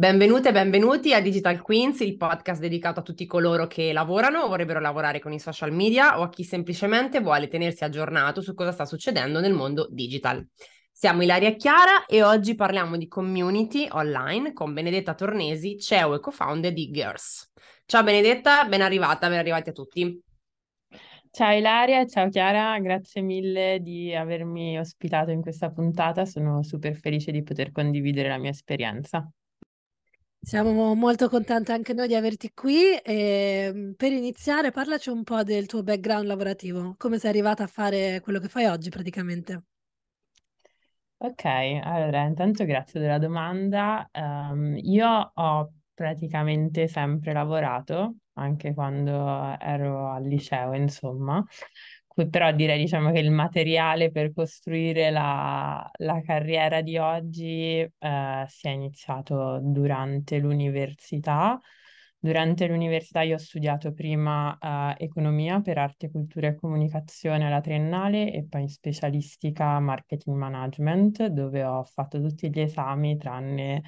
Benvenute 0.00 0.48
e 0.48 0.52
benvenuti 0.52 1.12
a 1.12 1.20
Digital 1.20 1.60
Queens, 1.60 2.00
il 2.00 2.16
podcast 2.16 2.60
dedicato 2.60 3.00
a 3.00 3.02
tutti 3.02 3.26
coloro 3.26 3.66
che 3.66 3.92
lavorano 3.92 4.40
o 4.40 4.48
vorrebbero 4.48 4.80
lavorare 4.80 5.18
con 5.18 5.32
i 5.32 5.38
social 5.38 5.72
media 5.72 6.18
o 6.18 6.22
a 6.22 6.30
chi 6.30 6.42
semplicemente 6.42 7.20
vuole 7.20 7.48
tenersi 7.48 7.84
aggiornato 7.84 8.40
su 8.40 8.54
cosa 8.54 8.72
sta 8.72 8.86
succedendo 8.86 9.40
nel 9.40 9.52
mondo 9.52 9.88
digital. 9.90 10.46
Siamo 10.90 11.22
Ilaria 11.22 11.54
Chiara 11.56 12.06
e 12.06 12.22
oggi 12.22 12.54
parliamo 12.54 12.96
di 12.96 13.08
community 13.08 13.88
online 13.90 14.52
con 14.52 14.72
Benedetta 14.72 15.14
Tornesi, 15.14 15.76
CEO 15.78 16.14
e 16.14 16.20
co-founder 16.20 16.72
di 16.72 16.90
Girls. 16.90 17.50
Ciao 17.84 18.02
Benedetta, 18.02 18.64
ben 18.64 18.82
arrivata, 18.82 19.28
ben 19.28 19.38
arrivati 19.38 19.68
a 19.68 19.72
tutti. 19.72 20.28
Ciao 21.32 21.56
Ilaria, 21.56 22.06
ciao 22.06 22.28
Chiara, 22.28 22.78
grazie 22.80 23.22
mille 23.22 23.78
di 23.80 24.14
avermi 24.14 24.78
ospitato 24.78 25.30
in 25.30 25.40
questa 25.40 25.70
puntata, 25.70 26.24
sono 26.24 26.62
super 26.62 26.96
felice 26.96 27.30
di 27.32 27.42
poter 27.42 27.70
condividere 27.72 28.28
la 28.28 28.36
mia 28.38 28.50
esperienza. 28.50 29.30
Siamo 30.42 30.94
molto 30.94 31.28
contenti 31.28 31.70
anche 31.70 31.92
noi 31.92 32.08
di 32.08 32.14
averti 32.14 32.50
qui 32.52 32.96
e 32.96 33.70
mm, 33.72 33.92
per 33.92 34.12
iniziare 34.12 34.70
parlaci 34.70 35.08
un 35.10 35.22
po' 35.22 35.42
del 35.42 35.66
tuo 35.66 35.82
background 35.82 36.26
lavorativo, 36.26 36.94
come 36.98 37.18
sei 37.18 37.30
arrivata 37.30 37.62
a 37.64 37.66
fare 37.66 38.20
quello 38.20 38.38
che 38.40 38.48
fai 38.48 38.66
oggi 38.66 38.90
praticamente. 38.90 39.62
Ok, 41.22 41.44
allora 41.44 42.22
intanto 42.24 42.64
grazie 42.64 42.98
della 42.98 43.18
domanda. 43.18 44.08
Um, 44.12 44.74
io 44.78 45.30
ho 45.34 45.72
praticamente 45.92 46.88
sempre 46.88 47.34
lavorato, 47.34 48.16
anche 48.40 48.74
quando 48.74 49.56
ero 49.58 50.10
al 50.10 50.24
liceo, 50.24 50.74
insomma, 50.74 51.44
però 52.28 52.52
direi 52.52 52.78
diciamo 52.78 53.12
che 53.12 53.20
il 53.20 53.30
materiale 53.30 54.10
per 54.10 54.32
costruire 54.32 55.10
la, 55.10 55.88
la 55.98 56.20
carriera 56.22 56.80
di 56.82 56.98
oggi 56.98 57.78
eh, 57.78 58.44
si 58.46 58.66
è 58.66 58.70
iniziato 58.70 59.60
durante 59.62 60.38
l'università. 60.38 61.58
Durante 62.22 62.66
l'università 62.66 63.22
io 63.22 63.36
ho 63.36 63.38
studiato 63.38 63.92
prima 63.94 64.58
eh, 64.58 65.04
economia 65.04 65.60
per 65.62 65.78
arte, 65.78 66.10
cultura 66.10 66.48
e 66.48 66.54
comunicazione 66.54 67.46
alla 67.46 67.62
triennale 67.62 68.30
e 68.32 68.44
poi 68.46 68.68
specialistica 68.68 69.80
marketing 69.80 70.36
management, 70.36 71.26
dove 71.28 71.64
ho 71.64 71.82
fatto 71.84 72.20
tutti 72.20 72.50
gli 72.50 72.60
esami 72.60 73.16
tranne 73.16 73.82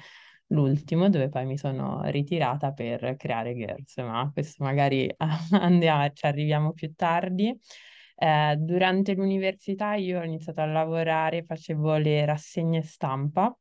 l'ultimo, 0.47 1.09
dove 1.09 1.29
poi 1.29 1.45
mi 1.45 1.57
sono 1.57 2.01
ritirata 2.05 2.71
per 2.71 3.15
creare 3.17 3.55
Girls, 3.55 3.97
ma 3.97 4.29
questo 4.33 4.63
magari 4.63 5.13
andiamo, 5.51 6.09
ci 6.11 6.25
arriviamo 6.25 6.73
più 6.73 6.93
tardi. 6.95 7.57
Eh, 8.15 8.55
durante 8.57 9.13
l'università 9.13 9.95
io 9.95 10.19
ho 10.19 10.23
iniziato 10.23 10.61
a 10.61 10.65
lavorare, 10.65 11.43
facevo 11.43 11.97
le 11.97 12.25
rassegne 12.25 12.81
stampa, 12.81 13.55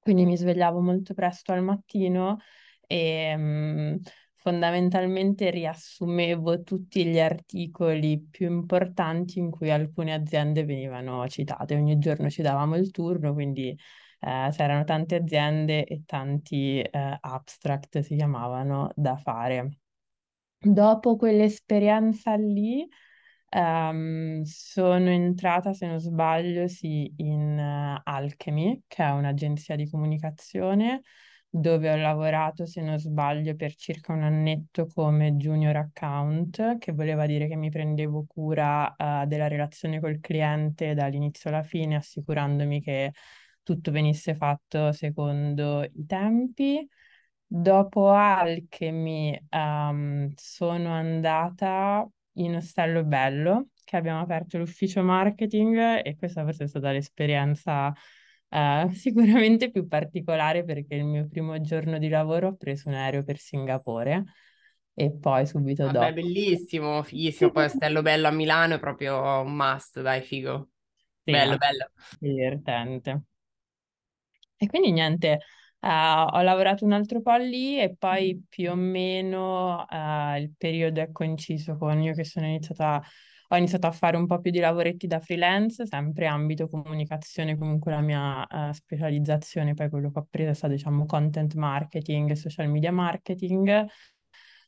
quindi 0.00 0.24
mi 0.24 0.36
svegliavo 0.36 0.80
molto 0.80 1.14
presto 1.14 1.52
al 1.52 1.62
mattino 1.62 2.38
e 2.86 3.36
mh, 3.36 3.40
mm, 3.42 3.96
fondamentalmente 4.34 5.50
riassumevo 5.50 6.62
tutti 6.62 7.04
gli 7.06 7.20
articoli 7.20 8.20
più 8.20 8.50
importanti 8.50 9.38
in 9.38 9.50
cui 9.50 9.70
alcune 9.70 10.12
aziende 10.12 10.64
venivano 10.64 11.26
citate. 11.28 11.76
Ogni 11.76 11.98
giorno 11.98 12.28
ci 12.28 12.42
davamo 12.42 12.76
il 12.76 12.90
turno, 12.90 13.32
quindi 13.32 13.76
eh, 14.22 14.48
c'erano 14.52 14.84
tante 14.84 15.16
aziende 15.16 15.84
e 15.84 16.02
tanti 16.06 16.80
eh, 16.80 17.18
abstract 17.20 18.00
si 18.00 18.14
chiamavano 18.16 18.90
da 18.94 19.16
fare. 19.16 19.78
Dopo 20.58 21.16
quell'esperienza 21.16 22.34
lì, 22.36 22.88
Um, 23.54 24.42
sono 24.44 25.10
entrata, 25.10 25.74
se 25.74 25.86
non 25.86 26.00
sbaglio, 26.00 26.68
sì, 26.68 27.12
in 27.18 27.58
uh, 27.58 28.00
Alchemy, 28.02 28.84
che 28.86 29.04
è 29.04 29.10
un'agenzia 29.10 29.76
di 29.76 29.90
comunicazione, 29.90 31.02
dove 31.50 31.92
ho 31.92 31.96
lavorato, 31.96 32.64
se 32.64 32.80
non 32.80 32.98
sbaglio, 32.98 33.54
per 33.54 33.74
circa 33.74 34.14
un 34.14 34.22
annetto 34.22 34.86
come 34.86 35.34
junior 35.34 35.76
account, 35.76 36.78
che 36.78 36.92
voleva 36.92 37.26
dire 37.26 37.46
che 37.46 37.56
mi 37.56 37.68
prendevo 37.68 38.24
cura 38.26 38.94
uh, 38.96 39.26
della 39.26 39.48
relazione 39.48 40.00
col 40.00 40.18
cliente 40.20 40.94
dall'inizio 40.94 41.50
alla 41.50 41.62
fine, 41.62 41.96
assicurandomi 41.96 42.80
che 42.80 43.12
tutto 43.62 43.90
venisse 43.90 44.34
fatto 44.34 44.92
secondo 44.92 45.82
i 45.82 46.06
tempi. 46.06 46.86
Dopo 47.46 48.10
Alchemy 48.10 49.46
um, 49.50 50.32
sono 50.34 50.92
andata 50.92 52.08
in 52.34 52.56
Ostello 52.56 53.04
Bello, 53.04 53.68
che 53.84 53.96
abbiamo 53.96 54.20
aperto 54.20 54.56
l'ufficio 54.58 55.02
marketing 55.02 56.00
e 56.02 56.16
questa 56.16 56.44
forse 56.44 56.64
è 56.64 56.66
stata 56.66 56.92
l'esperienza 56.92 57.88
uh, 57.88 58.88
sicuramente 58.92 59.70
più 59.70 59.86
particolare 59.86 60.64
perché 60.64 60.94
il 60.94 61.04
mio 61.04 61.28
primo 61.28 61.60
giorno 61.60 61.98
di 61.98 62.08
lavoro 62.08 62.48
ho 62.48 62.56
preso 62.56 62.88
un 62.88 62.94
aereo 62.94 63.22
per 63.22 63.38
Singapore 63.38 64.24
e 64.94 65.10
poi 65.10 65.46
subito 65.46 65.84
Vabbè, 65.84 65.98
dopo. 65.98 66.12
bellissimo, 66.12 67.02
fighissimo. 67.02 67.50
Poi 67.50 67.64
Ostello 67.64 68.02
Bello 68.02 68.28
a 68.28 68.30
Milano 68.30 68.74
è 68.74 68.78
proprio 68.78 69.40
un 69.40 69.54
must, 69.54 70.00
dai, 70.00 70.22
figo. 70.22 70.68
Sì, 71.24 71.30
bello, 71.30 71.56
bello. 71.56 71.90
Divertente. 72.18 73.22
E 74.62 74.66
quindi 74.68 74.92
niente, 74.92 75.40
Uh, 75.84 76.28
ho 76.36 76.42
lavorato 76.42 76.84
un 76.84 76.92
altro 76.92 77.20
po' 77.22 77.34
lì 77.34 77.76
e 77.80 77.96
poi 77.98 78.40
più 78.48 78.70
o 78.70 78.76
meno 78.76 79.84
uh, 79.90 80.36
il 80.38 80.52
periodo 80.56 81.00
è 81.00 81.10
coinciso 81.10 81.76
con 81.76 82.00
io 82.00 82.14
che 82.14 82.22
sono 82.22 82.46
iniziata, 82.46 83.02
ho 83.48 83.56
iniziato 83.56 83.88
a 83.88 83.90
fare 83.90 84.16
un 84.16 84.26
po' 84.28 84.38
più 84.38 84.52
di 84.52 84.60
lavoretti 84.60 85.08
da 85.08 85.18
freelance, 85.18 85.84
sempre 85.84 86.26
ambito 86.28 86.68
comunicazione, 86.68 87.58
comunque 87.58 87.90
la 87.90 88.00
mia 88.00 88.46
uh, 88.48 88.70
specializzazione, 88.70 89.74
poi 89.74 89.88
quello 89.90 90.12
che 90.12 90.20
ho 90.20 90.26
preso 90.30 90.50
è 90.50 90.54
stato 90.54 90.74
diciamo 90.74 91.04
content 91.04 91.54
marketing, 91.54 92.30
social 92.34 92.68
media 92.68 92.92
marketing, 92.92 93.84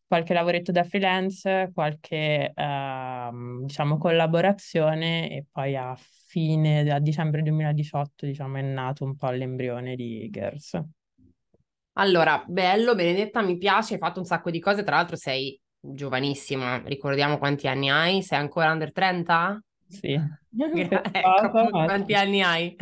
qualche 0.04 0.34
lavoretto 0.34 0.72
da 0.72 0.82
freelance, 0.82 1.70
qualche 1.72 2.50
ehm, 2.52 3.66
diciamo 3.66 3.98
collaborazione 3.98 5.30
e 5.30 5.46
poi 5.48 5.76
a 5.76 5.96
fine, 6.34 6.90
a 6.90 6.98
dicembre 6.98 7.42
2018 7.42 8.26
diciamo 8.26 8.56
è 8.56 8.60
nato 8.60 9.04
un 9.04 9.14
po' 9.14 9.30
l'embrione 9.30 9.94
di 9.94 10.28
Girls. 10.32 10.76
Allora, 11.92 12.44
bello, 12.44 12.96
Benedetta, 12.96 13.40
mi 13.40 13.56
piace, 13.56 13.94
hai 13.94 14.00
fatto 14.00 14.18
un 14.18 14.24
sacco 14.24 14.50
di 14.50 14.58
cose, 14.58 14.82
tra 14.82 14.96
l'altro 14.96 15.14
sei 15.14 15.56
giovanissima, 15.78 16.82
ricordiamo 16.86 17.38
quanti 17.38 17.68
anni 17.68 17.88
hai? 17.88 18.20
Sei 18.20 18.36
ancora 18.36 18.72
under 18.72 18.90
30? 18.90 19.62
Sì. 19.86 20.20
ecco, 20.50 21.70
quanti 21.70 22.14
anni 22.14 22.42
hai? 22.42 22.76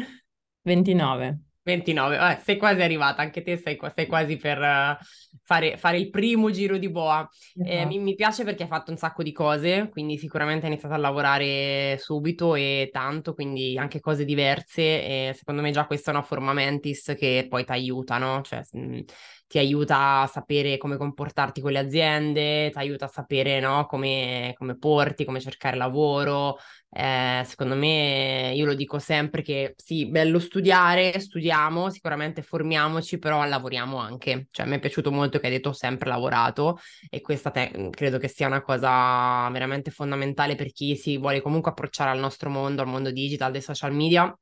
29. 0.63 1.41
29, 1.65 2.17
eh, 2.17 2.41
sei 2.43 2.57
quasi 2.57 2.83
arrivata, 2.83 3.23
anche 3.23 3.43
te 3.43 3.57
sei, 3.57 3.79
sei 3.95 4.07
quasi 4.07 4.37
per 4.37 4.59
uh, 4.59 4.97
fare, 5.45 5.77
fare, 5.77 5.99
il 5.99 6.11
primo 6.11 6.51
giro 6.51 6.77
di 6.77 6.91
boa. 6.91 7.29
Uh-huh. 7.55 7.67
Eh, 7.67 7.85
mi, 7.87 7.99
mi, 7.99 8.15
piace 8.15 8.43
perché 8.43 8.65
hai 8.65 8.69
fatto 8.69 8.91
un 8.91 8.97
sacco 8.97 9.23
di 9.23 9.33
cose, 9.33 9.89
quindi 9.91 10.19
sicuramente 10.19 10.67
hai 10.67 10.73
iniziato 10.73 10.95
a 10.95 10.99
lavorare 10.99 11.97
subito 11.99 12.55
e 12.55 12.91
tanto, 12.93 13.35
quindi 13.35 13.79
anche 13.79 14.01
cose 14.01 14.25
diverse 14.25 14.83
e 14.83 15.35
secondo 15.37 15.63
me 15.63 15.71
già 15.71 15.87
questa 15.87 16.11
è 16.11 16.15
una 16.15 16.25
forma 16.25 16.53
mentis 16.53 17.15
che 17.17 17.47
poi 17.49 17.65
ti 17.65 17.73
aiuta, 17.73 18.19
no? 18.19 18.41
Cioè, 18.43 18.63
mh, 18.73 19.01
ti 19.53 19.59
aiuta 19.59 20.21
a 20.23 20.27
sapere 20.27 20.79
come 20.79 20.97
comportarti 20.97 21.61
con 21.61 21.73
le 21.73 21.79
aziende, 21.79 22.71
ti 22.71 22.79
aiuta 22.79 23.05
a 23.05 23.09
sapere 23.09 23.61
no, 23.61 23.85
come, 23.85 24.55
come 24.57 24.79
porti, 24.79 25.27
come 25.27 25.41
cercare 25.41 25.77
lavoro. 25.77 26.57
Eh, 26.95 27.43
secondo 27.47 27.75
me, 27.75 28.53
io 28.55 28.65
lo 28.65 28.73
dico 28.75 28.99
sempre 28.99 29.43
che 29.43 29.75
sì, 29.77 30.07
bello 30.09 30.39
studiare, 30.39 31.19
studiamo, 31.21 31.91
sicuramente 31.91 32.41
formiamoci, 32.43 33.19
però 33.19 33.45
lavoriamo 33.45 33.99
anche. 33.99 34.47
Cioè, 34.51 34.65
mi 34.67 34.77
è 34.77 34.79
piaciuto 34.79 35.11
molto 35.13 35.39
che 35.39 35.47
hai 35.47 35.53
detto 35.53 35.69
ho 35.71 35.73
sempre 35.75 36.09
lavorato 36.09 36.79
e 37.11 37.21
questa 37.21 37.51
te- 37.51 37.89
credo 37.91 38.17
che 38.19 38.29
sia 38.29 38.47
una 38.47 38.63
cosa 38.63 39.49
veramente 39.51 39.91
fondamentale 39.91 40.55
per 40.55 40.73
chi 40.73 40.97
si 40.97 41.19
vuole 41.19 41.43
comunque 41.43 41.71
approcciare 41.73 42.09
al 42.11 42.19
nostro 42.19 42.49
mondo, 42.49 42.81
al 42.81 42.89
mondo 42.89 43.11
digital, 43.11 43.53
dei 43.53 43.61
social 43.63 43.93
media 43.93 44.35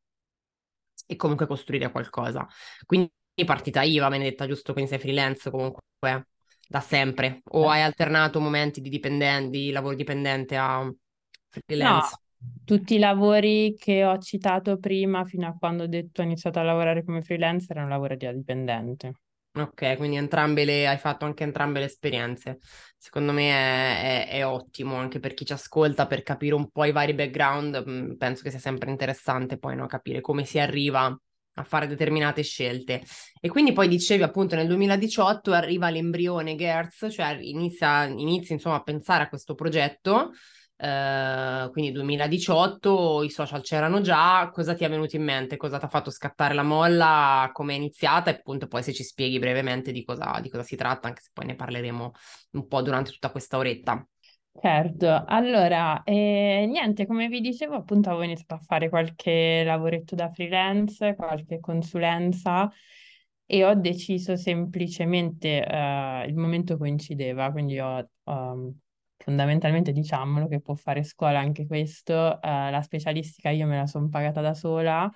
e 1.07 1.17
comunque 1.17 1.47
costruire 1.47 1.91
qualcosa. 1.91 2.47
Quindi 2.87 3.13
partita 3.45 3.83
IVA, 3.83 4.09
Benedetta, 4.09 4.47
giusto? 4.47 4.73
Quindi 4.73 4.91
sei 4.91 5.01
freelance 5.01 5.51
comunque 5.51 5.81
da 6.69 6.81
sempre 6.81 7.41
o 7.51 7.69
hai 7.69 7.83
alternato 7.83 8.41
momenti 8.41 8.81
di, 8.81 8.89
dipendente, 8.89 9.51
di 9.51 9.71
lavoro 9.71 9.95
dipendente 9.95 10.57
a 10.57 10.89
freelance? 11.49 12.17
No, 12.17 12.21
tutti 12.65 12.95
i 12.95 12.99
lavori 12.99 13.75
che 13.77 14.05
ho 14.05 14.19
citato 14.19 14.79
prima, 14.79 15.25
fino 15.25 15.49
a 15.49 15.57
quando 15.59 15.85
ho 15.85 15.87
detto 15.87 16.21
ho 16.21 16.25
iniziato 16.25 16.59
a 16.59 16.63
lavorare 16.63 17.05
come 17.05 17.23
freelance, 17.23 17.67
erano 17.71 17.89
lavori 17.89 18.17
da 18.17 18.33
dipendente. 18.33 19.15
Ok, 19.53 19.97
quindi 19.97 20.17
entrambe 20.17 20.65
le, 20.65 20.87
hai 20.87 20.97
fatto 20.97 21.25
anche 21.25 21.43
entrambe 21.43 21.81
le 21.81 21.87
esperienze. 21.87 22.61
Secondo 22.97 23.33
me 23.33 23.51
è, 23.51 24.29
è, 24.29 24.37
è, 24.37 24.47
ottimo 24.47 24.95
anche 24.95 25.19
per 25.19 25.35
chi 25.35 25.45
ci 25.45 25.53
ascolta, 25.53 26.07
per 26.07 26.23
capire 26.23 26.55
un 26.55 26.71
po' 26.71 26.85
i 26.85 26.93
vari 26.93 27.15
background. 27.15 27.83
Mm, 27.89 28.13
penso 28.15 28.45
che 28.45 28.51
sia 28.51 28.61
sempre 28.61 28.91
interessante 28.91 29.59
poi 29.59 29.75
no? 29.75 29.87
capire 29.87 30.21
come 30.21 30.45
si 30.45 30.61
arriva 30.61 31.19
a 31.55 31.65
fare 31.65 31.87
determinate 31.87 32.43
scelte. 32.43 33.03
E 33.41 33.49
quindi 33.49 33.73
poi 33.73 33.89
dicevi 33.89 34.23
appunto 34.23 34.57
nel 34.57 34.67
2018 34.67 35.53
arriva 35.53 35.91
l'embrione 35.91 36.55
Gertz, 36.57 37.09
cioè 37.11 37.37
inizia, 37.41 38.05
inizia 38.05 38.55
insomma 38.55 38.77
a 38.77 38.83
pensare 38.83 39.25
a 39.25 39.29
questo 39.29 39.55
progetto. 39.55 40.33
eh, 40.83 41.69
quindi 41.73 41.93
2018, 41.93 43.23
i 43.23 43.31
social 43.31 43.61
c'erano 43.63 44.01
già, 44.01 44.49
cosa 44.53 44.75
ti 44.75 44.85
è 44.85 44.89
venuto 44.89 45.15
in 45.17 45.23
mente? 45.25 45.57
Cosa 45.59 45.79
ti 45.79 45.85
ha 45.85 45.89
fatto 45.89 46.11
scattare 46.11 46.55
la 46.55 46.63
molla? 46.63 47.51
Come 47.53 47.75
è 47.75 47.77
iniziata? 47.77 48.31
E 48.31 48.35
appunto 48.35 48.67
poi 48.67 48.83
se 48.83 48.93
ci 48.95 49.03
spieghi 49.03 49.39
brevemente 49.39 49.93
di 49.93 50.03
cosa, 50.05 50.39
di 50.41 50.49
cosa 50.49 50.63
si 50.63 50.77
tratta, 50.77 51.09
anche 51.09 51.21
se 51.21 51.31
poi 51.35 51.47
ne 51.47 51.55
parleremo 51.55 52.13
un 52.53 52.67
po' 52.67 52.81
durante 52.83 53.11
tutta 53.11 53.31
questa 53.31 53.59
oretta. 53.59 54.07
Certo, 54.53 55.25
allora, 55.27 56.03
eh, 56.03 56.67
niente, 56.69 57.07
come 57.07 57.29
vi 57.29 57.41
dicevo, 57.41 57.77
appunto 57.77 58.09
avevo 58.11 58.25
iniziato 58.25 58.55
a 58.55 58.59
fare 58.59 58.89
qualche 58.91 59.63
lavoretto 59.65 60.15
da 60.15 60.29
freelance, 60.31 61.15
qualche 61.15 61.61
consulenza 61.61 62.71
e 63.47 63.65
ho 63.65 63.75
deciso 63.75 64.37
semplicemente, 64.37 65.65
eh, 65.65 66.27
il 66.27 66.35
momento 66.37 66.77
coincideva, 66.77 67.51
quindi 67.53 67.79
ho, 67.81 68.07
um, 68.25 68.71
fondamentalmente 69.17 69.93
diciamolo 69.93 70.47
che 70.47 70.61
può 70.61 70.75
fare 70.75 71.05
scuola 71.05 71.39
anche 71.39 71.67
questo, 71.67 72.41
eh, 72.43 72.71
la 72.71 72.83
specialistica 72.83 73.49
io 73.51 73.67
me 73.67 73.77
la 73.79 73.87
sono 73.87 74.09
pagata 74.11 74.41
da 74.43 74.53
sola, 74.53 75.11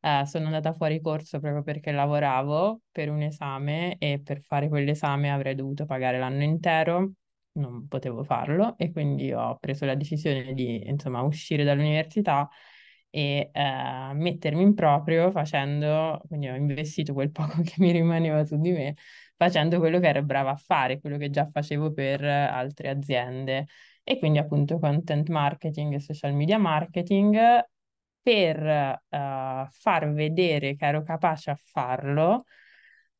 eh, 0.00 0.22
sono 0.26 0.44
andata 0.46 0.72
fuori 0.72 1.00
corso 1.00 1.40
proprio 1.40 1.62
perché 1.64 1.90
lavoravo 1.90 2.82
per 2.92 3.10
un 3.10 3.22
esame 3.22 3.96
e 3.98 4.20
per 4.22 4.40
fare 4.40 4.68
quell'esame 4.68 5.32
avrei 5.32 5.54
dovuto 5.56 5.84
pagare 5.84 6.18
l'anno 6.18 6.42
intero 6.44 7.12
non 7.54 7.86
potevo 7.88 8.24
farlo 8.24 8.76
e 8.78 8.90
quindi 8.92 9.32
ho 9.32 9.56
preso 9.58 9.84
la 9.84 9.94
decisione 9.94 10.54
di 10.54 10.86
insomma 10.88 11.22
uscire 11.22 11.64
dall'università 11.64 12.48
e 13.10 13.50
eh, 13.52 14.12
mettermi 14.14 14.62
in 14.62 14.74
proprio 14.74 15.30
facendo, 15.30 16.20
quindi 16.26 16.48
ho 16.48 16.54
investito 16.56 17.12
quel 17.12 17.30
poco 17.32 17.62
che 17.62 17.74
mi 17.78 17.92
rimaneva 17.92 18.44
su 18.44 18.58
di 18.60 18.72
me, 18.72 18.96
facendo 19.36 19.78
quello 19.78 20.00
che 20.00 20.08
ero 20.08 20.22
brava 20.22 20.50
a 20.50 20.56
fare, 20.56 21.00
quello 21.00 21.16
che 21.16 21.30
già 21.30 21.46
facevo 21.46 21.92
per 21.92 22.24
altre 22.24 22.88
aziende. 22.88 23.66
E 24.02 24.18
quindi 24.18 24.38
appunto 24.38 24.78
content 24.78 25.28
marketing 25.30 25.94
e 25.94 26.00
social 26.00 26.34
media 26.34 26.58
marketing 26.58 27.36
per 28.20 28.58
uh, 29.08 29.66
far 29.70 30.12
vedere 30.12 30.76
che 30.76 30.86
ero 30.86 31.02
capace 31.02 31.50
a 31.50 31.58
farlo 31.62 32.44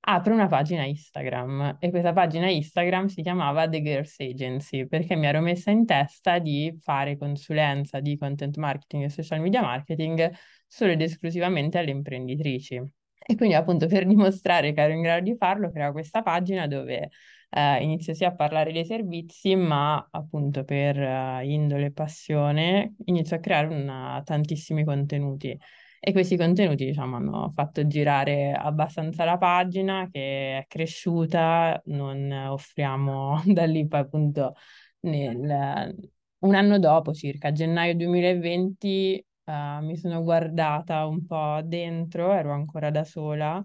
apro 0.07 0.35
una 0.35 0.49
pagina 0.49 0.85
Instagram 0.85 1.77
e 1.81 1.91
questa 1.91 2.13
pagina 2.13 2.49
Instagram 2.51 3.07
si 3.07 3.23
chiamava 3.23 3.69
The 3.69 3.83
Girls 3.83 4.19
Agency 4.19 4.87
perché 4.87 5.17
mi 5.17 5.27
ero 5.27 5.41
messa 5.41 5.71
in 5.71 5.87
testa 5.87 6.39
di 6.39 6.77
fare 6.81 7.17
consulenza 7.17 8.01
di 8.01 8.17
content 8.19 8.57
marketing 8.57 9.05
e 9.05 9.09
social 9.09 9.41
media 9.41 9.63
marketing 9.63 10.31
solo 10.67 10.93
ed 10.93 11.01
esclusivamente 11.01 11.79
alle 11.79 11.91
imprenditrici. 11.91 12.83
E 13.27 13.37
quindi 13.37 13.55
appunto 13.55 13.87
per 13.87 14.07
dimostrare 14.07 14.75
che 14.75 14.83
ero 14.83 14.93
in 14.93 15.01
grado 15.01 15.23
di 15.23 15.35
farlo, 15.37 15.71
creo 15.71 15.93
questa 15.93 16.23
pagina 16.23 16.67
dove 16.67 17.11
eh, 17.49 17.83
inizio 17.83 18.13
sia 18.13 18.29
a 18.29 18.35
parlare 18.35 18.73
dei 18.73 18.85
servizi, 18.85 19.55
ma 19.55 20.07
appunto 20.11 20.65
per 20.65 20.99
eh, 21.01 21.47
indole 21.47 21.87
e 21.87 21.93
passione 21.93 22.97
inizio 23.07 23.37
a 23.37 23.39
creare 23.39 23.69
una, 23.69 24.21
tantissimi 24.23 24.85
contenuti 24.85 25.59
e 26.07 26.13
questi 26.13 26.37
contenuti, 26.37 26.85
diciamo, 26.85 27.17
hanno 27.17 27.51
fatto 27.51 27.87
girare 27.87 28.53
abbastanza 28.53 29.25
la 29.25 29.39
pagina 29.39 30.07
che 30.11 30.59
è 30.59 30.65
cresciuta, 30.69 31.81
non 31.87 32.31
offriamo 32.31 33.41
da 33.47 33.65
lì 33.65 33.87
poi 33.89 34.01
appunto 34.01 34.55
nel, 35.01 35.97
un 36.41 36.55
anno 36.55 36.79
dopo, 36.79 37.15
circa 37.15 37.53
gennaio 37.53 37.95
2020, 37.97 39.27
uh, 39.45 39.51
eh, 39.51 39.79
mi 39.81 39.97
sono 39.97 40.23
guardata 40.23 41.07
un 41.07 41.25
po' 41.25 41.61
dentro, 41.65 42.33
ero 42.35 42.53
ancora 42.53 42.91
da 42.91 43.05
sola 43.05 43.63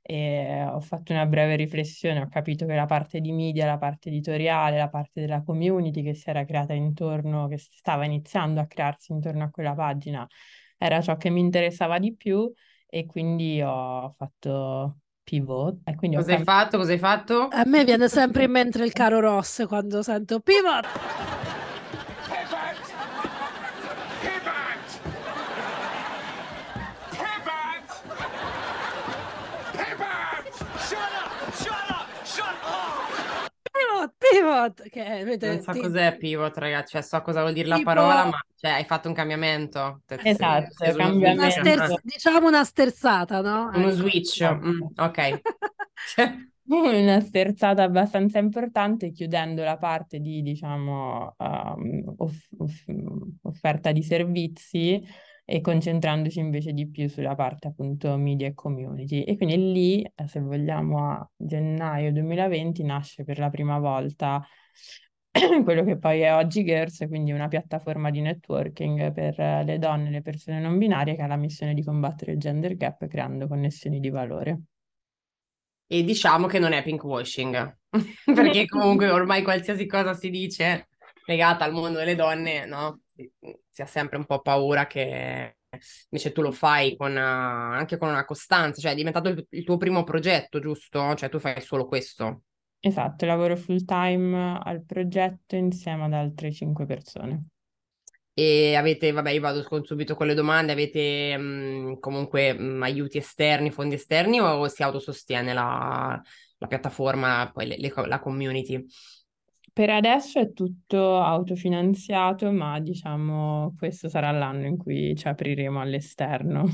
e 0.00 0.64
ho 0.64 0.80
fatto 0.80 1.12
una 1.12 1.26
breve 1.26 1.56
riflessione, 1.56 2.20
ho 2.20 2.28
capito 2.28 2.64
che 2.66 2.74
la 2.74 2.86
parte 2.86 3.20
di 3.20 3.32
media, 3.32 3.66
la 3.66 3.78
parte 3.78 4.08
editoriale, 4.08 4.76
la 4.78 4.88
parte 4.88 5.20
della 5.20 5.42
community 5.42 6.02
che 6.02 6.14
si 6.14 6.28
era 6.30 6.44
creata 6.44 6.74
intorno, 6.74 7.48
che 7.48 7.58
stava 7.58 8.04
iniziando 8.04 8.60
a 8.60 8.66
crearsi 8.66 9.12
intorno 9.12 9.44
a 9.44 9.50
quella 9.50 9.74
pagina, 9.74 10.26
era 10.84 11.00
ciò 11.00 11.16
che 11.16 11.30
mi 11.30 11.40
interessava 11.40 11.98
di 11.98 12.14
più 12.14 12.50
e 12.86 13.06
quindi 13.06 13.60
ho 13.62 14.10
fatto 14.16 14.98
pivot. 15.22 15.80
E 15.84 15.94
quindi 15.94 16.16
Cosa 16.16 16.32
hai 16.32 16.42
fatto? 16.44 16.76
Cosa 16.78 16.92
hai 16.92 16.98
fatto? 16.98 17.48
A 17.60 17.64
me 17.66 17.84
viene 17.84 18.08
sempre 18.08 18.44
in 18.44 18.50
mente 18.50 18.82
il 18.82 18.92
caro 18.92 19.20
Ross 19.20 19.64
quando 19.68 20.02
sento 20.02 20.40
pivot. 20.40 20.86
Pivot, 34.52 34.88
che 34.88 35.04
avete, 35.04 35.46
non 35.46 35.60
so 35.60 35.72
ti... 35.72 35.80
cos'è 35.80 36.16
pivot, 36.16 36.56
ragazzi, 36.58 36.92
cioè 36.92 37.02
so 37.02 37.20
cosa 37.22 37.40
vuol 37.40 37.52
dire 37.52 37.66
tipo... 37.66 37.78
la 37.78 37.84
parola, 37.84 38.24
ma 38.24 38.44
cioè, 38.56 38.70
hai 38.72 38.84
fatto 38.84 39.08
un 39.08 39.14
cambiamento. 39.14 40.02
Esatto, 40.06 40.72
sei, 40.74 40.94
cambiamento. 40.94 41.42
Una 41.42 41.50
ster- 41.50 42.00
diciamo 42.02 42.48
una 42.48 42.64
sterzata, 42.64 43.40
no? 43.40 43.70
Uno 43.74 43.88
ecco. 43.88 43.90
switch, 43.90 44.42
mm, 44.44 44.82
ok. 44.96 45.40
una 46.64 47.20
sterzata 47.20 47.82
abbastanza 47.82 48.38
importante 48.38 49.10
chiudendo 49.10 49.62
la 49.62 49.76
parte 49.76 50.20
di, 50.20 50.42
diciamo, 50.42 51.34
um, 51.38 52.14
off- 52.18 52.48
off- 52.58 52.84
offerta 53.42 53.92
di 53.92 54.02
servizi 54.02 55.02
e 55.52 55.60
concentrandoci 55.60 56.38
invece 56.38 56.72
di 56.72 56.88
più 56.88 57.10
sulla 57.10 57.34
parte 57.34 57.68
appunto 57.68 58.16
media 58.16 58.46
e 58.46 58.54
community. 58.54 59.22
E 59.22 59.36
quindi 59.36 59.56
lì, 59.70 60.02
eh, 60.02 60.26
se 60.26 60.40
vogliamo, 60.40 61.10
a 61.10 61.30
gennaio 61.36 62.10
2020 62.10 62.82
nasce 62.84 63.22
per 63.22 63.38
la 63.38 63.50
prima 63.50 63.78
volta 63.78 64.42
quello 65.62 65.84
che 65.84 65.98
poi 65.98 66.20
è 66.20 66.34
oggi 66.34 66.64
Girls, 66.64 67.04
quindi 67.06 67.32
una 67.32 67.48
piattaforma 67.48 68.08
di 68.08 68.22
networking 68.22 69.12
per 69.12 69.36
le 69.66 69.78
donne 69.78 70.08
e 70.08 70.12
le 70.12 70.22
persone 70.22 70.58
non 70.58 70.78
binarie 70.78 71.16
che 71.16 71.20
ha 71.20 71.26
la 71.26 71.36
missione 71.36 71.74
di 71.74 71.84
combattere 71.84 72.32
il 72.32 72.38
gender 72.38 72.74
gap 72.74 73.06
creando 73.06 73.46
connessioni 73.46 74.00
di 74.00 74.08
valore. 74.08 74.60
E 75.86 76.02
diciamo 76.02 76.46
che 76.46 76.60
non 76.60 76.72
è 76.72 76.82
pinkwashing, 76.82 77.76
perché 78.24 78.64
comunque 78.64 79.10
ormai 79.10 79.42
qualsiasi 79.42 79.84
cosa 79.84 80.14
si 80.14 80.30
dice 80.30 80.88
legata 81.26 81.66
al 81.66 81.74
mondo 81.74 81.98
delle 81.98 82.14
donne, 82.14 82.64
no? 82.64 83.01
Si 83.14 83.82
ha 83.82 83.86
sempre 83.86 84.16
un 84.16 84.24
po' 84.24 84.40
paura 84.40 84.86
che 84.86 85.56
invece 86.10 86.32
tu 86.32 86.42
lo 86.42 86.52
fai 86.52 86.96
con, 86.96 87.12
uh, 87.12 87.18
anche 87.18 87.96
con 87.96 88.08
una 88.08 88.24
costanza, 88.24 88.80
cioè 88.80 88.92
è 88.92 88.94
diventato 88.94 89.28
il, 89.28 89.46
il, 89.50 89.64
tuo 89.64 89.76
primo 89.76 90.04
progetto, 90.04 90.60
giusto? 90.60 91.14
Cioè 91.14 91.28
tu 91.28 91.38
fai 91.38 91.60
solo 91.60 91.86
questo. 91.86 92.42
Esatto, 92.80 93.26
lavoro 93.26 93.56
full 93.56 93.84
time 93.84 94.58
al 94.62 94.84
progetto 94.84 95.56
insieme 95.56 96.04
ad 96.04 96.12
altre 96.12 96.52
cinque 96.52 96.84
persone. 96.84 97.46
E 98.34 98.74
avete, 98.76 99.12
vabbè, 99.12 99.30
io 99.30 99.40
vado 99.40 99.62
con, 99.62 99.84
subito 99.84 100.14
con 100.14 100.26
le 100.26 100.34
domande, 100.34 100.72
avete 100.72 101.36
mh, 101.36 101.42
mm, 101.42 101.92
comunque 102.00 102.54
mh, 102.54 102.62
mm, 102.62 102.82
aiuti 102.82 103.18
esterni, 103.18 103.70
fondi 103.70 103.94
esterni 103.94 104.40
o 104.40 104.66
si 104.68 104.82
autosostiene 104.82 105.52
la, 105.52 106.20
la 106.56 106.66
piattaforma, 106.66 107.50
poi 107.52 107.66
le, 107.66 107.76
le, 107.76 107.92
la 108.06 108.20
community? 108.20 108.82
Per 109.74 109.88
adesso 109.88 110.38
è 110.38 110.52
tutto 110.52 111.18
autofinanziato, 111.18 112.52
ma 112.52 112.78
diciamo 112.78 113.74
questo 113.78 114.08
sarà 114.08 114.30
l'anno 114.30 114.66
in 114.66 114.76
cui 114.76 115.14
ci 115.16 115.26
apriremo 115.28 115.80
all'esterno. 115.80 116.66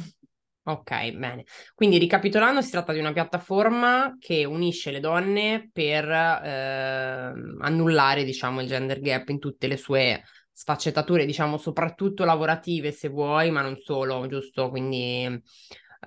Ok, 0.64 1.12
bene. 1.12 1.44
Quindi 1.74 1.96
ricapitolando, 1.96 2.60
si 2.60 2.70
tratta 2.72 2.92
di 2.92 2.98
una 2.98 3.12
piattaforma 3.12 4.16
che 4.18 4.44
unisce 4.44 4.90
le 4.90 5.00
donne 5.00 5.70
per 5.72 6.04
eh, 6.06 7.32
annullare, 7.60 8.24
diciamo, 8.24 8.60
il 8.60 8.66
gender 8.66 9.00
gap 9.00 9.30
in 9.30 9.38
tutte 9.38 9.66
le 9.66 9.78
sue 9.78 10.22
sfaccettature, 10.52 11.24
diciamo, 11.24 11.56
soprattutto 11.56 12.24
lavorative, 12.24 12.92
se 12.92 13.08
vuoi, 13.08 13.50
ma 13.50 13.62
non 13.62 13.78
solo, 13.78 14.26
giusto? 14.26 14.68
Quindi 14.68 15.42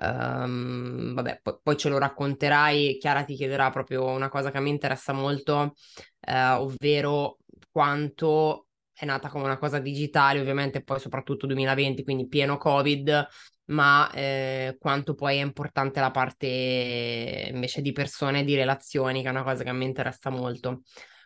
Um, 0.01 1.13
vabbè, 1.13 1.41
poi, 1.43 1.59
poi, 1.61 1.77
ce 1.77 1.89
lo 1.89 1.99
racconterai. 1.99 2.97
Chiara 2.97 3.23
ti 3.23 3.35
chiederà 3.35 3.69
proprio 3.69 4.05
una 4.05 4.29
cosa 4.29 4.49
che 4.49 4.57
a 4.57 4.61
me 4.61 4.69
interessa 4.69 5.13
molto, 5.13 5.75
eh, 6.19 6.49
ovvero 6.53 7.37
quanto 7.69 8.67
è 8.91 9.05
nata 9.05 9.29
come 9.29 9.45
una 9.45 9.57
cosa 9.57 9.79
digitale, 9.79 10.39
ovviamente 10.39 10.83
poi 10.83 10.99
soprattutto 10.99 11.45
2020, 11.45 12.03
quindi 12.03 12.27
pieno 12.27 12.57
Covid, 12.57 13.27
ma 13.65 14.11
eh, 14.11 14.77
quanto 14.79 15.13
poi 15.13 15.37
è 15.37 15.41
importante 15.41 15.99
la 15.99 16.11
parte 16.11 17.49
invece 17.51 17.81
di 17.81 17.91
persone 17.91 18.41
e 18.41 18.43
di 18.43 18.55
relazioni, 18.55 19.21
che 19.21 19.27
è 19.27 19.31
una 19.31 19.43
cosa 19.43 19.63
che 19.63 19.69
a 19.69 19.73
me 19.73 19.85
interessa 19.85 20.29
molto. 20.29 20.81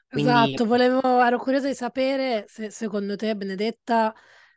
Quindi... 0.07 0.29
Esatto, 0.29 0.65
volevo, 0.65 1.23
ero 1.23 1.37
curiosa 1.37 1.67
di 1.67 1.75
sapere 1.75 2.45
se 2.47 2.69
secondo 2.69 3.15
te, 3.15 3.35
Benedetta, 3.35 4.13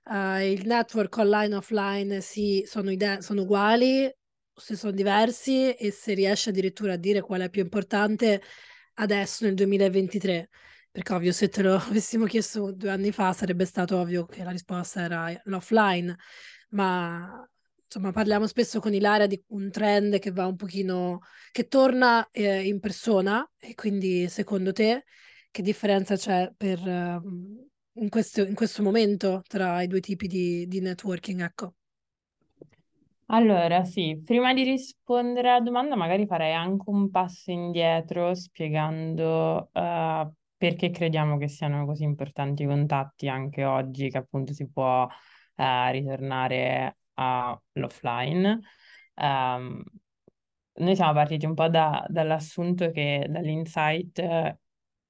uh, 0.09 0.41
il 0.41 0.67
network 0.67 1.17
online 1.17 1.55
e 1.55 1.57
offline 1.57 2.21
si, 2.21 2.65
sono, 2.67 2.91
ide- 2.91 3.23
sono 3.23 3.43
uguali, 3.43 4.11
se 4.55 4.77
sono 4.77 4.93
diversi 4.93 5.73
e 5.73 5.91
se 5.91 6.15
riesci 6.15 6.49
addirittura 6.49 6.95
a 6.95 6.97
dire 6.97 7.21
qual 7.21 7.43
è 7.43 7.51
più 7.51 7.63
importante 7.63 8.43
adesso 8.95 9.45
nel 9.45 9.55
2023. 9.55 10.49
Perché 10.91 11.13
ovvio, 11.13 11.33
se 11.33 11.49
te 11.49 11.63
lo 11.63 11.77
avessimo 11.77 12.25
chiesto 12.27 12.73
due 12.73 12.91
anni 12.91 13.13
fa 13.13 13.33
sarebbe 13.33 13.65
stato 13.65 13.99
ovvio 13.99 14.27
che 14.27 14.43
la 14.43 14.51
risposta 14.51 15.03
era 15.03 15.41
l'offline, 15.45 16.17
ma 16.71 17.47
insomma 17.85 18.13
parliamo 18.13 18.47
spesso 18.47 18.81
con 18.81 18.93
Ilaria 18.93 19.27
di 19.27 19.43
un 19.49 19.71
trend 19.71 20.19
che 20.19 20.31
va 20.31 20.47
un 20.47 20.57
pochino, 20.57 21.21
che 21.53 21.69
torna 21.69 22.29
eh, 22.31 22.67
in 22.67 22.81
persona 22.81 23.49
e 23.59 23.75
quindi 23.75 24.29
secondo 24.29 24.73
te 24.73 25.05
che 25.51 25.63
differenza 25.63 26.17
c'è 26.17 26.53
per, 26.57 26.79
uh, 26.81 27.68
in 27.99 28.09
questo, 28.09 28.43
in 28.45 28.55
questo 28.55 28.83
momento 28.83 29.43
tra 29.47 29.83
i 29.83 29.87
due 29.87 30.01
tipi 30.01 30.27
di, 30.27 30.67
di 30.67 30.81
networking, 30.81 31.43
ecco. 31.43 31.75
Allora, 33.31 33.85
sì, 33.85 34.23
prima 34.25 34.55
di 34.55 34.63
rispondere 34.63 35.51
alla 35.51 35.61
domanda, 35.61 35.97
magari 35.97 36.27
farei 36.27 36.55
anche 36.55 36.89
un 36.89 37.11
passo 37.11 37.51
indietro 37.51 38.35
spiegando 38.35 39.69
uh, 39.71 40.33
perché 40.57 40.91
crediamo 40.91 41.37
che 41.37 41.49
siano 41.49 41.85
così 41.85 42.05
importanti 42.05 42.63
i 42.63 42.67
contatti 42.67 43.29
anche 43.29 43.65
oggi, 43.65 44.09
che 44.09 44.17
appunto 44.17 44.55
si 44.55 44.71
può 44.71 45.05
uh, 45.05 45.91
ritornare 45.91 46.97
all'offline. 47.15 48.61
Um, 49.17 49.83
noi 50.77 50.95
siamo 50.97 51.13
partiti 51.13 51.45
un 51.45 51.55
po' 51.55 51.69
da, 51.69 52.07
dall'assunto 52.09 52.91
che, 52.91 53.27
dall'insight 53.29 54.57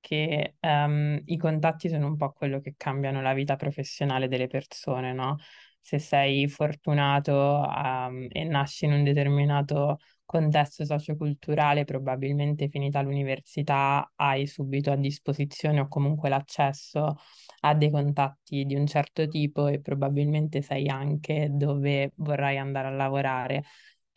che 0.00 0.56
um, 0.60 1.20
i 1.26 1.36
contatti 1.36 1.88
sono 1.88 2.06
un 2.06 2.16
po' 2.16 2.32
quello 2.32 2.60
che 2.60 2.74
cambiano 2.76 3.20
la 3.22 3.34
vita 3.34 3.56
professionale 3.56 4.28
delle 4.28 4.46
persone, 4.46 5.12
no? 5.12 5.36
se 5.80 5.98
sei 5.98 6.48
fortunato 6.48 7.32
um, 7.34 8.26
e 8.30 8.44
nasci 8.44 8.84
in 8.84 8.92
un 8.92 9.04
determinato 9.04 9.98
contesto 10.26 10.84
socioculturale, 10.84 11.84
probabilmente 11.84 12.68
finita 12.68 13.00
l'università 13.00 14.12
hai 14.16 14.46
subito 14.46 14.90
a 14.92 14.96
disposizione 14.96 15.80
o 15.80 15.88
comunque 15.88 16.28
l'accesso 16.28 17.16
a 17.60 17.74
dei 17.74 17.90
contatti 17.90 18.64
di 18.66 18.74
un 18.74 18.86
certo 18.86 19.26
tipo 19.26 19.68
e 19.68 19.80
probabilmente 19.80 20.60
sai 20.60 20.88
anche 20.88 21.48
dove 21.50 22.12
vorrai 22.16 22.58
andare 22.58 22.88
a 22.88 22.90
lavorare. 22.90 23.64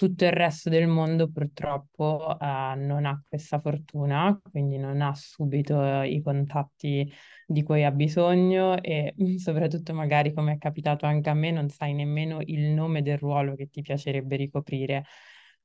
Tutto 0.02 0.26
il 0.26 0.32
resto 0.32 0.70
del 0.70 0.88
mondo 0.88 1.30
purtroppo 1.30 2.36
uh, 2.40 2.76
non 2.76 3.06
ha 3.06 3.24
questa 3.30 3.60
fortuna, 3.60 4.36
quindi 4.50 4.80
non 4.80 5.00
ha 5.00 5.14
subito 5.14 5.76
uh, 5.78 6.02
i 6.02 6.24
contatti 6.24 7.08
di 7.46 7.62
cui 7.62 7.84
ha 7.84 7.92
bisogno 7.92 8.82
e 8.82 9.14
soprattutto 9.38 9.94
magari 9.94 10.34
come 10.34 10.54
è 10.54 10.58
capitato 10.58 11.06
anche 11.06 11.30
a 11.30 11.36
me 11.36 11.52
non 11.52 11.70
sai 11.70 11.94
nemmeno 11.94 12.40
il 12.44 12.70
nome 12.70 13.04
del 13.04 13.20
ruolo 13.20 13.54
che 13.54 13.70
ti 13.70 13.84
piacerebbe 13.84 14.38
ricoprire. 14.38 15.04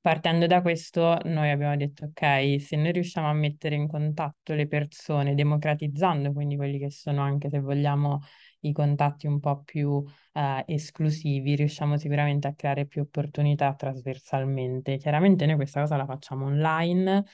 Partendo 0.03 0.47
da 0.47 0.61
questo, 0.61 1.19
noi 1.25 1.51
abbiamo 1.51 1.75
detto, 1.75 2.05
ok, 2.05 2.61
se 2.61 2.77
noi 2.77 2.93
riusciamo 2.93 3.31
a 3.31 3.33
mettere 3.33 3.75
in 3.75 3.89
contatto 3.89 4.53
le 4.53 4.67
persone, 4.69 5.35
democratizzando 5.35 6.35
quindi 6.35 6.57
quelli 6.57 6.79
che 6.79 6.91
sono 6.91 7.23
anche, 7.23 7.49
se 7.49 7.59
vogliamo, 7.59 8.21
i 8.61 8.73
contatti 8.73 9.27
un 9.27 9.41
po' 9.41 9.63
più 9.63 10.03
eh, 10.33 10.65
esclusivi, 10.67 11.55
riusciamo 11.55 11.97
sicuramente 11.97 12.49
a 12.49 12.55
creare 12.55 12.87
più 12.87 13.03
opportunità 13.03 13.75
trasversalmente. 13.75 14.97
Chiaramente 14.97 15.47
noi 15.47 15.57
questa 15.57 15.81
cosa 15.81 15.97
la 15.97 16.07
facciamo 16.07 16.47
online, 16.47 17.25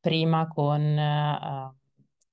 prima 0.00 0.46
con 0.48 0.80
eh, 0.80 1.72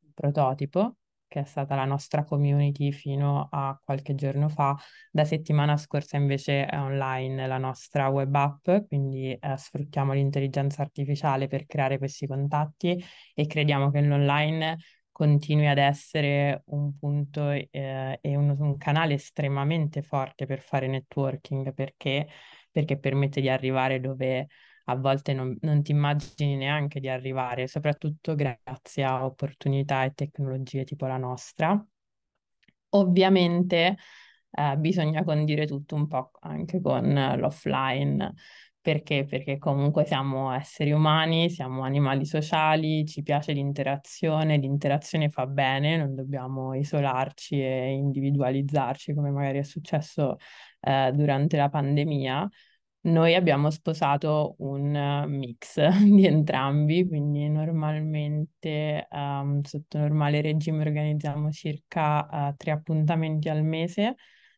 un 0.01 0.11
prototipo, 0.13 0.95
che 1.29 1.41
è 1.41 1.43
stata 1.45 1.75
la 1.75 1.85
nostra 1.85 2.23
community 2.23 2.91
fino 2.91 3.47
a 3.51 3.79
qualche 3.81 4.15
giorno 4.15 4.49
fa. 4.49 4.75
Da 5.11 5.23
settimana 5.23 5.77
scorsa 5.77 6.17
invece 6.17 6.65
è 6.65 6.77
online 6.77 7.47
la 7.47 7.59
nostra 7.59 8.07
web 8.07 8.33
app, 8.35 8.69
quindi 8.87 9.31
eh, 9.31 9.55
sfruttiamo 9.55 10.13
l'intelligenza 10.13 10.81
artificiale 10.81 11.47
per 11.47 11.65
creare 11.67 11.99
questi 11.99 12.25
contatti 12.25 13.01
e 13.35 13.45
crediamo 13.45 13.91
che 13.91 14.01
l'online 14.01 14.77
continui 15.19 15.67
ad 15.67 15.79
essere 15.79 16.63
un 16.67 16.97
punto 16.97 17.49
eh, 17.49 17.67
e 18.21 18.35
un, 18.37 18.55
un, 18.57 18.77
canale 18.77 19.15
estremamente 19.15 20.01
forte 20.01 20.45
per 20.45 20.61
fare 20.61 20.87
networking 20.87 21.73
perché, 21.73 22.25
perché 22.71 22.97
permette 22.97 23.41
di 23.41 23.49
arrivare 23.49 23.99
dove 23.99 24.47
a 24.85 24.95
volte 24.95 25.33
non, 25.33 25.57
non 25.63 25.83
ti 25.83 25.91
immagini 25.91 26.55
neanche 26.55 27.01
di 27.01 27.09
arrivare, 27.09 27.67
soprattutto 27.67 28.33
grazie 28.33 29.03
a 29.03 29.25
opportunità 29.25 30.05
e 30.05 30.13
tecnologie 30.13 30.85
tipo 30.85 31.05
la 31.05 31.17
nostra. 31.17 31.85
Ovviamente 32.91 33.97
eh, 34.51 34.77
bisogna 34.77 35.25
condire 35.25 35.67
tutto 35.67 35.95
un 35.95 36.07
po' 36.07 36.31
anche 36.39 36.79
con 36.79 37.35
l'offline, 37.37 38.33
perché? 38.81 39.25
Perché 39.25 39.57
comunque 39.57 40.05
siamo 40.05 40.51
esseri 40.53 40.91
umani, 40.91 41.49
siamo 41.49 41.83
animali 41.83 42.25
sociali, 42.25 43.05
ci 43.05 43.21
piace 43.23 43.51
l'interazione, 43.51 44.57
l'interazione 44.57 45.29
fa 45.29 45.45
bene, 45.47 45.97
non 45.97 46.15
dobbiamo 46.15 46.73
isolarci 46.73 47.61
e 47.61 47.91
individualizzarci 47.91 49.13
come 49.13 49.31
magari 49.31 49.59
è 49.59 49.63
successo 49.63 50.37
eh, 50.79 51.11
durante 51.13 51.57
la 51.57 51.69
pandemia. 51.69 52.49
Noi 53.01 53.33
abbiamo 53.35 53.69
sposato 53.69 54.55
un 54.59 55.25
mix 55.27 55.79
di 56.03 56.25
entrambi, 56.25 57.07
quindi 57.07 57.47
normalmente 57.49 59.07
um, 59.11 59.61
sotto 59.61 59.97
normale 59.97 60.41
regime 60.41 60.81
organizziamo 60.81 61.51
circa 61.51 62.27
uh, 62.49 62.55
tre 62.57 62.71
appuntamenti 62.71 63.49
al 63.49 63.63
mese. 63.63 64.15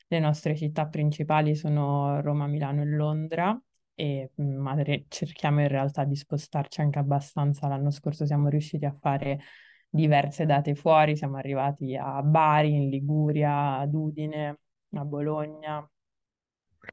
Le 0.08 0.20
nostre 0.20 0.56
città 0.56 0.88
principali 0.88 1.56
sono 1.56 2.20
Roma, 2.22 2.48
Milano 2.48 2.82
e 2.82 2.86
Londra, 2.86 3.60
e, 3.96 4.32
mm, 4.42 4.56
ma 4.58 4.76
cerchiamo 5.08 5.62
in 5.62 5.68
realtà 5.68 6.04
di 6.04 6.16
spostarci 6.16 6.82
anche 6.82 7.00
abbastanza. 7.00 7.68
L'anno 7.68 7.92
scorso 7.92 8.26
siamo 8.26 8.50
riusciti 8.50 8.86
a 8.86 8.96
fare 9.00 9.42
diverse 9.90 10.46
date 10.46 10.74
fuori, 10.76 11.16
siamo 11.16 11.38
arrivati 11.38 11.96
a 11.96 12.22
Bari, 12.22 12.74
in 12.74 12.90
Liguria, 12.90 13.78
ad 13.78 13.94
Udine, 13.94 14.60
a 14.94 15.06
Bologna. 15.06 15.88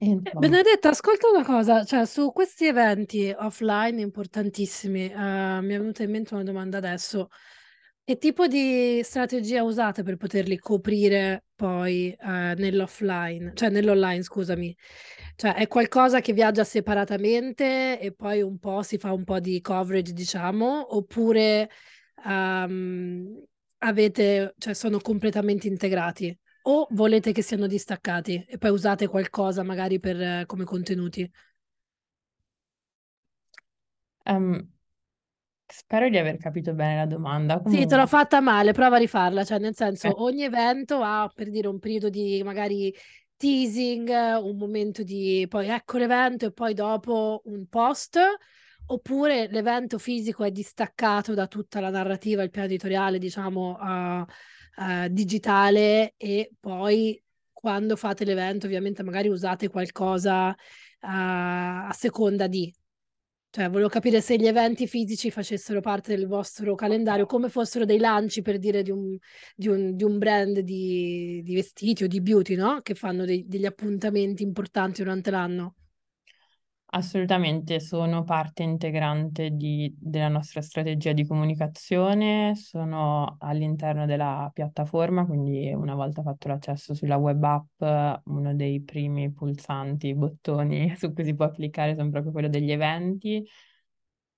Eh, 0.00 0.20
Benedetta, 0.34 0.90
ascolta 0.90 1.28
una 1.30 1.44
cosa, 1.44 1.84
cioè 1.84 2.04
su 2.04 2.30
questi 2.32 2.66
eventi 2.66 3.34
offline 3.36 4.00
importantissimi, 4.00 5.10
eh, 5.10 5.60
mi 5.62 5.74
è 5.74 5.78
venuta 5.78 6.02
in 6.02 6.10
mente 6.10 6.34
una 6.34 6.42
domanda 6.42 6.76
adesso. 6.76 7.28
Che 8.08 8.16
tipo 8.16 8.46
di 8.46 9.02
strategia 9.04 9.62
usate 9.62 10.02
per 10.02 10.16
poterli 10.16 10.56
coprire 10.56 11.44
poi 11.54 12.10
eh, 12.10 12.54
nell'offline, 12.56 13.52
cioè 13.54 13.68
nell'online, 13.68 14.22
scusami? 14.22 14.74
Cioè 15.36 15.52
è 15.54 15.66
qualcosa 15.68 16.20
che 16.22 16.32
viaggia 16.32 16.64
separatamente 16.64 18.00
e 18.00 18.12
poi 18.14 18.40
un 18.40 18.58
po' 18.58 18.80
si 18.82 18.96
fa 18.96 19.12
un 19.12 19.24
po' 19.24 19.40
di 19.40 19.60
coverage, 19.60 20.14
diciamo, 20.14 20.96
oppure 20.96 21.68
um, 22.24 23.44
avete, 23.80 24.54
cioè 24.56 24.72
sono 24.72 25.00
completamente 25.00 25.68
integrati? 25.68 26.34
o 26.62 26.86
volete 26.92 27.32
che 27.32 27.42
siano 27.42 27.66
distaccati 27.66 28.42
e 28.48 28.56
poi 28.58 28.70
usate 28.70 29.06
qualcosa 29.06 29.62
magari 29.62 30.00
per, 30.00 30.44
come 30.46 30.64
contenuti? 30.64 31.30
Um, 34.26 34.68
spero 35.68 36.08
di 36.08 36.16
aver 36.16 36.38
capito 36.38 36.72
bene 36.72 36.96
la 36.96 37.06
domanda. 37.06 37.62
Sì, 37.66 37.86
te 37.86 37.96
l'ho 37.96 38.06
fatta 38.06 38.40
male, 38.40 38.72
prova 38.72 38.96
a 38.96 38.98
rifarla, 38.98 39.44
cioè 39.44 39.58
nel 39.58 39.74
senso 39.74 40.08
eh. 40.08 40.14
ogni 40.16 40.42
evento 40.42 41.00
ha 41.02 41.30
per 41.32 41.50
dire 41.50 41.68
un 41.68 41.78
periodo 41.78 42.08
di 42.08 42.42
magari 42.42 42.94
teasing, 43.36 44.08
un 44.42 44.56
momento 44.56 45.02
di 45.02 45.46
poi 45.48 45.68
ecco 45.68 45.98
l'evento 45.98 46.46
e 46.46 46.52
poi 46.52 46.74
dopo 46.74 47.42
un 47.44 47.66
post, 47.68 48.18
oppure 48.86 49.48
l'evento 49.50 49.98
fisico 49.98 50.44
è 50.44 50.50
distaccato 50.50 51.34
da 51.34 51.46
tutta 51.46 51.80
la 51.80 51.90
narrativa, 51.90 52.42
il 52.42 52.50
piano 52.50 52.66
editoriale, 52.66 53.18
diciamo, 53.18 53.78
uh, 53.78 54.20
uh, 54.20 55.08
digitale 55.08 56.14
e 56.16 56.50
poi 56.58 57.22
quando 57.52 57.96
fate 57.96 58.24
l'evento 58.24 58.66
ovviamente 58.66 59.02
magari 59.02 59.28
usate 59.28 59.68
qualcosa 59.68 60.48
uh, 60.48 60.56
a 61.00 61.92
seconda 61.92 62.46
di. 62.46 62.72
Cioè, 63.50 63.70
volevo 63.70 63.88
capire 63.88 64.20
se 64.20 64.36
gli 64.36 64.46
eventi 64.46 64.86
fisici 64.86 65.30
facessero 65.30 65.80
parte 65.80 66.14
del 66.14 66.26
vostro 66.26 66.74
calendario, 66.74 67.24
come 67.24 67.48
fossero 67.48 67.86
dei 67.86 67.98
lanci 67.98 68.42
per 68.42 68.58
dire 68.58 68.82
di 68.82 68.90
un, 68.90 69.16
di 69.56 69.68
un, 69.68 69.96
di 69.96 70.04
un 70.04 70.18
brand 70.18 70.58
di, 70.58 71.40
di, 71.42 71.54
vestiti 71.54 72.04
o 72.04 72.06
di 72.06 72.20
beauty, 72.20 72.54
no? 72.56 72.80
Che 72.82 72.94
fanno 72.94 73.24
dei, 73.24 73.46
degli 73.46 73.64
appuntamenti 73.64 74.42
importanti 74.42 75.02
durante 75.02 75.30
l'anno. 75.30 75.77
Assolutamente, 76.90 77.80
sono 77.80 78.24
parte 78.24 78.62
integrante 78.62 79.50
di, 79.50 79.94
della 80.00 80.28
nostra 80.28 80.62
strategia 80.62 81.12
di 81.12 81.26
comunicazione, 81.26 82.54
sono 82.56 83.36
all'interno 83.40 84.06
della 84.06 84.50
piattaforma, 84.54 85.26
quindi 85.26 85.70
una 85.74 85.94
volta 85.94 86.22
fatto 86.22 86.48
l'accesso 86.48 86.94
sulla 86.94 87.16
web 87.16 87.42
app, 87.44 88.22
uno 88.28 88.54
dei 88.54 88.80
primi 88.82 89.30
pulsanti, 89.30 90.14
bottoni 90.14 90.94
su 90.96 91.12
cui 91.12 91.24
si 91.24 91.34
può 91.34 91.50
cliccare 91.50 91.94
sono 91.94 92.08
proprio 92.08 92.32
quello 92.32 92.48
degli 92.48 92.70
eventi, 92.72 93.46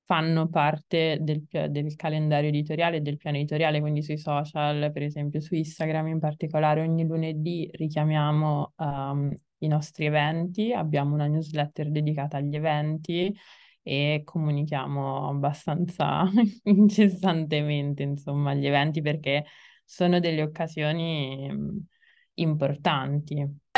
fanno 0.03 0.49
parte 0.49 1.19
del, 1.21 1.45
del 1.49 1.95
calendario 1.95 2.49
editoriale 2.49 2.97
e 2.97 3.01
del 3.01 3.17
piano 3.17 3.37
editoriale, 3.37 3.79
quindi 3.81 4.03
sui 4.03 4.19
social, 4.19 4.91
per 4.91 5.03
esempio 5.05 5.41
su 5.41 5.55
Instagram 5.55 6.09
in 6.09 6.19
particolare, 6.19 6.81
ogni 6.81 7.07
lunedì 7.07 7.69
richiamiamo 7.73 8.73
um, 8.77 9.33
i 9.61 9.69
nostri 9.69 10.07
eventi, 10.07 10.73
abbiamo 10.73 11.15
una 11.15 11.27
newsletter 11.27 11.91
dedicata 11.91 12.37
agli 12.37 12.55
eventi 12.55 13.35
e 13.83 14.23
comunichiamo 14.25 15.29
abbastanza 15.29 16.25
incessantemente, 16.65 18.03
insomma, 18.03 18.55
gli 18.55 18.67
eventi 18.67 19.01
perché 19.01 19.45
sono 19.85 20.21
delle 20.21 20.43
occasioni 20.43 21.49
importanti. 22.35 23.35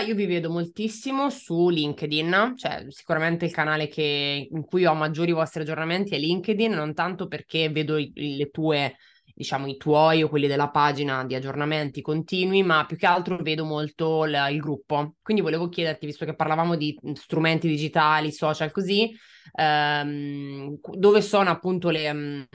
Io 0.06 0.14
vi 0.14 0.26
vedo 0.26 0.50
moltissimo 0.50 1.30
su 1.30 1.68
LinkedIn, 1.68 2.54
cioè 2.56 2.84
sicuramente 2.88 3.44
il 3.44 3.52
canale 3.52 3.88
che, 3.88 4.48
in 4.50 4.64
cui 4.64 4.84
ho 4.84 4.94
maggiori 4.94 5.32
vostri 5.32 5.62
aggiornamenti 5.62 6.14
è 6.14 6.18
LinkedIn, 6.18 6.72
non 6.72 6.94
tanto 6.94 7.28
perché 7.28 7.70
vedo 7.70 7.96
i, 7.96 8.12
le 8.14 8.50
tue 8.50 8.96
diciamo, 9.42 9.66
i 9.66 9.76
tuoi 9.76 10.22
o 10.22 10.28
quelli 10.28 10.46
della 10.46 10.70
pagina 10.70 11.24
di 11.24 11.34
aggiornamenti 11.34 12.00
continui, 12.00 12.62
ma 12.62 12.86
più 12.86 12.96
che 12.96 13.06
altro 13.06 13.36
vedo 13.38 13.64
molto 13.64 14.24
l- 14.24 14.48
il 14.50 14.60
gruppo. 14.60 15.16
Quindi 15.22 15.42
volevo 15.42 15.68
chiederti, 15.68 16.06
visto 16.06 16.24
che 16.24 16.34
parlavamo 16.34 16.76
di 16.76 16.98
strumenti 17.14 17.68
digitali, 17.68 18.32
social, 18.32 18.70
così, 18.70 19.14
ehm, 19.52 20.78
dove 20.96 21.20
sono 21.20 21.50
appunto 21.50 21.90
le... 21.90 22.10
Um, 22.10 22.46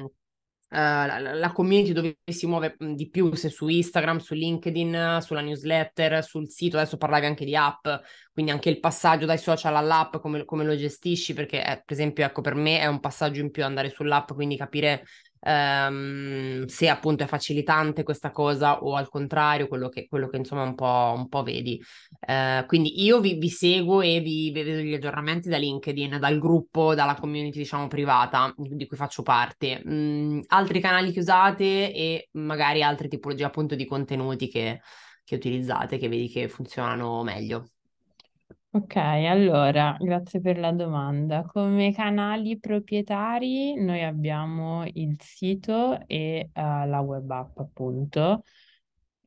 Uh, 0.70 1.08
la, 1.08 1.34
la, 1.34 1.52
community 1.54 1.94
dove 1.94 2.18
si 2.30 2.46
muove 2.46 2.76
di 2.78 3.10
più, 3.10 3.34
se 3.36 3.48
su 3.48 3.70
Instagram, 3.70 4.18
su 4.18 4.34
LinkedIn, 4.34 5.20
sulla 5.22 5.40
newsletter, 5.40 6.22
sul 6.22 6.50
sito, 6.50 6.76
adesso 6.76 6.98
parlavi 6.98 7.26
anche 7.26 7.46
di 7.46 7.56
app, 7.56 7.88
quindi 8.34 8.52
anche 8.52 8.68
il 8.68 8.82
passaggio 8.82 9.26
dai 9.26 9.38
social 9.38 9.78
all'app, 9.78 10.18
come, 10.18 10.44
come 10.44 10.66
lo 10.66 10.76
gestisci, 10.76 11.34
perché 11.34 11.60
eh, 11.60 11.84
per 11.86 11.94
esempio 11.94 12.26
ecco 12.26 12.42
per 12.42 12.56
me 12.56 12.82
è 12.82 12.86
un 12.86 13.00
passaggio 13.00 13.40
in 13.40 13.50
più 13.50 13.64
andare 13.64 13.90
sull'app, 13.90 14.34
quindi 14.34 14.58
capire 14.58 15.06
ehm, 15.40 16.66
se 16.66 16.90
appunto 16.90 17.24
è 17.24 17.28
facilitante 17.28 18.04
questa 18.04 18.32
cosa 18.32 18.84
o 18.84 18.96
al 18.96 19.10
contrario 19.10 19.68
quello 19.68 19.90
che, 19.90 20.08
quello 20.08 20.28
che 20.28 20.38
insomma 20.38 20.64
un 20.64 20.76
po', 20.76 21.14
un 21.16 21.28
po 21.28 21.44
vedi. 21.44 21.82
Eh, 22.20 22.64
quindi 22.68 23.04
io 23.04 23.20
vi, 23.20 23.36
vi, 23.36 23.50
seguo 23.50 24.02
e 24.02 24.20
vi 24.20 24.52
vedo 24.52 24.72
gli 24.80 24.94
aggiornamenti 24.94 25.50
da 25.50 25.58
LinkedIn, 25.58 26.18
dal 26.20 26.40
gruppo, 26.40 26.96
dalla 26.96 27.16
community 27.16 27.58
diciamo 27.60 27.88
privata 27.88 28.54
di 28.58 28.86
cui 28.88 28.98
faccio 28.98 29.22
parte. 29.24 29.82
Mm, 29.88 30.42
altri 30.48 30.80
canali 30.80 31.12
che 31.12 31.20
usate 31.20 31.94
e 31.94 32.30
magari 32.34 32.84
altre 32.84 33.08
tipologie 33.08 33.44
appunto 33.46 33.76
di 33.76 33.86
contenuti 33.86 34.48
che, 34.50 34.82
che 35.24 35.36
utilizzate, 35.36 35.98
che 35.98 36.10
vedi 36.10 36.30
che 36.30 36.50
funzionano 36.50 37.24
meglio. 37.24 37.70
Ok, 38.78 38.96
allora, 38.98 39.98
grazie 40.00 40.40
per 40.40 40.60
la 40.60 40.72
domanda. 40.72 41.42
Come 41.42 41.92
canali 41.94 42.60
proprietari 42.60 43.74
noi 43.74 44.04
abbiamo 44.04 44.86
il 44.86 45.16
sito 45.20 46.06
e 46.06 46.52
uh, 46.54 46.62
la 46.88 47.00
web 47.00 47.28
app, 47.32 47.58
appunto. 47.58 48.44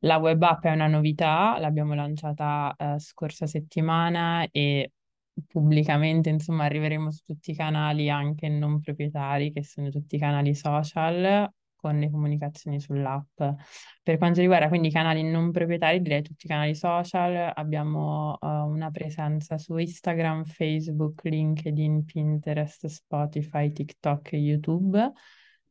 La 0.03 0.17
web 0.19 0.41
app 0.41 0.63
è 0.63 0.71
una 0.71 0.87
novità, 0.87 1.57
l'abbiamo 1.59 1.93
lanciata 1.95 2.73
uh, 2.77 2.97
scorsa 2.97 3.45
settimana 3.45 4.47
e 4.51 4.93
pubblicamente, 5.47 6.29
insomma, 6.29 6.63
arriveremo 6.63 7.11
su 7.11 7.23
tutti 7.25 7.51
i 7.51 7.55
canali 7.55 8.09
anche 8.09 8.47
non 8.47 8.79
proprietari, 8.79 9.51
che 9.51 9.63
sono 9.65 9.89
tutti 9.89 10.15
i 10.15 10.19
canali 10.19 10.55
social 10.55 11.51
con 11.81 11.99
le 11.99 12.09
comunicazioni 12.09 12.79
sull'app. 12.79 13.41
Per 14.03 14.17
quanto 14.17 14.39
riguarda 14.39 14.69
quindi 14.69 14.87
i 14.87 14.91
canali 14.91 15.23
non 15.23 15.51
proprietari, 15.51 16.01
direi 16.01 16.21
tutti 16.21 16.45
i 16.45 16.47
canali 16.47 16.75
social, 16.75 17.51
abbiamo 17.53 18.37
uh, 18.39 18.47
una 18.47 18.91
presenza 18.91 19.57
su 19.57 19.75
Instagram, 19.75 20.45
Facebook, 20.45 21.23
LinkedIn, 21.23 22.05
Pinterest, 22.05 22.85
Spotify, 22.85 23.71
TikTok 23.71 24.33
e 24.33 24.37
YouTube. 24.37 25.11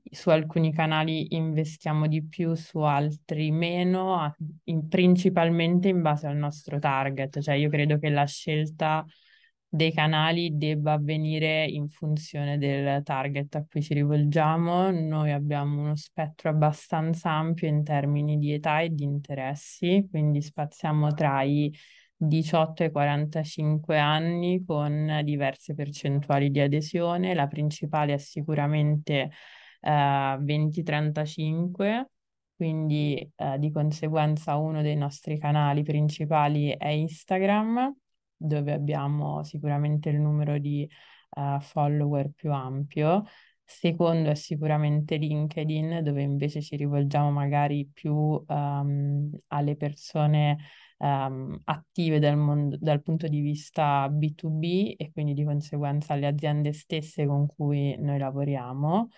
Su 0.02 0.30
alcuni 0.30 0.72
canali 0.72 1.34
investiamo 1.34 2.06
di 2.06 2.24
più, 2.24 2.54
su 2.54 2.78
altri 2.80 3.50
meno, 3.50 4.34
in, 4.64 4.88
principalmente 4.88 5.88
in 5.88 6.02
base 6.02 6.26
al 6.26 6.36
nostro 6.36 6.78
target. 6.78 7.40
Cioè 7.40 7.54
io 7.54 7.68
credo 7.68 7.98
che 7.98 8.08
la 8.08 8.24
scelta 8.24 9.04
dei 9.72 9.92
canali 9.92 10.56
debba 10.56 10.94
avvenire 10.94 11.64
in 11.64 11.88
funzione 11.88 12.58
del 12.58 13.04
target 13.04 13.54
a 13.54 13.64
cui 13.68 13.80
ci 13.82 13.94
rivolgiamo. 13.94 14.90
Noi 14.90 15.30
abbiamo 15.30 15.80
uno 15.82 15.94
spettro 15.94 16.50
abbastanza 16.50 17.30
ampio 17.30 17.68
in 17.68 17.84
termini 17.84 18.36
di 18.36 18.52
età 18.52 18.80
e 18.80 18.90
di 18.90 19.04
interessi, 19.04 20.06
quindi 20.10 20.42
spaziamo 20.42 21.14
tra 21.14 21.42
i 21.42 21.72
18 22.16 22.82
e 22.84 22.90
45 22.90 23.96
anni 23.96 24.64
con 24.64 25.20
diverse 25.22 25.74
percentuali 25.74 26.50
di 26.50 26.60
adesione. 26.60 27.32
La 27.34 27.46
principale 27.46 28.14
è 28.14 28.18
sicuramente 28.18 29.30
eh, 29.80 30.36
20-35 30.40 32.06
quindi 32.56 33.16
eh, 33.36 33.58
di 33.58 33.70
conseguenza 33.70 34.56
uno 34.56 34.82
dei 34.82 34.96
nostri 34.96 35.38
canali 35.38 35.82
principali 35.82 36.74
è 36.76 36.88
Instagram 36.88 37.94
dove 38.40 38.72
abbiamo 38.72 39.42
sicuramente 39.44 40.08
il 40.08 40.18
numero 40.20 40.58
di 40.58 40.88
uh, 41.36 41.60
follower 41.60 42.30
più 42.30 42.52
ampio. 42.52 43.24
Secondo 43.62 44.30
è 44.30 44.34
sicuramente 44.34 45.16
LinkedIn, 45.16 46.00
dove 46.02 46.22
invece 46.22 46.60
ci 46.62 46.74
rivolgiamo 46.76 47.30
magari 47.30 47.86
più 47.86 48.14
um, 48.14 49.30
alle 49.48 49.76
persone 49.76 50.58
um, 50.98 51.60
attive 51.64 52.18
dal, 52.18 52.36
mondo, 52.36 52.76
dal 52.80 53.02
punto 53.02 53.28
di 53.28 53.40
vista 53.40 54.08
B2B 54.08 54.94
e 54.96 55.12
quindi 55.12 55.34
di 55.34 55.44
conseguenza 55.44 56.14
alle 56.14 56.26
aziende 56.26 56.72
stesse 56.72 57.26
con 57.26 57.46
cui 57.46 57.96
noi 57.98 58.18
lavoriamo. 58.18 59.08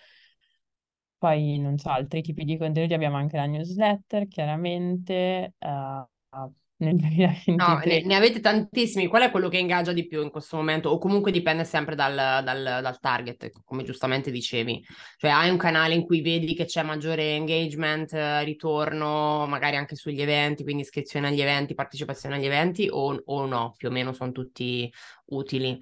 Poi, 1.16 1.58
non 1.58 1.78
so, 1.78 1.88
altri 1.90 2.20
tipi 2.20 2.44
di 2.44 2.58
contenuti 2.58 2.94
abbiamo 2.94 3.16
anche 3.16 3.36
la 3.36 3.46
newsletter, 3.46 4.26
chiaramente, 4.26 5.54
uh, 5.60 6.52
nel 6.84 6.96
2023. 6.96 7.54
No, 7.54 7.80
ne, 7.84 8.02
ne, 8.04 8.14
avete 8.14 8.40
tantissimi. 8.40 9.06
Qual 9.06 9.22
è 9.22 9.30
quello 9.30 9.48
che 9.48 9.58
ingaggia 9.58 9.92
di 9.92 10.06
più 10.06 10.22
in 10.22 10.30
questo 10.30 10.56
momento? 10.56 10.90
O 10.90 10.98
comunque 10.98 11.30
dipende 11.30 11.64
sempre 11.64 11.94
dal, 11.94 12.14
dal, 12.14 12.80
dal, 12.82 13.00
target, 13.00 13.50
come 13.64 13.84
giustamente 13.84 14.30
dicevi. 14.30 14.84
Cioè 15.16 15.30
hai 15.30 15.50
un 15.50 15.56
canale 15.56 15.94
in 15.94 16.04
cui 16.04 16.20
vedi 16.20 16.54
che 16.54 16.64
c'è 16.64 16.82
maggiore 16.82 17.34
engagement, 17.34 18.12
ritorno, 18.44 19.46
magari 19.46 19.76
anche 19.76 19.96
sugli 19.96 20.20
eventi, 20.20 20.62
quindi 20.62 20.82
iscrizione 20.82 21.28
agli 21.28 21.40
eventi, 21.40 21.74
partecipazione 21.74 22.36
agli 22.36 22.46
eventi, 22.46 22.88
o, 22.90 23.20
o 23.24 23.46
no? 23.46 23.74
Più 23.76 23.88
o 23.88 23.90
meno 23.90 24.12
sono 24.12 24.32
tutti 24.32 24.92
utili. 25.26 25.78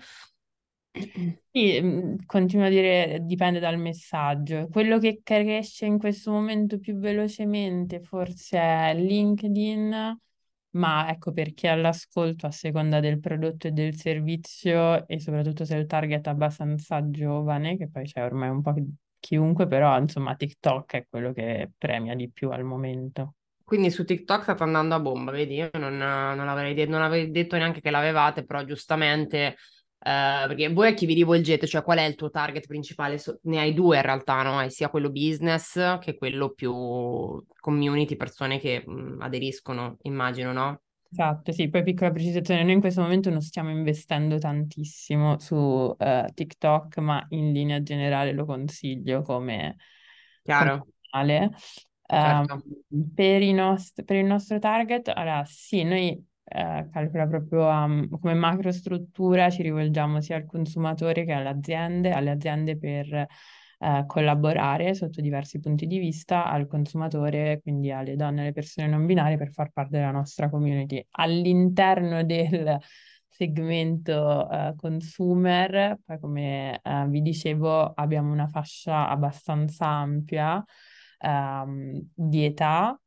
Sì, 1.52 1.80
mm, 1.80 2.16
continuo 2.26 2.66
a 2.66 2.68
dire 2.68 3.20
dipende 3.22 3.60
dal 3.60 3.78
messaggio. 3.78 4.68
Quello 4.68 4.98
che 4.98 5.20
cresce 5.22 5.86
in 5.86 5.98
questo 5.98 6.32
momento 6.32 6.78
più 6.78 6.98
velocemente 6.98 8.00
forse 8.00 8.58
è 8.58 8.94
LinkedIn 8.94 10.18
ma 10.72 11.10
ecco 11.10 11.32
per 11.32 11.52
chi 11.52 11.66
è 11.66 11.70
all'ascolto 11.70 12.46
a 12.46 12.50
seconda 12.50 13.00
del 13.00 13.18
prodotto 13.18 13.66
e 13.66 13.72
del 13.72 13.96
servizio 13.96 15.06
e 15.06 15.18
soprattutto 15.18 15.64
se 15.64 15.76
il 15.76 15.86
target 15.86 16.26
è 16.26 16.30
abbastanza 16.30 17.08
giovane, 17.10 17.76
che 17.76 17.88
poi 17.88 18.04
c'è 18.04 18.22
ormai 18.22 18.48
un 18.48 18.62
po' 18.62 18.74
chiunque, 19.18 19.66
però 19.66 19.98
insomma 19.98 20.34
TikTok 20.34 20.94
è 20.94 21.06
quello 21.08 21.32
che 21.32 21.70
premia 21.76 22.14
di 22.14 22.30
più 22.30 22.50
al 22.50 22.64
momento. 22.64 23.34
Quindi 23.64 23.90
su 23.90 24.04
TikTok 24.04 24.42
state 24.42 24.62
andando 24.64 24.96
a 24.96 25.00
bomba, 25.00 25.30
vedi? 25.30 25.54
Io 25.54 25.70
non, 25.74 25.96
non, 25.96 26.48
avrei, 26.48 26.74
de- 26.74 26.86
non 26.86 27.02
avrei 27.02 27.30
detto 27.30 27.56
neanche 27.56 27.80
che 27.80 27.90
l'avevate, 27.90 28.44
però 28.44 28.64
giustamente 28.64 29.56
Uh, 30.02 30.46
perché 30.48 30.72
voi 30.72 30.88
a 30.88 30.94
chi 30.94 31.04
vi 31.04 31.12
rivolgete, 31.12 31.66
cioè 31.66 31.82
qual 31.82 31.98
è 31.98 32.04
il 32.04 32.14
tuo 32.14 32.30
target 32.30 32.66
principale? 32.66 33.18
So- 33.18 33.38
ne 33.42 33.60
hai 33.60 33.74
due 33.74 33.96
in 33.96 34.02
realtà, 34.02 34.42
no? 34.42 34.56
Hai 34.56 34.70
sia 34.70 34.88
quello 34.88 35.10
business 35.10 35.98
che 35.98 36.16
quello 36.16 36.50
più 36.50 36.72
community, 37.60 38.16
persone 38.16 38.58
che 38.58 38.82
mh, 38.86 39.18
aderiscono, 39.20 39.98
immagino, 40.02 40.52
no? 40.52 40.80
Esatto, 41.12 41.50
sì, 41.52 41.68
poi 41.68 41.82
piccola 41.82 42.12
precisazione, 42.12 42.62
noi 42.62 42.74
in 42.74 42.80
questo 42.80 43.02
momento 43.02 43.30
non 43.30 43.40
stiamo 43.42 43.68
investendo 43.70 44.38
tantissimo 44.38 45.38
su 45.40 45.56
uh, 45.56 45.96
TikTok, 46.32 46.98
ma 46.98 47.26
in 47.30 47.52
linea 47.52 47.82
generale 47.82 48.32
lo 48.32 48.44
consiglio 48.44 49.22
come, 49.22 49.76
Chiaro. 50.44 50.86
canale. 51.10 51.50
Certo. 52.08 52.62
Um, 52.92 53.12
per, 53.14 53.42
nost- 53.52 54.02
per 54.04 54.16
il 54.16 54.24
nostro 54.24 54.58
target, 54.58 55.08
allora 55.08 55.44
sì, 55.44 55.82
noi 55.82 56.26
eh, 56.52 56.88
calcola 56.90 57.26
proprio 57.28 57.66
um, 57.66 58.08
come 58.18 58.34
macrostruttura, 58.34 59.50
ci 59.50 59.62
rivolgiamo 59.62 60.20
sia 60.20 60.36
al 60.36 60.46
consumatore 60.46 61.24
che 61.24 61.32
alle 61.32 61.48
aziende, 61.48 62.10
alle 62.10 62.30
aziende 62.30 62.76
per 62.76 63.12
eh, 63.12 64.04
collaborare 64.06 64.94
sotto 64.94 65.20
diversi 65.20 65.60
punti 65.60 65.86
di 65.86 65.98
vista, 65.98 66.44
al 66.50 66.66
consumatore, 66.66 67.60
quindi 67.62 67.92
alle 67.92 68.16
donne 68.16 68.38
e 68.38 68.42
alle 68.42 68.52
persone 68.52 68.88
non 68.88 69.06
binarie 69.06 69.36
per 69.36 69.52
far 69.52 69.70
parte 69.72 69.96
della 69.98 70.10
nostra 70.10 70.50
community. 70.50 71.04
All'interno 71.12 72.24
del 72.24 72.78
segmento 73.28 74.48
uh, 74.50 74.74
consumer, 74.74 75.98
poi 76.04 76.18
come 76.18 76.80
uh, 76.82 77.08
vi 77.08 77.22
dicevo 77.22 77.92
abbiamo 77.94 78.32
una 78.32 78.48
fascia 78.48 79.08
abbastanza 79.08 79.86
ampia 79.86 80.62
um, 81.20 82.06
di 82.12 82.44
età 82.44 83.00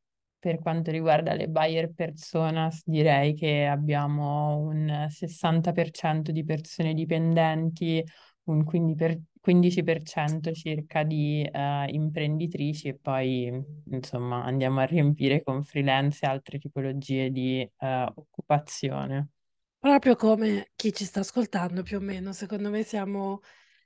per 0.44 0.60
quanto 0.60 0.92
riguarda 0.92 1.36
le 1.36 1.48
buyer 1.48 1.94
personas, 1.94 2.82
direi 2.84 3.34
che 3.34 3.66
abbiamo 3.66 4.58
un 4.58 5.08
60% 5.10 6.32
di 6.32 6.44
persone 6.44 6.94
dipendenti, 6.94 8.04
un 8.48 8.66
15%, 8.66 10.54
circa 10.54 11.04
di 11.04 11.50
uh, 11.50 11.88
imprenditrici 11.88 12.90
e 12.90 12.96
poi 13.02 13.50
insomma 13.90 14.44
andiamo 14.44 14.82
a 14.82 14.84
riempire 14.84 15.42
con 15.44 15.64
freelance 15.64 16.26
e 16.26 16.28
altre 16.28 16.60
tipologie 16.60 17.30
di 17.30 17.66
uh, 17.78 18.12
occupazione. 18.14 19.30
Proprio 19.80 20.18
come 20.18 20.72
chi 20.76 20.92
ci 20.92 21.06
sta 21.06 21.22
ascoltando 21.22 21.84
più 21.84 22.00
o 22.00 22.02
meno, 22.02 22.34
secondo 22.34 22.70
me 22.70 22.84
siamo, 22.84 23.40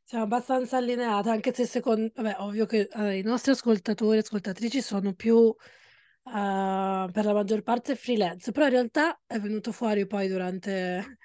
siamo 0.03 0.23
abbastanza 0.23 0.77
allineati, 0.77 1.29
anche 1.29 1.53
se 1.53 1.67
secondo, 1.67 2.11
vabbè, 2.15 2.37
ovvio 2.39 2.65
che 2.65 2.87
allora, 2.93 3.13
i 3.13 3.21
nostri 3.21 3.51
ascoltatori 3.51 4.17
e 4.17 4.21
ascoltatrici 4.21 4.81
sono 4.81 5.13
più 5.13 5.55
uh, 6.27 7.11
per 7.11 7.25
la 7.25 7.33
maggior 7.33 7.61
parte 7.61 7.95
freelance, 7.95 8.51
però 8.51 8.65
in 8.65 8.71
realtà 8.71 9.19
è 9.25 9.39
venuto 9.39 9.71
fuori 9.71 10.05
poi 10.05 10.27
durante 10.27 11.17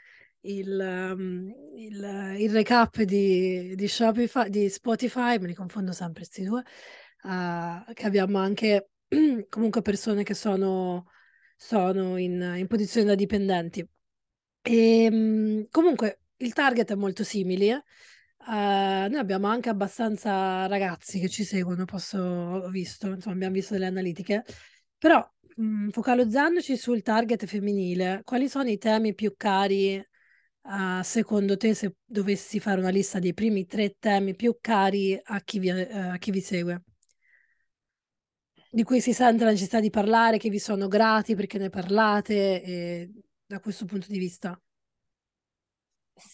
il, 0.42 1.12
um, 1.14 1.52
il, 1.76 2.36
il 2.38 2.50
recap 2.50 3.02
di, 3.02 3.74
di, 3.74 3.88
Shopify, 3.88 4.48
di 4.48 4.68
Spotify, 4.68 5.38
me 5.38 5.46
li 5.48 5.54
confondo 5.54 5.92
sempre 5.92 6.22
questi 6.22 6.44
due, 6.44 6.62
uh, 7.24 7.92
che 7.92 8.06
abbiamo 8.06 8.38
anche 8.38 8.90
comunque 9.48 9.82
persone 9.82 10.22
che 10.22 10.34
sono, 10.34 11.06
sono 11.56 12.16
in, 12.16 12.54
in 12.56 12.66
posizione 12.66 13.06
da 13.06 13.14
dipendenti. 13.14 13.86
E, 14.62 15.04
ehm, 15.04 15.66
comunque 15.70 16.20
il 16.38 16.52
target 16.52 16.92
è 16.92 16.94
molto 16.94 17.24
simile. 17.24 17.84
Uh, 18.44 19.08
noi 19.08 19.18
abbiamo 19.18 19.46
anche 19.46 19.68
abbastanza 19.68 20.66
ragazzi 20.66 21.20
che 21.20 21.28
ci 21.28 21.44
seguono, 21.44 21.84
posso, 21.84 22.18
ho 22.18 22.68
visto, 22.70 23.08
insomma, 23.08 23.36
abbiamo 23.36 23.54
visto 23.54 23.74
delle 23.74 23.86
analitiche, 23.86 24.44
però 25.02 25.18
mh, 25.56 25.64
mm, 25.64 25.88
focalizzandoci 25.88 26.76
sul 26.76 27.02
target 27.02 27.44
femminile, 27.46 28.20
quali 28.22 28.48
sono 28.48 28.68
i 28.68 28.78
temi 28.78 29.14
più 29.14 29.34
cari 29.36 29.96
uh, 29.96 31.02
secondo 31.02 31.56
te 31.56 31.74
se 31.74 31.96
dovessi 32.04 32.60
fare 32.60 32.78
una 32.78 32.90
lista 32.90 33.18
dei 33.18 33.34
primi 33.34 33.66
tre 33.66 33.96
temi 33.98 34.36
più 34.36 34.58
cari 34.60 35.20
a 35.20 35.40
chi 35.40 35.58
vi, 35.58 35.70
uh, 35.70 35.86
a 36.12 36.18
chi 36.18 36.30
vi 36.30 36.40
segue? 36.40 36.84
Di 38.70 38.84
cui 38.84 39.00
si 39.00 39.12
sente 39.12 39.42
la 39.42 39.50
necessità 39.50 39.80
di 39.80 39.90
parlare, 39.90 40.38
che 40.38 40.50
vi 40.50 40.60
sono 40.60 40.86
grati 40.86 41.34
perché 41.34 41.58
ne 41.58 41.68
parlate 41.68 42.62
e 42.62 43.10
da 43.44 43.58
questo 43.58 43.86
punto 43.86 44.06
di 44.08 44.18
vista? 44.18 44.56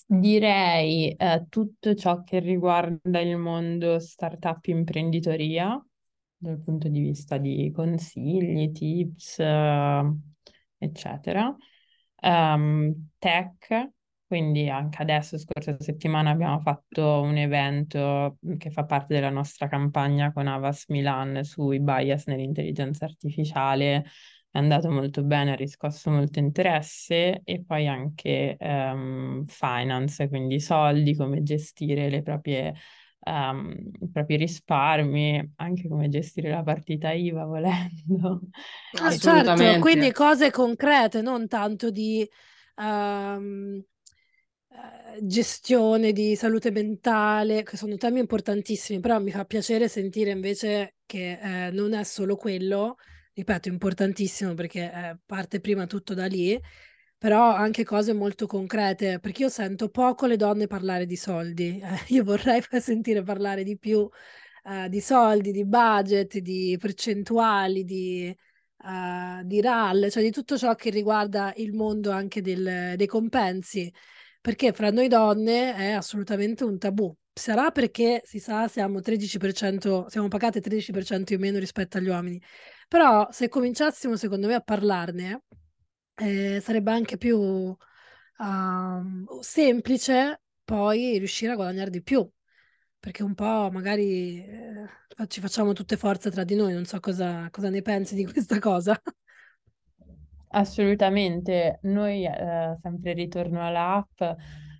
Direi 0.06 1.10
eh, 1.16 1.46
tutto 1.48 1.94
ciò 1.94 2.22
che 2.22 2.38
riguarda 2.38 3.18
il 3.20 3.38
mondo 3.38 3.98
startup 3.98 4.66
imprenditoria, 4.66 5.82
dal 6.38 6.60
punto 6.62 6.88
di 6.88 7.00
vista 7.00 7.36
di 7.36 7.70
consigli, 7.74 8.72
tips, 8.72 9.40
eh, 9.40 10.12
eccetera. 10.78 11.54
Um, 12.20 13.10
tech, 13.18 13.90
quindi 14.26 14.68
anche 14.68 15.02
adesso, 15.02 15.38
scorsa 15.38 15.76
settimana, 15.78 16.30
abbiamo 16.30 16.60
fatto 16.60 17.20
un 17.22 17.36
evento 17.36 18.38
che 18.56 18.70
fa 18.70 18.84
parte 18.84 19.14
della 19.14 19.30
nostra 19.30 19.68
campagna 19.68 20.32
con 20.32 20.46
Avas 20.46 20.86
Milan 20.88 21.44
sui 21.44 21.80
bias 21.80 22.26
nell'intelligenza 22.26 23.04
artificiale 23.04 24.04
è 24.50 24.58
andato 24.58 24.90
molto 24.90 25.22
bene, 25.24 25.52
ha 25.52 25.54
riscosso 25.54 26.10
molto 26.10 26.38
interesse 26.38 27.42
e 27.44 27.62
poi 27.64 27.86
anche 27.86 28.56
um, 28.60 29.44
finance, 29.44 30.28
quindi 30.28 30.58
soldi, 30.58 31.14
come 31.14 31.42
gestire 31.42 32.08
le 32.08 32.22
proprie, 32.22 32.74
um, 33.28 33.74
i 34.00 34.08
propri 34.10 34.36
risparmi, 34.36 35.52
anche 35.56 35.88
come 35.88 36.08
gestire 36.08 36.50
la 36.50 36.62
partita 36.62 37.12
IVA 37.12 37.44
volendo. 37.44 38.40
Ah, 39.00 39.16
certo, 39.16 39.78
quindi 39.80 40.12
cose 40.12 40.50
concrete, 40.50 41.20
non 41.20 41.46
tanto 41.46 41.90
di 41.90 42.28
um, 42.76 43.82
gestione 45.20 46.12
di 46.12 46.34
salute 46.36 46.70
mentale, 46.70 47.62
che 47.62 47.76
sono 47.76 47.96
temi 47.96 48.20
importantissimi, 48.20 49.00
però 49.00 49.20
mi 49.20 49.30
fa 49.30 49.44
piacere 49.44 49.88
sentire 49.88 50.30
invece 50.30 50.96
che 51.04 51.38
eh, 51.40 51.70
non 51.70 51.92
è 51.94 52.04
solo 52.04 52.36
quello 52.36 52.96
ripeto, 53.38 53.68
importantissimo 53.68 54.54
perché 54.54 54.92
eh, 54.92 55.18
parte 55.24 55.60
prima 55.60 55.86
tutto 55.86 56.12
da 56.12 56.26
lì, 56.26 56.60
però 57.18 57.52
anche 57.52 57.84
cose 57.84 58.12
molto 58.12 58.46
concrete, 58.46 59.18
perché 59.20 59.42
io 59.42 59.48
sento 59.48 59.88
poco 59.90 60.26
le 60.26 60.36
donne 60.36 60.66
parlare 60.66 61.04
di 61.06 61.16
soldi, 61.16 61.80
eh, 61.82 62.04
io 62.14 62.24
vorrei 62.24 62.62
sentire 62.80 63.22
parlare 63.22 63.64
di 63.64 63.76
più 63.76 64.08
eh, 64.64 64.88
di 64.88 65.00
soldi, 65.00 65.50
di 65.50 65.64
budget, 65.64 66.38
di 66.38 66.76
percentuali, 66.78 67.84
di, 67.84 68.34
uh, 68.84 69.42
di 69.44 69.60
RAL, 69.60 70.10
cioè 70.10 70.22
di 70.22 70.30
tutto 70.30 70.58
ciò 70.58 70.74
che 70.74 70.90
riguarda 70.90 71.52
il 71.56 71.72
mondo 71.72 72.10
anche 72.10 72.42
del, 72.42 72.94
dei 72.96 73.06
compensi, 73.06 73.90
perché 74.40 74.72
fra 74.72 74.90
noi 74.90 75.08
donne 75.08 75.74
è 75.74 75.92
assolutamente 75.92 76.64
un 76.64 76.78
tabù. 76.78 77.14
Sarà 77.32 77.70
perché 77.70 78.20
si 78.24 78.40
sa 78.40 78.68
siamo 78.68 79.00
13%, 79.00 80.06
siamo 80.08 80.28
pagate 80.28 80.60
13% 80.60 81.32
in 81.32 81.40
meno 81.40 81.58
rispetto 81.58 81.96
agli 81.98 82.08
uomini, 82.08 82.40
però 82.88 83.28
se 83.30 83.48
cominciassimo, 83.48 84.16
secondo 84.16 84.48
me, 84.48 84.54
a 84.54 84.60
parlarne, 84.60 85.44
eh, 86.18 86.60
sarebbe 86.60 86.90
anche 86.90 87.16
più 87.16 87.38
uh, 87.38 87.76
semplice 89.40 90.42
poi 90.64 91.18
riuscire 91.18 91.52
a 91.52 91.54
guadagnare 91.54 91.90
di 91.90 92.02
più. 92.02 92.28
Perché 93.00 93.22
un 93.22 93.34
po' 93.34 93.70
magari 93.70 94.44
eh, 94.44 95.26
ci 95.28 95.40
facciamo 95.40 95.72
tutte 95.72 95.96
forze 95.96 96.30
tra 96.30 96.42
di 96.42 96.56
noi, 96.56 96.72
non 96.72 96.84
so 96.84 96.98
cosa, 96.98 97.48
cosa 97.50 97.70
ne 97.70 97.80
pensi 97.80 98.14
di 98.14 98.24
questa 98.24 98.58
cosa. 98.58 99.00
Assolutamente, 100.50 101.78
noi 101.82 102.24
eh, 102.24 102.76
sempre 102.82 103.12
ritorno 103.12 103.64
all'app, 103.64 104.20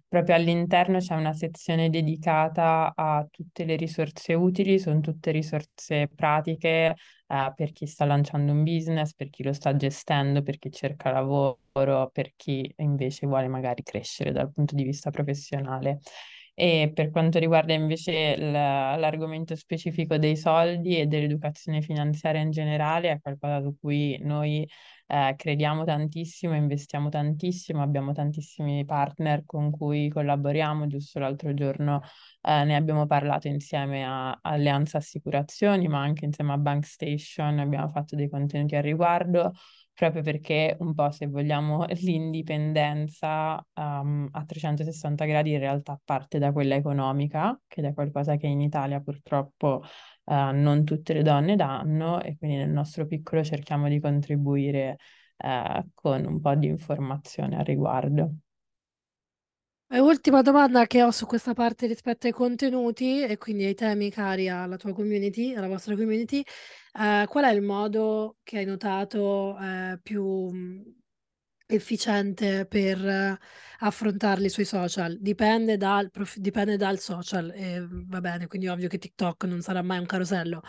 proprio 0.09 0.35
all'interno 0.35 0.99
c'è 0.99 1.15
una 1.15 1.33
sezione 1.33 1.91
dedicata 1.91 2.93
a 2.95 3.25
tutte 3.31 3.65
le 3.65 3.77
risorse 3.77 4.35
utili, 4.35 4.79
sono 4.79 5.01
tutte 5.01 5.31
risorse 5.31 6.09
pratiche 6.13 6.97
eh, 7.29 7.53
per 7.55 7.73
chi 7.73 7.87
sta 7.87 8.05
lanciando 8.05 8.53
un 8.53 8.63
business, 8.65 9.15
per 9.15 9.31
chi 9.31 9.43
lo 9.43 9.53
sta 9.53 9.77
gestendo, 9.77 10.43
per 10.43 10.59
chi 10.59 10.71
cerca 10.73 11.11
lavoro, 11.11 12.11
per 12.13 12.33
chi 12.37 12.73
invece 12.79 13.27
vuole 13.27 13.49
magari 13.49 13.83
crescere 13.83 14.33
dal 14.33 14.53
punto 14.53 14.75
di 14.75 14.85
vista 14.85 15.11
professionale. 15.11 16.01
E 16.61 16.91
per 16.93 17.11
quanto 17.11 17.39
riguarda 17.39 17.73
invece 17.73 18.37
l'argomento 18.37 19.55
specifico 19.55 20.19
dei 20.19 20.37
soldi 20.37 20.99
e 20.99 21.07
dell'educazione 21.07 21.83
finanziaria 21.83 22.41
in 22.41 22.51
generale, 22.51 23.13
è 23.13 23.21
qualcosa 23.21 23.61
su 23.63 23.77
cui 23.79 24.19
noi 24.23 24.69
eh, 25.07 25.35
crediamo 25.37 25.85
tantissimo, 25.85 26.57
investiamo 26.57 27.11
tantissimo, 27.11 27.81
abbiamo 27.81 28.11
tantissimi 28.13 28.85
partner 28.85 29.45
con 29.47 29.71
cui 29.71 30.09
collaboriamo. 30.09 30.89
Giusto 30.89 31.21
l'altro 31.21 31.55
giorno 31.55 32.01
eh, 32.43 32.65
ne 32.65 32.75
abbiamo 32.75 33.07
parlato 33.07 33.47
insieme 33.47 34.05
a 34.05 34.37
Alleanza 34.43 34.99
Assicurazioni, 34.99 35.87
ma 35.87 36.01
anche 36.01 36.25
insieme 36.25 36.55
a 36.55 36.59
Bank 36.59 36.85
Station 36.85 37.61
abbiamo 37.61 37.87
fatto 37.87 38.17
dei 38.17 38.29
contenuti 38.29 38.75
al 38.75 38.83
riguardo 38.83 39.53
proprio 39.99 40.23
perché 40.23 40.77
un 40.79 40.95
po' 40.95 41.11
se 41.11 41.27
vogliamo 41.27 41.85
l'indipendenza 42.03 43.61
um, 43.75 44.29
a 44.31 44.45
360 44.45 45.25
gradi 45.25 45.55
in 45.55 45.59
realtà 45.59 46.01
parte 46.05 46.39
da 46.39 46.53
quella 46.53 46.77
economica, 46.77 47.61
che 47.67 47.83
è 47.83 47.93
qualcosa 47.93 48.37
che 48.37 48.47
in 48.47 48.61
Italia 48.61 49.01
purtroppo 49.01 49.83
uh, 50.27 50.35
non 50.53 50.85
tutte 50.85 51.15
le 51.15 51.23
donne 51.23 51.57
danno 51.57 52.23
e 52.23 52.37
quindi 52.39 52.59
nel 52.59 52.71
nostro 52.71 53.07
piccolo 53.07 53.43
cerchiamo 53.43 53.89
di 53.89 53.99
contribuire 53.99 54.99
uh, 55.39 55.91
con 55.95 56.25
un 56.25 56.41
po' 56.41 56.55
di 56.55 56.69
informazione 56.69 57.57
al 57.57 57.65
riguardo. 57.65 58.35
Ultima 59.91 60.43
domanda 60.43 60.87
che 60.87 61.03
ho 61.03 61.11
su 61.11 61.25
questa 61.27 61.55
parte 61.55 61.87
rispetto 61.87 62.27
ai 62.27 62.33
contenuti 62.33 63.23
e 63.23 63.39
quindi 63.39 63.65
ai 63.65 63.75
temi 63.75 64.11
cari 64.11 64.49
alla 64.49 64.77
tua 64.77 64.93
community, 64.93 65.55
alla 65.55 65.67
vostra 65.67 65.97
community, 65.97 66.41
eh, 66.93 67.25
qual 67.27 67.45
è 67.45 67.53
il 67.53 67.63
modo 67.63 68.37
che 68.43 68.59
hai 68.59 68.65
notato 68.67 69.57
eh, 69.59 69.99
più 70.03 70.51
mm, 70.53 70.81
efficiente 71.67 72.67
per 72.67 73.03
eh, 73.07 73.39
affrontarli 73.79 74.49
sui 74.51 74.65
social? 74.67 75.17
Dipende 75.21 75.77
dal, 75.79 76.11
dipende 76.37 76.77
dal 76.77 76.99
social, 76.99 77.51
e 77.55 77.87
va 77.89 78.21
bene, 78.21 78.47
quindi 78.47 78.69
ovvio 78.69 78.89
che 78.89 78.99
TikTok 78.99 79.45
non 79.45 79.63
sarà 79.63 79.81
mai 79.83 79.99
un 79.99 80.07
carosello. 80.07 80.63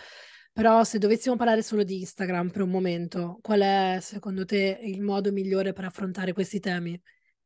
Però 0.53 0.83
se 0.85 0.97
dovessimo 0.97 1.35
parlare 1.35 1.61
solo 1.61 1.83
di 1.83 1.99
Instagram 1.99 2.49
per 2.51 2.61
un 2.61 2.69
momento, 2.69 3.39
qual 3.41 3.61
è 3.61 3.97
secondo 4.01 4.45
te 4.45 4.79
il 4.83 5.01
modo 5.01 5.31
migliore 5.31 5.73
per 5.73 5.85
affrontare 5.85 6.31
questi 6.33 6.59
temi? 6.59 6.99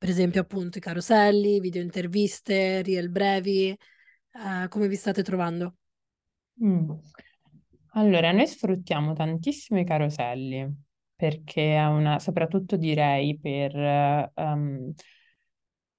Per 0.03 0.11
esempio 0.11 0.41
appunto 0.41 0.79
i 0.79 0.81
caroselli, 0.81 1.61
video 1.61 1.81
interviste, 1.81 2.81
reel 2.81 3.09
brevi, 3.09 3.69
eh, 3.69 4.67
come 4.67 4.89
vi 4.89 4.97
state 4.97 5.23
trovando? 5.23 5.77
Mm. 6.61 6.91
Allora, 7.93 8.33
noi 8.33 8.45
sfruttiamo 8.45 9.13
tantissimo 9.13 9.79
i 9.79 9.85
caroselli 9.85 10.69
perché 11.15 11.77
è 11.77 11.85
una, 11.85 12.19
soprattutto 12.19 12.75
direi 12.75 13.39
per, 13.39 14.29
um, 14.35 14.91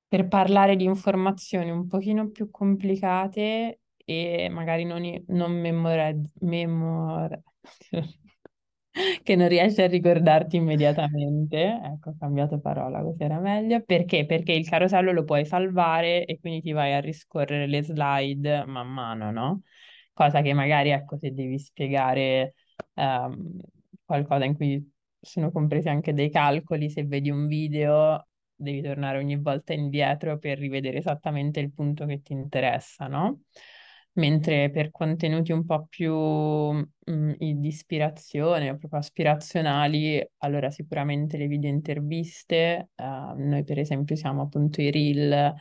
per 0.07 0.29
parlare 0.29 0.77
di 0.77 0.85
informazioni 0.85 1.71
un 1.71 1.87
pochino 1.87 2.29
più 2.29 2.51
complicate 2.51 3.81
e 4.05 4.49
magari 4.51 4.85
non, 4.85 5.01
non 5.29 5.59
memorizzare, 5.59 6.31
memor- 6.41 7.41
che 9.23 9.37
non 9.37 9.49
riesci 9.49 9.83
a 9.83 9.87
ricordarti 9.87 10.57
immediatamente. 10.57 11.81
Ecco, 11.85 12.11
ho 12.11 12.17
cambiato 12.19 12.61
parola, 12.61 13.03
così 13.03 13.23
era 13.23 13.39
meglio. 13.41 13.83
Perché? 13.83 14.27
Perché 14.27 14.53
il 14.53 14.69
carosello 14.69 15.13
lo 15.13 15.25
puoi 15.25 15.45
salvare 15.45 16.25
e 16.25 16.39
quindi 16.41 16.61
ti 16.63 16.73
vai 16.73 16.93
a 16.95 17.01
riscorrere 17.01 17.67
le 17.67 17.83
slide 17.83 18.65
man 18.67 18.89
mano, 18.89 19.31
no? 19.31 19.63
Cosa 20.13 20.43
che 20.43 20.53
magari, 20.53 20.91
ecco, 20.91 21.17
se 21.19 21.33
devi 21.33 21.59
spiegare 21.59 22.55
um, 22.95 23.59
qualcosa 24.05 24.45
in 24.45 24.55
cui 24.55 24.93
sono 25.21 25.51
compresi 25.51 25.89
anche 25.89 26.13
dei 26.13 26.31
calcoli, 26.31 26.89
se 26.91 27.05
vedi 27.05 27.31
un 27.31 27.47
video 27.47 28.29
devi 28.57 28.81
tornare 28.83 29.19
ogni 29.19 29.37
volta 29.37 29.73
indietro 29.73 30.39
per 30.39 30.59
rivedere 30.59 30.99
esattamente 30.99 31.59
il 31.61 31.73
punto 31.73 32.07
che 32.07 32.23
ti 32.23 32.33
interessa, 32.33 33.09
no? 33.09 33.41
Mentre 34.15 34.71
per 34.71 34.91
contenuti 34.91 35.53
un 35.53 35.65
po' 35.65 35.87
più 35.89 36.15
mh, 36.15 36.83
mm, 37.11 37.33
di 37.39 37.69
ispirazione 37.69 38.71
o 38.71 38.77
proprio 38.77 39.01
aspirazionali, 39.01 40.25
allora 40.39 40.71
sicuramente 40.71 41.37
le 41.37 41.47
video 41.47 41.71
interviste, 41.71 42.91
uh, 42.97 43.35
noi 43.37 43.65
per 43.65 43.79
esempio 43.79 44.17
siamo 44.17 44.43
appunto 44.43 44.81
i 44.81 44.91
reel 44.91 45.55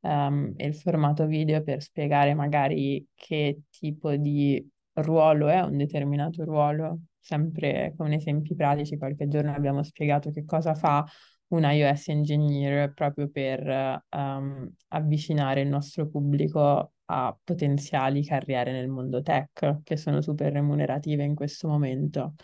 um, 0.00 0.52
e 0.56 0.66
il 0.66 0.74
formato 0.74 1.26
video 1.26 1.62
per 1.62 1.82
spiegare 1.82 2.34
magari 2.34 3.06
che 3.14 3.62
tipo 3.70 4.14
di 4.16 4.64
ruolo 4.94 5.48
è 5.48 5.60
un 5.60 5.76
determinato 5.76 6.44
ruolo, 6.44 7.00
sempre 7.18 7.94
con 7.96 8.12
esempi 8.12 8.54
pratici. 8.54 8.96
Qualche 8.96 9.28
giorno 9.28 9.52
abbiamo 9.54 9.82
spiegato 9.82 10.30
che 10.30 10.44
cosa 10.44 10.74
fa 10.74 11.04
un 11.48 11.62
iOS 11.62 12.08
engineer 12.08 12.92
proprio 12.92 13.28
per 13.30 14.02
um, 14.10 14.70
avvicinare 14.88 15.62
il 15.62 15.68
nostro 15.68 16.08
pubblico 16.08 16.92
a 17.10 17.36
potenziali 17.42 18.24
carriere 18.24 18.72
nel 18.72 18.88
mondo 18.88 19.22
tech, 19.22 19.80
che 19.82 19.96
sono 19.96 20.20
super 20.20 20.52
remunerative 20.52 21.24
in 21.24 21.34
questo 21.34 21.68
momento. 21.68 22.34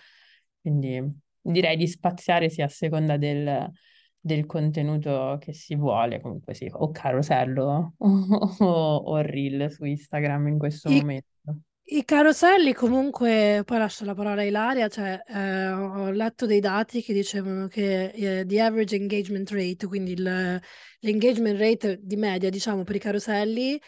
Quindi 0.60 1.02
direi 1.40 1.76
di 1.76 1.86
spaziare 1.86 2.48
sia 2.48 2.64
a 2.64 2.68
seconda 2.68 3.18
del, 3.18 3.70
del 4.18 4.46
contenuto 4.46 5.36
che 5.38 5.52
si 5.52 5.74
vuole, 5.74 6.20
comunque 6.20 6.54
sì, 6.54 6.70
o 6.72 6.90
carosello 6.90 7.94
o, 7.98 8.66
o, 8.66 9.20
reel 9.20 9.70
su 9.70 9.84
Instagram 9.84 10.48
in 10.48 10.58
questo 10.58 10.88
I, 10.88 11.00
momento. 11.00 11.28
I 11.86 12.02
caroselli 12.06 12.72
comunque, 12.72 13.62
poi 13.66 13.76
lascio 13.76 14.06
la 14.06 14.14
parola 14.14 14.40
a 14.40 14.44
Ilaria, 14.44 14.88
cioè 14.88 15.20
eh, 15.26 15.68
ho 15.68 16.10
letto 16.10 16.46
dei 16.46 16.60
dati 16.60 17.02
che 17.02 17.12
dicevano 17.12 17.66
che 17.66 18.06
eh, 18.06 18.46
the 18.46 18.60
average 18.62 18.96
engagement 18.96 19.50
rate, 19.50 19.86
quindi 19.86 20.12
il, 20.12 20.60
l'engagement 21.00 21.58
rate 21.58 21.98
di 22.00 22.16
media 22.16 22.48
diciamo 22.48 22.82
per 22.82 22.96
i 22.96 23.00
caroselli 23.00 23.78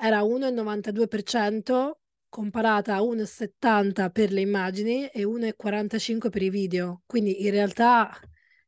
era 0.00 0.22
1,92% 0.22 1.98
comparata 2.28 2.94
a 2.94 3.02
1,70 3.02 4.10
per 4.10 4.32
le 4.32 4.40
immagini 4.40 5.06
e 5.08 5.24
1,45 5.24 6.30
per 6.30 6.42
i 6.42 6.48
video. 6.50 7.02
Quindi 7.04 7.44
in 7.44 7.50
realtà 7.50 8.10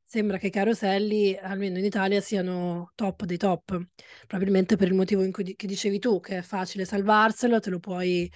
sembra 0.04 0.36
che 0.36 0.48
i 0.48 0.50
caroselli, 0.50 1.34
almeno 1.40 1.78
in 1.78 1.84
Italia, 1.84 2.20
siano 2.20 2.92
top 2.94 3.24
dei 3.24 3.38
top. 3.38 3.80
Probabilmente 4.26 4.76
per 4.76 4.88
il 4.88 4.94
motivo 4.94 5.26
cui 5.30 5.54
che 5.56 5.66
dicevi 5.66 5.98
tu, 5.98 6.20
che 6.20 6.38
è 6.38 6.42
facile 6.42 6.84
salvarselo, 6.84 7.60
te 7.60 7.70
lo 7.70 7.78
puoi 7.78 8.30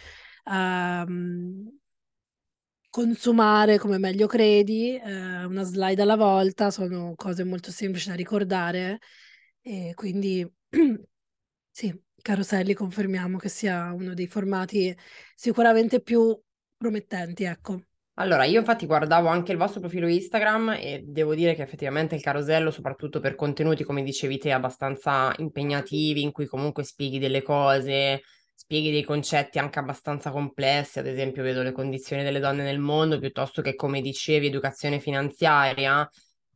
uh, 0.45 1.05
consumare 2.89 3.79
come 3.79 3.99
meglio 3.99 4.27
credi, 4.27 4.99
uh, 5.03 5.47
una 5.49 5.65
slide 5.65 6.01
alla 6.01 6.17
volta, 6.17 6.71
sono 6.71 7.15
cose 7.15 7.45
molto 7.45 7.71
semplici 7.71 8.09
da 8.09 8.15
ricordare 8.15 9.01
e 9.61 9.93
quindi 9.95 10.49
sì, 11.77 11.95
Caroselli 12.23 12.73
confermiamo 12.73 13.37
che 13.37 13.51
sia 13.51 13.93
uno 13.93 14.15
dei 14.15 14.29
formati 14.29 14.97
sicuramente 15.35 16.01
più 16.01 16.35
promettenti, 16.75 17.45
ecco. 17.45 17.83
Allora, 18.15 18.45
io 18.45 18.61
infatti 18.61 18.87
guardavo 18.87 19.29
anche 19.29 19.53
il 19.53 19.59
vostro 19.59 19.81
profilo 19.81 20.09
Instagram 20.09 20.79
e 20.81 21.03
devo 21.05 21.35
dire 21.35 21.55
che 21.55 21.61
effettivamente 21.61 22.15
il 22.15 22.23
carosello, 22.23 22.71
soprattutto 22.71 23.21
per 23.21 23.35
contenuti, 23.35 23.85
come 23.85 24.03
dicevi 24.03 24.39
te, 24.39 24.53
abbastanza 24.53 25.35
impegnativi, 25.37 26.23
in 26.23 26.33
cui 26.33 26.47
comunque 26.47 26.83
spieghi 26.83 27.19
delle 27.19 27.43
cose, 27.43 28.23
spieghi 28.55 28.91
dei 28.91 29.05
concetti 29.05 29.59
anche 29.59 29.79
abbastanza 29.79 30.31
complessi, 30.31 30.99
ad 30.99 31.07
esempio 31.07 31.43
vedo 31.43 31.62
le 31.62 31.73
condizioni 31.73 32.23
delle 32.23 32.41
donne 32.41 32.62
nel 32.62 32.79
mondo, 32.79 33.19
piuttosto 33.19 33.61
che, 33.61 33.75
come 33.75 34.01
dicevi, 34.01 34.47
educazione 34.47 34.99
finanziaria, 34.99 36.09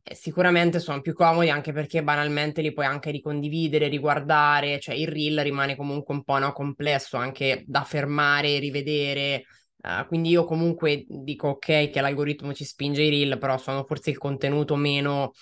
sicuramente 0.03 0.79
sono 0.79 1.01
più 1.01 1.13
comodi 1.13 1.49
anche 1.49 1.71
perché 1.71 2.03
banalmente 2.03 2.61
li 2.61 2.73
puoi 2.73 2.85
anche 2.85 3.11
ricondividere, 3.11 3.87
riguardare, 3.87 4.79
cioè 4.79 4.95
il 4.95 5.07
reel 5.07 5.39
rimane 5.41 5.75
comunque 5.75 6.13
un 6.15 6.23
po' 6.23 6.37
no, 6.37 6.51
complesso 6.53 7.17
anche 7.17 7.63
da 7.67 7.83
fermare, 7.83 8.59
rivedere. 8.59 9.43
Uh, 9.83 10.05
quindi 10.05 10.29
io 10.29 10.43
comunque 10.45 11.05
dico 11.07 11.49
ok 11.49 11.89
che 11.89 12.01
l'algoritmo 12.01 12.53
ci 12.53 12.63
spinge 12.63 13.01
i 13.01 13.09
reel, 13.09 13.37
però 13.39 13.57
sono 13.57 13.83
forse 13.83 14.11
il 14.11 14.17
contenuto 14.17 14.75
meno 14.75 15.33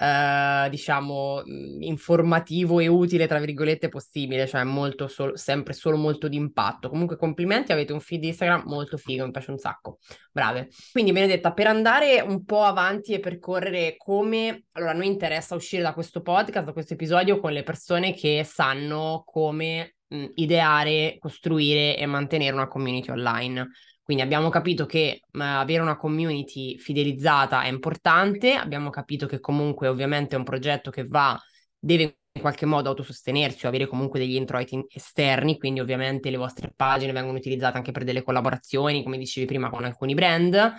eh, 0.00 0.68
diciamo, 0.70 1.42
informativo 1.80 2.78
e 2.78 2.86
utile, 2.86 3.26
tra 3.26 3.40
virgolette, 3.40 3.88
possibile, 3.88 4.46
cioè 4.46 4.62
molto 4.62 5.08
solo, 5.08 5.36
sempre 5.36 5.72
solo 5.72 5.96
molto 5.96 6.28
di 6.28 6.36
impatto. 6.36 6.88
Comunque 6.88 7.16
complimenti, 7.16 7.72
avete 7.72 7.92
un 7.92 8.00
feed 8.00 8.22
Instagram 8.24 8.62
molto 8.66 8.96
figo, 8.96 9.24
mi 9.24 9.32
piace 9.32 9.50
un 9.50 9.58
sacco. 9.58 9.98
Brave. 10.30 10.68
Quindi 10.92 11.12
Benedetta, 11.12 11.52
per 11.52 11.66
andare 11.66 12.20
un 12.20 12.44
po' 12.44 12.62
avanti 12.62 13.12
e 13.12 13.20
percorrere 13.20 13.96
come, 13.96 14.66
allora 14.72 14.92
a 14.92 14.94
noi 14.94 15.08
interessa 15.08 15.56
uscire 15.56 15.82
da 15.82 15.92
questo 15.92 16.22
podcast, 16.22 16.66
da 16.66 16.72
questo 16.72 16.94
episodio 16.94 17.40
con 17.40 17.52
le 17.52 17.64
persone 17.64 18.14
che 18.14 18.44
sanno 18.44 19.24
come 19.26 19.96
mh, 20.06 20.26
ideare, 20.34 21.16
costruire 21.18 21.96
e 21.96 22.06
mantenere 22.06 22.54
una 22.54 22.68
community 22.68 23.10
online. 23.10 23.68
Quindi 24.08 24.24
abbiamo 24.24 24.48
capito 24.48 24.86
che 24.86 25.20
uh, 25.20 25.38
avere 25.38 25.82
una 25.82 25.98
community 25.98 26.78
fidelizzata 26.78 27.60
è 27.60 27.68
importante, 27.68 28.54
abbiamo 28.54 28.88
capito 28.88 29.26
che 29.26 29.38
comunque 29.38 29.86
ovviamente 29.86 30.34
è 30.34 30.38
un 30.38 30.44
progetto 30.44 30.90
che 30.90 31.04
va, 31.04 31.38
deve 31.78 32.16
in 32.32 32.40
qualche 32.40 32.64
modo 32.64 32.88
autosostenersi 32.88 33.66
o 33.66 33.68
avere 33.68 33.86
comunque 33.86 34.18
degli 34.18 34.36
introiti 34.36 34.82
esterni, 34.88 35.58
quindi 35.58 35.80
ovviamente 35.80 36.30
le 36.30 36.38
vostre 36.38 36.72
pagine 36.74 37.12
vengono 37.12 37.36
utilizzate 37.36 37.76
anche 37.76 37.92
per 37.92 38.04
delle 38.04 38.22
collaborazioni, 38.22 39.02
come 39.02 39.18
dicevi 39.18 39.44
prima, 39.44 39.68
con 39.68 39.84
alcuni 39.84 40.14
brand. 40.14 40.72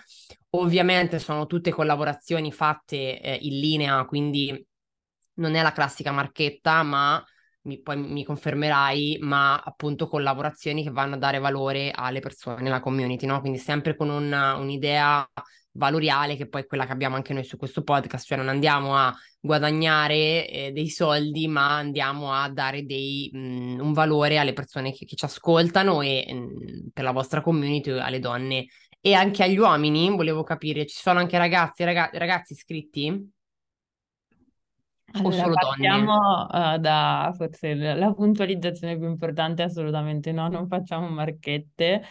Ovviamente 0.55 1.19
sono 1.19 1.45
tutte 1.45 1.69
collaborazioni 1.69 2.51
fatte 2.51 3.21
eh, 3.21 3.37
in 3.41 3.59
linea, 3.59 4.05
quindi 4.05 4.65
non 5.35 5.53
è 5.53 5.61
la 5.61 5.71
classica 5.71 6.11
marchetta, 6.11 6.81
ma 6.81 7.23
mi, 7.61 7.81
poi 7.81 7.97
mi 7.97 8.23
confermerai, 8.23 9.17
ma 9.21 9.57
appunto 9.57 10.07
collaborazioni 10.07 10.83
che 10.83 10.91
vanno 10.91 11.15
a 11.15 11.17
dare 11.17 11.39
valore 11.39 11.91
alle 11.93 12.19
persone, 12.19 12.67
alla 12.67 12.79
community, 12.79 13.25
no? 13.25 13.39
Quindi 13.39 13.57
sempre 13.57 13.95
con 13.95 14.09
una, 14.09 14.55
un'idea 14.55 15.27
valoriale 15.73 16.35
che 16.35 16.47
poi 16.47 16.61
è 16.61 16.65
quella 16.65 16.85
che 16.85 16.91
abbiamo 16.91 17.15
anche 17.15 17.33
noi 17.33 17.43
su 17.43 17.57
questo 17.57 17.83
podcast, 17.83 18.25
cioè 18.25 18.37
non 18.37 18.49
andiamo 18.49 18.95
a 18.95 19.13
guadagnare 19.39 20.47
eh, 20.49 20.71
dei 20.73 20.89
soldi, 20.89 21.47
ma 21.47 21.77
andiamo 21.77 22.33
a 22.33 22.49
dare 22.49 22.85
dei, 22.85 23.29
mh, 23.31 23.79
un 23.79 23.93
valore 23.93 24.37
alle 24.37 24.53
persone 24.53 24.91
che, 24.91 25.05
che 25.05 25.15
ci 25.15 25.25
ascoltano 25.25 26.01
e 26.01 26.25
mh, 26.33 26.89
per 26.93 27.03
la 27.03 27.11
vostra 27.11 27.41
community, 27.41 27.91
alle 27.91 28.19
donne 28.19 28.67
e 28.99 29.13
anche 29.13 29.43
agli 29.43 29.57
uomini. 29.57 30.09
Volevo 30.09 30.43
capire, 30.43 30.85
ci 30.85 30.97
sono 30.99 31.19
anche 31.19 31.37
ragazzi, 31.37 31.83
raga- 31.83 32.09
ragazzi 32.13 32.53
iscritti? 32.53 33.31
Allora, 35.11 35.49
partiamo 35.49 36.47
uh, 36.51 36.77
da 36.77 37.33
forse 37.35 37.73
la, 37.73 38.13
puntualizzazione 38.13 38.97
più 38.97 39.07
importante, 39.07 39.63
assolutamente 39.63 40.31
no, 40.31 40.47
non 40.47 40.67
facciamo 40.67 41.07
marchette 41.09 42.03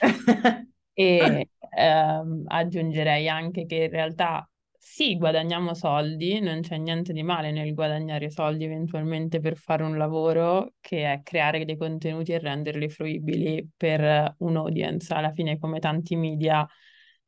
e 0.93 1.49
ehm, 1.77 2.45
aggiungerei 2.47 3.29
anche 3.29 3.67
che 3.67 3.85
in 3.85 3.91
realtà 3.91 4.49
sì, 4.77 5.17
guadagniamo 5.17 5.75
soldi, 5.75 6.41
non 6.41 6.61
c'è 6.61 6.77
niente 6.79 7.13
di 7.13 7.23
male 7.23 7.53
nel 7.53 7.75
guadagnare 7.75 8.31
soldi 8.31 8.65
eventualmente 8.65 9.39
per 9.39 9.57
fare 9.57 9.83
un 9.83 9.97
lavoro 9.97 10.73
che 10.81 11.13
è 11.13 11.21
creare 11.23 11.65
dei 11.65 11.77
contenuti 11.77 12.33
e 12.33 12.39
renderli 12.39 12.89
fruibili 12.89 13.69
per 13.77 14.35
un'audience. 14.39 15.13
Alla 15.13 15.31
fine, 15.31 15.59
come 15.59 15.79
tanti 15.79 16.17
media, 16.17 16.67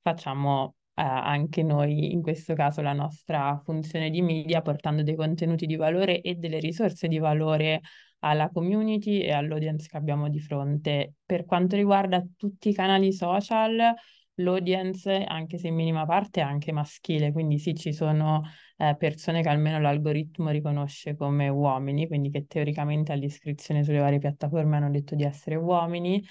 facciamo 0.00 0.74
eh, 0.74 0.79
anche 1.02 1.62
noi, 1.62 2.12
in 2.12 2.22
questo 2.22 2.54
caso 2.54 2.82
la 2.82 2.92
nostra 2.92 3.60
funzione 3.64 4.10
di 4.10 4.22
media, 4.22 4.60
portando 4.62 5.02
dei 5.02 5.14
contenuti 5.16 5.66
di 5.66 5.76
valore 5.76 6.20
e 6.20 6.34
delle 6.34 6.58
risorse 6.58 7.08
di 7.08 7.18
valore 7.18 7.80
alla 8.20 8.50
community 8.50 9.20
e 9.20 9.32
all'audience 9.32 9.88
che 9.88 9.96
abbiamo 9.96 10.28
di 10.28 10.40
fronte. 10.40 11.14
Per 11.24 11.44
quanto 11.46 11.76
riguarda 11.76 12.22
tutti 12.36 12.68
i 12.68 12.74
canali 12.74 13.12
social, 13.12 13.94
l'audience, 14.34 15.24
anche 15.24 15.58
se 15.58 15.68
in 15.68 15.74
minima 15.74 16.04
parte, 16.06 16.40
è 16.40 16.42
anche 16.44 16.72
maschile, 16.72 17.32
quindi 17.32 17.58
sì, 17.58 17.74
ci 17.74 17.92
sono 17.92 18.42
eh, 18.76 18.96
persone 18.98 19.42
che 19.42 19.48
almeno 19.48 19.80
l'algoritmo 19.80 20.50
riconosce 20.50 21.16
come 21.16 21.48
uomini, 21.48 22.06
quindi 22.06 22.30
che 22.30 22.46
teoricamente 22.46 23.12
all'iscrizione 23.12 23.84
sulle 23.84 23.98
varie 23.98 24.18
piattaforme 24.18 24.76
hanno 24.76 24.90
detto 24.90 25.14
di 25.14 25.24
essere 25.24 25.56
uomini, 25.56 26.22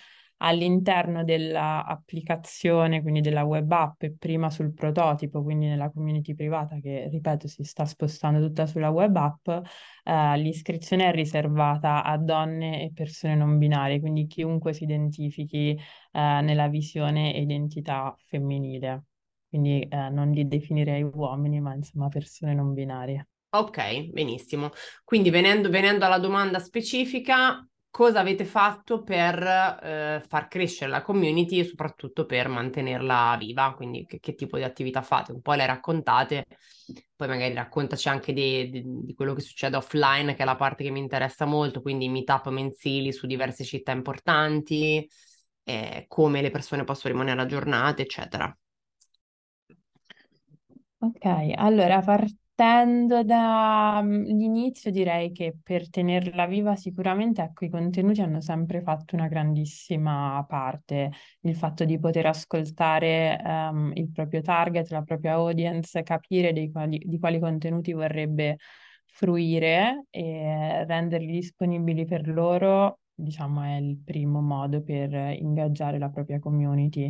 all'interno 0.42 1.24
dell'applicazione, 1.24 3.02
quindi 3.02 3.22
della 3.22 3.44
web 3.44 3.72
app 3.72 4.04
e 4.04 4.14
prima 4.18 4.50
sul 4.50 4.74
prototipo, 4.74 5.42
quindi 5.44 5.68
nella 5.68 5.90
community 5.90 6.34
privata 6.36 6.78
che, 6.80 7.08
ripeto, 7.10 7.48
si 7.48 7.64
sta 7.64 7.86
spostando 7.86 8.46
tutta 8.46 8.66
sulla 8.66 8.90
web 8.90 9.16
app, 9.16 9.48
eh, 10.04 10.38
l'iscrizione 10.38 11.08
è 11.08 11.12
riservata 11.12 12.04
a 12.04 12.18
donne 12.18 12.84
e 12.84 12.92
persone 12.94 13.36
non 13.36 13.58
binarie, 13.58 14.00
quindi 14.00 14.28
chiunque 14.28 14.74
si 14.74 14.84
identifichi 14.84 15.72
eh, 15.72 15.80
nella 16.12 16.68
visione 16.68 17.34
e 17.34 17.42
identità 17.42 18.16
femminile. 18.26 19.04
Quindi 19.50 19.82
eh, 19.82 20.10
non 20.10 20.32
li 20.32 20.48
definirei 20.48 21.02
uomini, 21.02 21.60
ma 21.60 21.74
insomma 21.74 22.08
persone 22.08 22.54
non 22.54 22.74
binarie. 22.74 23.28
Ok, 23.52 24.10
benissimo. 24.12 24.70
Quindi 25.04 25.32
venendo, 25.32 25.70
venendo 25.70 26.06
alla 26.06 26.20
domanda 26.20 26.60
specifica, 26.60 27.68
cosa 27.90 28.20
avete 28.20 28.46
fatto 28.46 29.04
per 29.04 29.42
eh, 29.82 30.24
far 30.28 30.48
crescere 30.48 30.92
la 30.92 31.02
community 31.02 31.60
e 31.60 31.64
soprattutto 31.66 32.26
per 32.26 32.48
mantenerla 32.48 33.36
viva, 33.40 33.74
quindi 33.76 34.06
che, 34.06 34.20
che, 34.20 34.36
tipo 34.36 34.58
di 34.58 34.64
attività 34.64 35.02
fate, 35.02 35.32
un 35.32 35.42
po' 35.42 35.54
le 35.54 35.66
raccontate, 35.66 36.46
poi 37.16 37.28
magari 37.28 37.54
raccontaci 37.54 38.08
anche 38.08 38.32
di, 38.32 38.70
di, 38.70 38.84
di, 38.86 39.14
quello 39.14 39.34
che 39.34 39.42
succede 39.42 39.76
offline, 39.76 40.36
che 40.36 40.44
è 40.44 40.46
la 40.46 40.56
parte 40.56 40.84
che 40.84 40.92
mi 40.92 41.00
interessa 41.00 41.46
molto, 41.46 41.82
quindi 41.82 42.08
meetup 42.10 42.48
mensili 42.50 43.12
su 43.12 43.26
diverse 43.28 43.64
città 43.64 43.92
importanti, 43.92 45.08
eh, 45.64 46.06
come 46.08 46.42
le 46.42 46.52
persone 46.52 46.84
possono 46.84 47.14
rimanere 47.14 47.42
aggiornate, 47.42 48.04
eccetera. 48.04 48.56
Ok, 51.02 51.26
allora 51.56 52.02
partiamo 52.02 52.49
Partendo 52.60 53.24
dall'inizio 53.24 54.92
direi 54.92 55.32
che 55.32 55.56
per 55.64 55.90
tenerla 55.90 56.46
viva 56.46 56.76
sicuramente 56.76 57.42
ecco, 57.42 57.64
i 57.64 57.70
contenuti 57.70 58.20
hanno 58.20 58.42
sempre 58.42 58.82
fatto 58.82 59.16
una 59.16 59.30
grandissima 59.30 60.44
parte, 60.46 61.10
il 61.44 61.56
fatto 61.56 61.86
di 61.86 61.98
poter 62.00 62.26
ascoltare 62.26 63.42
um, 63.46 63.92
il 63.96 64.12
proprio 64.12 64.42
target, 64.42 64.90
la 64.90 65.04
propria 65.04 65.36
audience, 65.36 66.04
capire 66.04 66.52
quali, 66.70 67.02
di 67.02 67.18
quali 67.18 67.40
contenuti 67.40 67.94
vorrebbe 67.94 68.58
fruire 69.06 70.08
e 70.10 70.84
renderli 70.86 71.32
disponibili 71.32 72.04
per 72.04 72.28
loro, 72.28 73.00
diciamo, 73.14 73.64
è 73.64 73.78
il 73.78 74.00
primo 74.04 74.42
modo 74.42 74.84
per 74.84 75.14
ingaggiare 75.14 75.98
la 75.98 76.10
propria 76.10 76.40
community. 76.40 77.10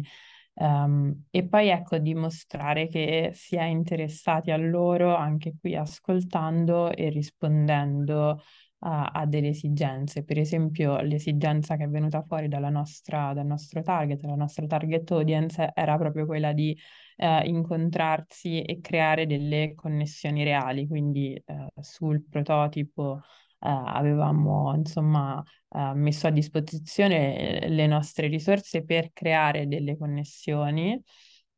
Um, 0.62 1.24
e 1.32 1.48
poi 1.48 1.70
ecco 1.70 1.98
dimostrare 2.00 2.90
che 2.90 3.32
si 3.34 3.56
è 3.56 3.64
interessati 3.64 4.52
a 4.52 4.58
loro 4.58 5.16
anche 5.16 5.54
qui 5.58 5.74
ascoltando 5.78 6.92
e 6.92 7.08
rispondendo 7.08 8.42
a, 8.80 9.06
a 9.06 9.26
delle 9.26 9.50
esigenze. 9.50 10.26
Per 10.26 10.38
esempio, 10.38 11.00
l'esigenza 11.00 11.78
che 11.78 11.86
è 11.86 11.88
venuta 11.88 12.22
fuori 12.24 12.50
dalla 12.50 12.70
nostra, 12.70 13.34
dal 13.34 13.46
nostro 13.46 13.82
target, 13.82 14.22
la 14.24 14.36
nostra 14.36 14.66
target 14.68 15.10
audience, 15.12 15.72
era 15.74 15.98
proprio 15.98 16.26
quella 16.26 16.52
di 16.52 16.78
eh, 17.16 17.48
incontrarsi 17.48 18.62
e 18.62 18.82
creare 18.82 19.26
delle 19.26 19.74
connessioni 19.76 20.44
reali, 20.44 20.88
quindi 20.88 21.34
eh, 21.34 21.68
sul 21.80 22.22
prototipo 22.30 23.22
avevamo 23.68 24.74
insomma 24.76 25.44
eh, 25.70 25.94
messo 25.94 26.28
a 26.28 26.32
disposizione 26.32 27.68
le 27.70 27.88
nostre 27.88 28.28
risorse 28.28 28.84
per 28.84 29.12
creare 29.14 29.68
delle 29.68 29.98
connessioni, 29.98 31.02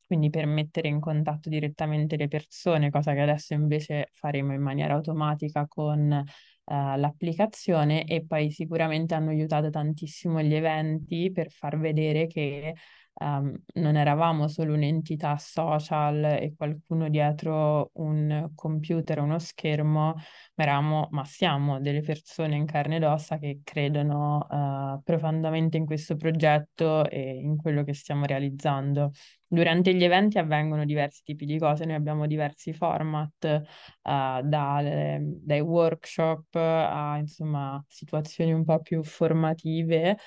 quindi 0.06 0.30
per 0.30 0.46
mettere 0.46 0.88
in 0.90 1.00
contatto 1.00 1.50
direttamente 1.50 2.18
le 2.18 2.28
persone, 2.28 2.90
cosa 2.90 3.14
che 3.14 3.22
adesso 3.22 3.54
invece 3.54 4.10
faremo 4.14 4.54
in 4.54 4.62
maniera 4.62 4.96
automatica 4.96 5.68
con 5.68 6.12
eh, 6.12 6.24
l'applicazione 6.66 8.06
e 8.06 8.26
poi 8.26 8.52
sicuramente 8.52 9.14
hanno 9.14 9.30
aiutato 9.30 9.70
tantissimo 9.70 10.42
gli 10.42 10.54
eventi 10.54 11.32
per 11.32 11.52
far 11.52 11.78
vedere 11.78 12.28
che 12.28 12.76
um, 13.14 13.54
non 13.76 13.96
eravamo 13.96 14.48
solo 14.48 14.74
un'entità 14.74 15.38
social 15.38 16.24
e 16.24 16.54
qualcuno 16.56 17.10
dietro 17.10 17.92
un 17.94 18.52
computer 18.56 19.20
o 19.20 19.24
uno 19.24 19.40
schermo, 19.40 20.14
ma 20.56 20.64
eravamo, 20.64 21.08
ma 21.12 21.26
siamo 21.26 21.80
delle 21.80 22.02
persone 22.02 22.56
in 22.56 22.66
carne 22.66 22.98
ed 22.98 23.04
ossa 23.04 23.38
che 23.38 23.62
credono 23.64 24.48
uh, 24.50 25.02
profondamente 25.04 25.78
in 25.78 25.86
questo 25.86 26.16
progetto 26.16 27.10
e 27.10 27.36
in 27.36 27.58
quello 27.58 27.84
che 27.84 27.94
stiamo 27.94 28.26
realizzando. 28.26 29.12
Durante 29.46 29.94
gli 29.94 30.04
eventi 30.04 30.38
avvengono 30.38 30.86
diversi 30.86 31.24
tipi 31.24 31.46
di 31.46 31.58
cose, 31.58 31.84
noi 31.86 31.96
abbiamo 31.96 32.26
diversi 32.26 32.74
format, 32.74 33.62
uh, 34.04 34.42
dalle, 34.48 35.20
dai 35.22 35.60
workshop 35.60 36.56
a 36.56 37.18
insomma 37.18 37.84
situazioni 37.88 38.54
un 38.54 38.64
po' 38.64 38.80
più 38.80 39.04
formative 39.04 40.18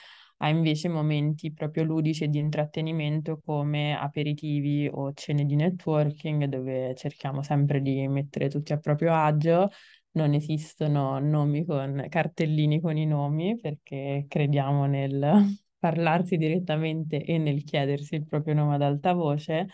ha 0.45 0.49
invece 0.51 0.89
momenti 0.89 1.53
proprio 1.53 1.85
ludici 1.85 2.25
e 2.25 2.29
di 2.29 2.39
intrattenimento 2.39 3.41
come 3.43 3.97
aperitivi 3.99 4.89
o 4.93 5.13
cene 5.15 5.47
di 5.47 5.57
networking 5.57 6.45
dove 6.45 6.95
cerchiamo 6.97 7.43
sempre 7.43 7.81
di 7.81 8.07
mettere 8.09 8.49
tutti 8.51 8.73
a 8.75 8.79
proprio 8.79 9.15
agio. 9.15 9.71
Non 10.13 10.35
esistono 10.35 11.19
nomi 11.19 11.65
con 11.65 12.07
cartellini 12.11 12.81
con 12.81 12.97
i 12.99 13.07
nomi 13.07 13.59
perché 13.59 14.27
crediamo 14.29 14.85
nel 14.87 15.45
parlarsi 15.79 16.37
direttamente 16.37 17.25
e 17.25 17.39
nel 17.39 17.65
chiedersi 17.65 18.15
il 18.17 18.27
proprio 18.27 18.53
nome 18.55 18.75
ad 18.75 18.83
alta 18.83 19.13
voce 19.15 19.69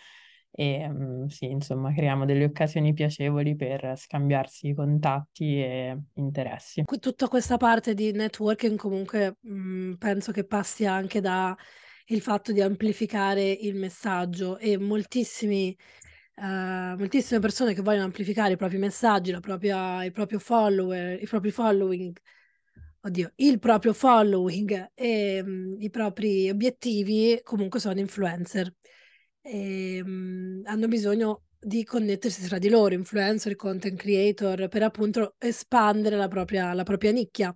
e 0.51 0.87
um, 0.89 1.27
sì, 1.29 1.47
insomma, 1.47 1.93
creiamo 1.93 2.25
delle 2.25 2.45
occasioni 2.45 2.93
piacevoli 2.93 3.57
per 3.57 3.95
scambiarsi 3.97 4.75
contatti 4.75 5.63
e 5.63 5.99
interessi. 6.15 6.85
Tutta 6.99 7.29
questa 7.29 7.57
parte 7.57 7.95
di 7.95 8.13
networking 8.13 8.77
comunque 8.77 9.37
mh, 9.41 9.53
mhmm, 9.53 9.95
penso 9.97 10.33
che 10.33 10.45
passi 10.45 10.87
anche 10.87 11.21
da 11.21 11.57
il 12.07 12.21
fatto 12.21 12.53
di 12.53 12.61
amplificare 12.61 13.49
il 13.51 13.77
messaggio 13.77 14.59
e 14.59 14.79
moltissimi 14.79 15.77
Uh, 16.33 16.97
moltissime 16.97 17.39
persone 17.39 17.75
che 17.75 17.83
vogliono 17.83 18.07
amplificare 18.07 18.55
i 18.55 18.57
propri 18.57 18.79
messaggi, 18.79 19.39
propria, 19.41 20.03
il 20.05 20.13
proprio 20.13 20.39
follower, 20.39 21.21
i 21.21 21.27
propri 21.27 21.51
following, 21.51 22.17
oddio, 23.03 23.33
il 23.37 23.59
proprio 23.59 23.93
following 23.93 24.93
e 24.95 25.43
um, 25.45 25.77
i 25.79 25.91
propri 25.91 26.49
obiettivi, 26.49 27.39
comunque 27.43 27.79
sono 27.79 28.01
influencer 28.01 28.75
e, 29.43 29.97
ehm, 29.97 30.63
hanno 30.65 30.89
bisogno 30.89 31.43
di 31.59 31.85
connettersi 31.85 32.47
tra 32.47 32.59
di 32.59 32.69
loro, 32.69 32.95
influencer, 32.95 33.55
content 33.57 33.99
creator, 33.99 34.69
per 34.69 34.83
appunto 34.83 35.35
espandere 35.39 36.17
la 36.17 36.29
propria, 36.29 36.73
la 36.73 36.85
propria 36.85 37.13
nicchia. 37.13 37.55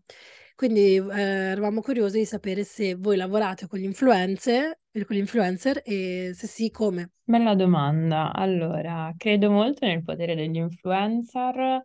Quindi 0.55 0.97
eh, 0.97 1.21
eravamo 1.21 1.81
curiosi 1.81 2.19
di 2.19 2.25
sapere 2.25 2.63
se 2.65 2.95
voi 2.95 3.17
lavorate 3.17 3.67
con 3.67 3.79
gli 3.79 3.85
influencer, 3.85 4.79
con 4.93 5.17
gli 5.17 5.19
influencer 5.19 5.83
e 5.85 6.31
se 6.35 6.47
sì, 6.47 6.71
come. 6.71 7.11
Bella 7.25 7.55
domanda. 7.55 8.33
Allora, 8.33 9.13
credo 9.17 9.51
molto 9.51 9.87
nel 9.87 10.03
potere 10.03 10.37
degli 10.37 10.57
influencer 10.57 11.83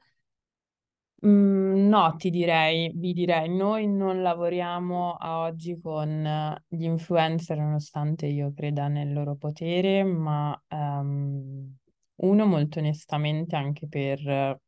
Mm, 1.26 1.90
no, 1.90 2.16
ti 2.16 2.30
direi, 2.30 2.92
vi 2.96 3.12
direi, 3.12 3.50
noi 3.54 3.88
non 3.88 4.22
lavoriamo 4.22 5.16
a 5.16 5.40
oggi 5.40 5.78
con 5.82 6.08
eh, 6.26 6.64
gli 6.70 6.84
influencer 6.86 7.58
nonostante 7.58 8.26
io 8.28 8.54
creda 8.54 8.88
nel 8.88 9.12
loro 9.12 9.36
potere, 9.36 10.04
ma 10.04 10.58
ehm, 10.70 11.76
uno 12.22 12.46
molto 12.46 12.80
onestamente 12.80 13.58
anche 13.58 13.88
per 13.90 14.26
eh, 14.30 14.62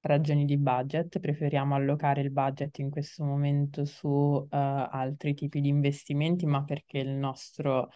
ragioni 0.00 0.46
di 0.46 0.56
budget, 0.56 1.18
preferiamo 1.20 1.74
allocare 1.74 2.22
il 2.22 2.30
budget 2.30 2.78
in 2.78 2.88
questo 2.88 3.22
momento 3.24 3.84
su 3.84 4.46
eh, 4.50 4.56
altri 4.56 5.34
tipi 5.34 5.60
di 5.60 5.68
investimenti, 5.68 6.46
ma 6.46 6.64
perché 6.64 6.98
il 6.98 7.10
nostro 7.10 7.90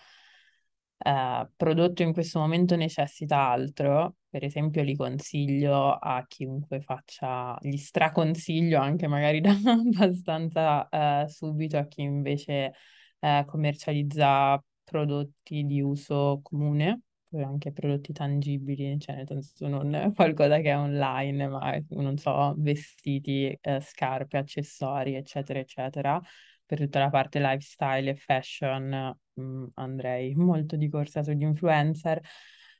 eh, 1.04 1.48
prodotto 1.54 2.02
in 2.02 2.12
questo 2.14 2.38
momento 2.38 2.76
necessita 2.76 3.48
altro, 3.50 4.16
per 4.30 4.42
esempio 4.42 4.82
li 4.82 4.96
consiglio 4.96 5.92
a 5.92 6.24
chiunque 6.26 6.80
faccia, 6.80 7.56
gli 7.60 7.76
straconsiglio 7.76 8.80
anche 8.80 9.06
magari 9.06 9.40
da 9.42 9.52
abbastanza 9.52 10.88
eh, 10.88 11.28
subito 11.28 11.76
a 11.76 11.86
chi 11.86 12.00
invece 12.02 12.72
eh, 13.20 13.44
commercializza 13.46 14.62
prodotti 14.82 15.64
di 15.66 15.82
uso 15.82 16.40
comune, 16.42 17.02
anche 17.32 17.72
prodotti 17.72 18.12
tangibili, 18.12 18.98
cioè 18.98 19.16
nel 19.16 19.26
senso 19.26 19.66
non 19.66 20.12
qualcosa 20.14 20.58
che 20.60 20.70
è 20.70 20.78
online, 20.78 21.48
ma 21.48 21.78
non 21.90 22.16
so, 22.16 22.54
vestiti, 22.56 23.56
eh, 23.60 23.80
scarpe, 23.80 24.38
accessori, 24.38 25.14
eccetera, 25.16 25.58
eccetera 25.58 26.22
per 26.66 26.78
tutta 26.78 26.98
la 26.98 27.10
parte 27.10 27.40
lifestyle 27.40 28.10
e 28.10 28.14
fashion 28.16 29.16
mh, 29.34 29.42
mm, 29.42 29.64
andrei 29.74 30.34
molto 30.36 30.76
di 30.76 30.88
corsa 30.88 31.22
sugli 31.22 31.42
influencer. 31.42 32.20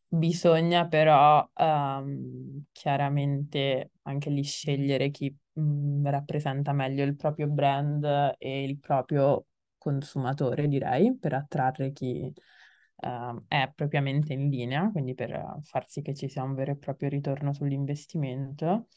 Bisogna 0.07 0.87
però 0.87 1.49
um, 1.55 2.65
chiaramente 2.71 3.91
anche 4.03 4.31
lì 4.31 4.43
scegliere 4.45 5.11
chi 5.11 5.35
mh, 5.55 5.61
mm, 5.63 6.07
rappresenta 6.07 6.73
meglio 6.73 7.05
il 7.05 7.17
proprio 7.17 7.49
brand 7.49 8.35
e 8.39 8.65
il 8.65 8.79
proprio 8.79 9.47
consumatore, 9.77 10.69
direi, 10.69 11.17
per 11.19 11.35
attrarre 11.35 11.93
chi 11.93 12.33
uh, 12.97 13.45
è 13.49 13.71
propriamente 13.75 14.33
in 14.33 14.49
linea, 14.49 14.91
quindi 14.91 15.15
per 15.15 15.59
far 15.63 15.89
sì 15.89 16.01
che 16.01 16.15
ci 16.15 16.29
sia 16.29 16.43
un 16.43 16.55
vero 16.55 16.73
e 16.73 16.77
proprio 16.77 17.09
ritorno 17.09 17.53
sull'investimento. 17.53 18.89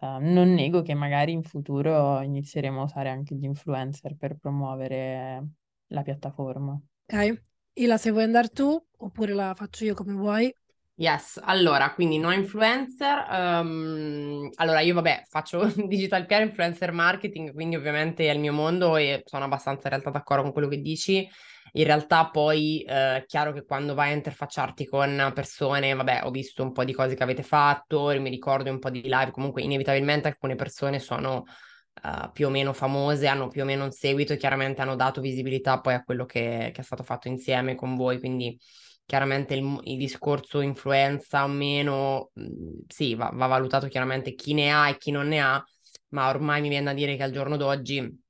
Uh, 0.00 0.18
non 0.20 0.54
nego 0.54 0.82
che 0.82 0.94
magari 0.94 1.32
in 1.32 1.42
futuro 1.42 2.20
inizieremo 2.20 2.80
a 2.80 2.84
usare 2.84 3.08
anche 3.08 3.34
gli 3.34 3.44
influencer 3.44 4.14
per 4.16 4.36
promuovere 4.36 5.48
la 5.88 6.02
piattaforma. 6.02 6.80
Ok, 7.10 7.42
Ila, 7.74 7.96
se 7.96 8.10
vuoi 8.10 8.24
andare 8.24 8.48
tu 8.48 8.80
oppure 8.98 9.32
la 9.32 9.54
faccio 9.54 9.84
io 9.84 9.94
come 9.94 10.12
vuoi. 10.12 10.54
Yes, 10.94 11.40
allora, 11.42 11.94
quindi 11.94 12.18
no 12.18 12.32
influencer. 12.32 13.26
Um, 13.30 14.50
allora, 14.56 14.80
io 14.80 14.94
vabbè, 14.94 15.24
faccio 15.28 15.64
digital 15.86 16.26
PR 16.26 16.42
influencer 16.42 16.90
marketing, 16.90 17.52
quindi 17.52 17.76
ovviamente 17.76 18.28
è 18.28 18.32
il 18.32 18.40
mio 18.40 18.52
mondo 18.52 18.96
e 18.96 19.22
sono 19.24 19.44
abbastanza 19.44 19.82
in 19.84 19.90
realtà 19.90 20.10
d'accordo 20.10 20.42
con 20.42 20.52
quello 20.52 20.66
che 20.66 20.80
dici. 20.80 21.28
In 21.72 21.84
realtà 21.84 22.28
poi 22.30 22.82
è 22.82 23.16
eh, 23.16 23.24
chiaro 23.26 23.52
che 23.52 23.64
quando 23.64 23.94
vai 23.94 24.10
a 24.10 24.14
interfacciarti 24.14 24.86
con 24.86 25.30
persone, 25.34 25.94
vabbè, 25.94 26.22
ho 26.24 26.30
visto 26.30 26.62
un 26.62 26.72
po' 26.72 26.84
di 26.84 26.92
cose 26.92 27.14
che 27.14 27.22
avete 27.22 27.42
fatto, 27.42 28.08
mi 28.20 28.30
ricordo 28.30 28.70
un 28.70 28.78
po' 28.78 28.90
di 28.90 29.02
live, 29.02 29.30
comunque 29.30 29.62
inevitabilmente 29.62 30.28
alcune 30.28 30.54
persone 30.54 30.98
sono 30.98 31.44
uh, 32.02 32.30
più 32.32 32.46
o 32.46 32.50
meno 32.50 32.72
famose, 32.72 33.26
hanno 33.26 33.48
più 33.48 33.62
o 33.62 33.64
meno 33.64 33.84
un 33.84 33.90
seguito 33.90 34.32
e 34.32 34.36
chiaramente 34.36 34.80
hanno 34.80 34.96
dato 34.96 35.20
visibilità 35.20 35.80
poi 35.80 35.94
a 35.94 36.02
quello 36.02 36.24
che, 36.24 36.70
che 36.72 36.80
è 36.80 36.84
stato 36.84 37.02
fatto 37.02 37.28
insieme 37.28 37.74
con 37.74 37.96
voi, 37.96 38.18
quindi 38.18 38.58
chiaramente 39.04 39.54
il, 39.54 39.78
il 39.84 39.96
discorso 39.96 40.60
influenza 40.60 41.44
o 41.44 41.48
meno, 41.48 42.30
mm, 42.38 42.80
sì, 42.88 43.14
va, 43.14 43.30
va 43.32 43.46
valutato 43.46 43.86
chiaramente 43.88 44.34
chi 44.34 44.54
ne 44.54 44.70
ha 44.72 44.88
e 44.88 44.96
chi 44.98 45.10
non 45.10 45.28
ne 45.28 45.40
ha, 45.40 45.64
ma 46.10 46.28
ormai 46.28 46.60
mi 46.60 46.68
viene 46.68 46.86
da 46.86 46.92
dire 46.92 47.16
che 47.16 47.22
al 47.22 47.32
giorno 47.32 47.56
d'oggi 47.56 48.26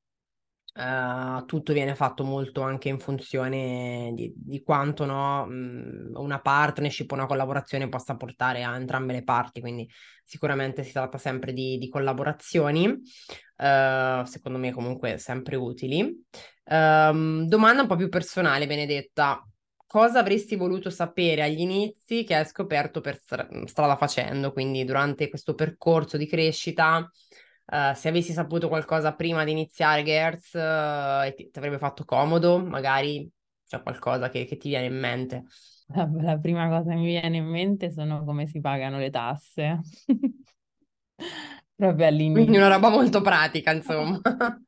Uh, 0.78 1.44
tutto 1.44 1.72
viene 1.72 1.96
fatto 1.96 2.22
molto 2.22 2.60
anche 2.60 2.88
in 2.88 3.00
funzione 3.00 4.12
di, 4.14 4.32
di 4.36 4.62
quanto 4.62 5.04
no, 5.06 5.44
mh, 5.44 6.12
una 6.14 6.40
partnership, 6.40 7.10
una 7.10 7.26
collaborazione 7.26 7.88
possa 7.88 8.14
portare 8.14 8.62
a 8.62 8.76
entrambe 8.76 9.12
le 9.12 9.24
parti, 9.24 9.60
quindi 9.60 9.90
sicuramente 10.22 10.84
si 10.84 10.92
tratta 10.92 11.18
sempre 11.18 11.52
di, 11.52 11.78
di 11.78 11.88
collaborazioni, 11.88 12.86
uh, 12.86 14.24
secondo 14.24 14.58
me 14.58 14.70
comunque 14.70 15.18
sempre 15.18 15.56
utili. 15.56 16.00
Uh, 16.02 17.44
domanda 17.44 17.82
un 17.82 17.88
po' 17.88 17.96
più 17.96 18.08
personale, 18.08 18.68
Benedetta. 18.68 19.44
Cosa 19.84 20.20
avresti 20.20 20.54
voluto 20.54 20.90
sapere 20.90 21.42
agli 21.42 21.60
inizi 21.60 22.22
che 22.22 22.36
hai 22.36 22.46
scoperto 22.46 23.00
per 23.00 23.18
stra- 23.18 23.48
strada 23.64 23.96
facendo, 23.96 24.52
quindi 24.52 24.84
durante 24.84 25.28
questo 25.28 25.54
percorso 25.54 26.16
di 26.16 26.28
crescita? 26.28 27.10
Uh, 27.70 27.92
se 27.94 28.08
avessi 28.08 28.32
saputo 28.32 28.68
qualcosa 28.68 29.14
prima 29.14 29.44
di 29.44 29.50
iniziare 29.50 30.02
Gertz, 30.02 30.54
uh, 30.54 31.34
ti, 31.34 31.50
ti, 31.50 31.58
avrebbe 31.58 31.78
fatto 31.78 32.04
comodo, 32.04 32.58
magari 32.58 33.30
c'è 33.66 33.82
qualcosa 33.82 34.30
che, 34.30 34.46
che, 34.46 34.56
ti 34.56 34.70
viene 34.70 34.86
in 34.86 34.98
mente. 34.98 35.44
La 35.88 36.38
prima 36.38 36.68
cosa 36.68 36.90
che 36.90 36.96
mi 36.96 37.06
viene 37.06 37.36
in 37.36 37.46
mente 37.46 37.90
sono 37.90 38.24
come 38.24 38.46
si 38.46 38.60
pagano 38.60 38.98
le 38.98 39.10
tasse. 39.10 39.80
proprio 41.78 42.06
all'inizio. 42.06 42.42
Quindi 42.42 42.56
una 42.56 42.68
roba 42.68 42.88
molto 42.88 43.20
pratica, 43.20 43.72
insomma. 43.72 44.20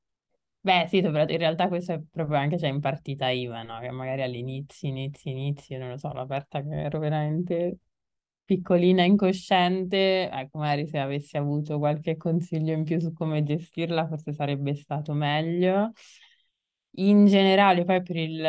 Beh, 0.63 0.87
sì, 0.89 0.99
in 0.99 1.11
realtà 1.11 1.69
questo 1.69 1.95
è 1.95 2.01
proprio 2.11 2.37
anche 2.37 2.59
cioè, 2.59 2.69
in 2.69 2.81
partita 2.81 3.31
IVA, 3.31 3.63
no? 3.63 3.81
Che 3.81 3.91
magari 3.91 4.23
all'inizio, 4.23 4.89
inizi, 4.89 5.31
inizi, 5.31 5.77
non 5.77 5.89
lo 5.89 5.97
so, 5.97 6.13
l'aperta 6.13 6.61
che 6.61 6.83
ero 6.83 6.99
veramente 6.99 7.79
piccolina 8.51 9.05
incosciente, 9.05 10.29
ecco, 10.29 10.59
magari 10.59 10.89
se 10.89 10.99
avessi 10.99 11.37
avuto 11.37 11.79
qualche 11.79 12.17
consiglio 12.17 12.73
in 12.73 12.83
più 12.83 12.99
su 12.99 13.13
come 13.13 13.45
gestirla, 13.45 14.09
forse 14.09 14.33
sarebbe 14.33 14.75
stato 14.75 15.13
meglio. 15.13 15.93
In 16.97 17.27
generale, 17.27 17.85
poi 17.85 18.03
per 18.03 18.17
il 18.17 18.43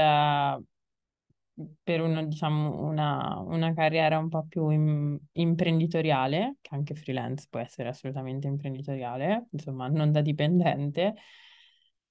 per 1.84 2.02
una, 2.02 2.24
diciamo, 2.24 2.84
una, 2.84 3.39
una 3.45 3.74
carriera 3.74 4.18
un 4.18 4.30
po' 4.30 4.45
più 4.47 4.70
in, 4.70 5.20
imprenditoriale, 5.34 6.56
che 6.62 6.74
anche 6.74 6.95
freelance 6.95 7.45
può 7.49 7.60
essere 7.60 7.89
assolutamente 7.89 8.47
imprenditoriale, 8.47 9.47
insomma, 9.52 9.88
non 9.88 10.12
da 10.12 10.22
dipendente, 10.22 11.14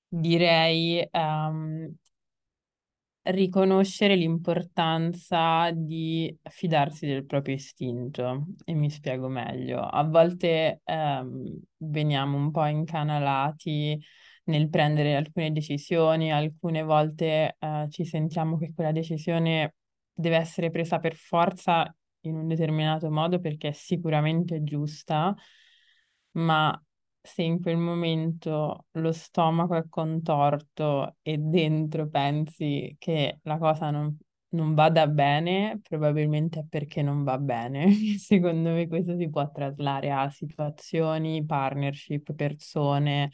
direi 0.07 1.09
um, 1.11 1.93
riconoscere 3.23 4.14
l'importanza 4.16 5.71
di 5.73 6.35
fidarsi 6.45 7.07
del 7.07 7.27
proprio 7.27 7.55
istinto 7.55 8.47
e 8.64 8.75
mi 8.75 8.91
spiego 8.91 9.29
meglio. 9.29 9.81
A 9.81 10.03
volte 10.05 10.81
ehm, 10.85 11.61
veniamo 11.79 12.37
un 12.37 12.51
po' 12.51 12.64
incanalati 12.66 14.01
nel 14.45 14.68
prendere 14.68 15.16
alcune 15.16 15.53
decisioni, 15.53 16.33
alcune 16.33 16.83
volte 16.83 17.57
eh, 17.59 17.87
ci 17.91 18.05
sentiamo 18.05 18.57
che 18.59 18.73
quella 18.75 18.93
decisione 18.93 19.75
deve 20.12 20.37
essere 20.37 20.71
presa 20.71 20.99
per 20.99 21.14
forza 21.14 21.95
in 22.23 22.37
un 22.37 22.47
determinato 22.49 23.11
modo 23.11 23.39
perché 23.41 23.68
è 23.68 23.73
sicuramente 23.73 24.62
giusta, 24.62 25.35
ma 26.33 26.83
se 27.23 27.43
in 27.43 27.61
quel 27.61 27.77
momento 27.77 28.87
lo 28.93 29.12
stomaco 29.12 29.75
è 29.77 29.85
contorto 29.89 31.16
e 31.23 31.37
dentro 31.39 32.09
pensi 32.09 32.95
che 32.99 33.41
la 33.43 33.59
cosa 33.59 33.91
non, 33.91 34.16
non 34.51 34.75
vada 34.75 35.07
bene, 35.07 35.81
probabilmente 35.83 36.61
è 36.61 36.64
perché 36.68 37.03
non 37.03 37.23
va 37.25 37.39
bene. 37.39 37.91
Secondo 38.18 38.71
me 38.71 38.89
questo 38.89 39.16
si 39.16 39.29
può 39.29 39.51
traslare 39.51 40.11
a 40.11 40.31
situazioni, 40.31 41.45
partnership, 41.45 42.33
persone, 42.35 43.31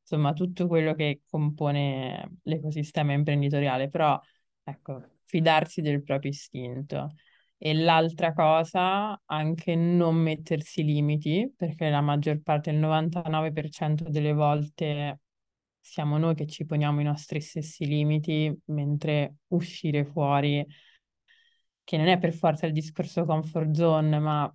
insomma 0.00 0.32
tutto 0.32 0.66
quello 0.66 0.94
che 0.94 1.22
compone 1.28 2.38
l'ecosistema 2.44 3.12
imprenditoriale, 3.12 3.88
però 3.90 4.18
ecco, 4.62 5.02
fidarsi 5.24 5.80
del 5.82 6.02
proprio 6.02 6.30
istinto. 6.30 7.14
E 7.60 7.74
l'altra 7.74 8.32
cosa, 8.32 9.20
anche 9.26 9.74
non 9.74 10.14
mettersi 10.14 10.84
limiti, 10.84 11.52
perché 11.56 11.90
la 11.90 12.00
maggior 12.00 12.40
parte, 12.40 12.70
il 12.70 12.76
99% 12.78 14.08
delle 14.08 14.32
volte 14.32 15.20
siamo 15.80 16.18
noi 16.18 16.34
che 16.36 16.46
ci 16.46 16.64
poniamo 16.66 17.00
i 17.00 17.04
nostri 17.04 17.40
stessi 17.40 17.84
limiti, 17.84 18.56
mentre 18.66 19.38
uscire 19.48 20.04
fuori, 20.04 20.64
che 21.82 21.96
non 21.96 22.06
è 22.06 22.18
per 22.18 22.32
forza 22.32 22.66
il 22.66 22.72
discorso 22.72 23.24
comfort 23.24 23.72
zone, 23.72 24.18
ma 24.18 24.54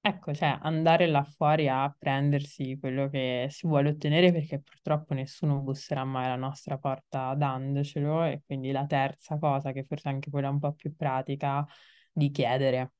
ecco, 0.00 0.32
cioè 0.34 0.58
andare 0.62 1.06
là 1.06 1.22
fuori 1.22 1.68
a 1.68 1.94
prendersi 1.96 2.76
quello 2.80 3.08
che 3.08 3.46
si 3.50 3.66
vuole 3.66 3.90
ottenere, 3.90 4.32
perché 4.32 4.60
purtroppo 4.60 5.14
nessuno 5.14 5.60
busserà 5.60 6.04
mai 6.04 6.24
alla 6.24 6.36
nostra 6.36 6.78
porta 6.78 7.34
dandocelo, 7.34 8.24
e 8.24 8.42
quindi 8.46 8.72
la 8.72 8.86
terza 8.86 9.38
cosa, 9.38 9.72
che 9.72 9.84
forse 9.84 10.08
anche 10.08 10.30
quella 10.30 10.48
un 10.48 10.58
po' 10.58 10.72
più 10.72 10.96
pratica, 10.96 11.64
di 12.12 12.30
chiedere, 12.30 12.92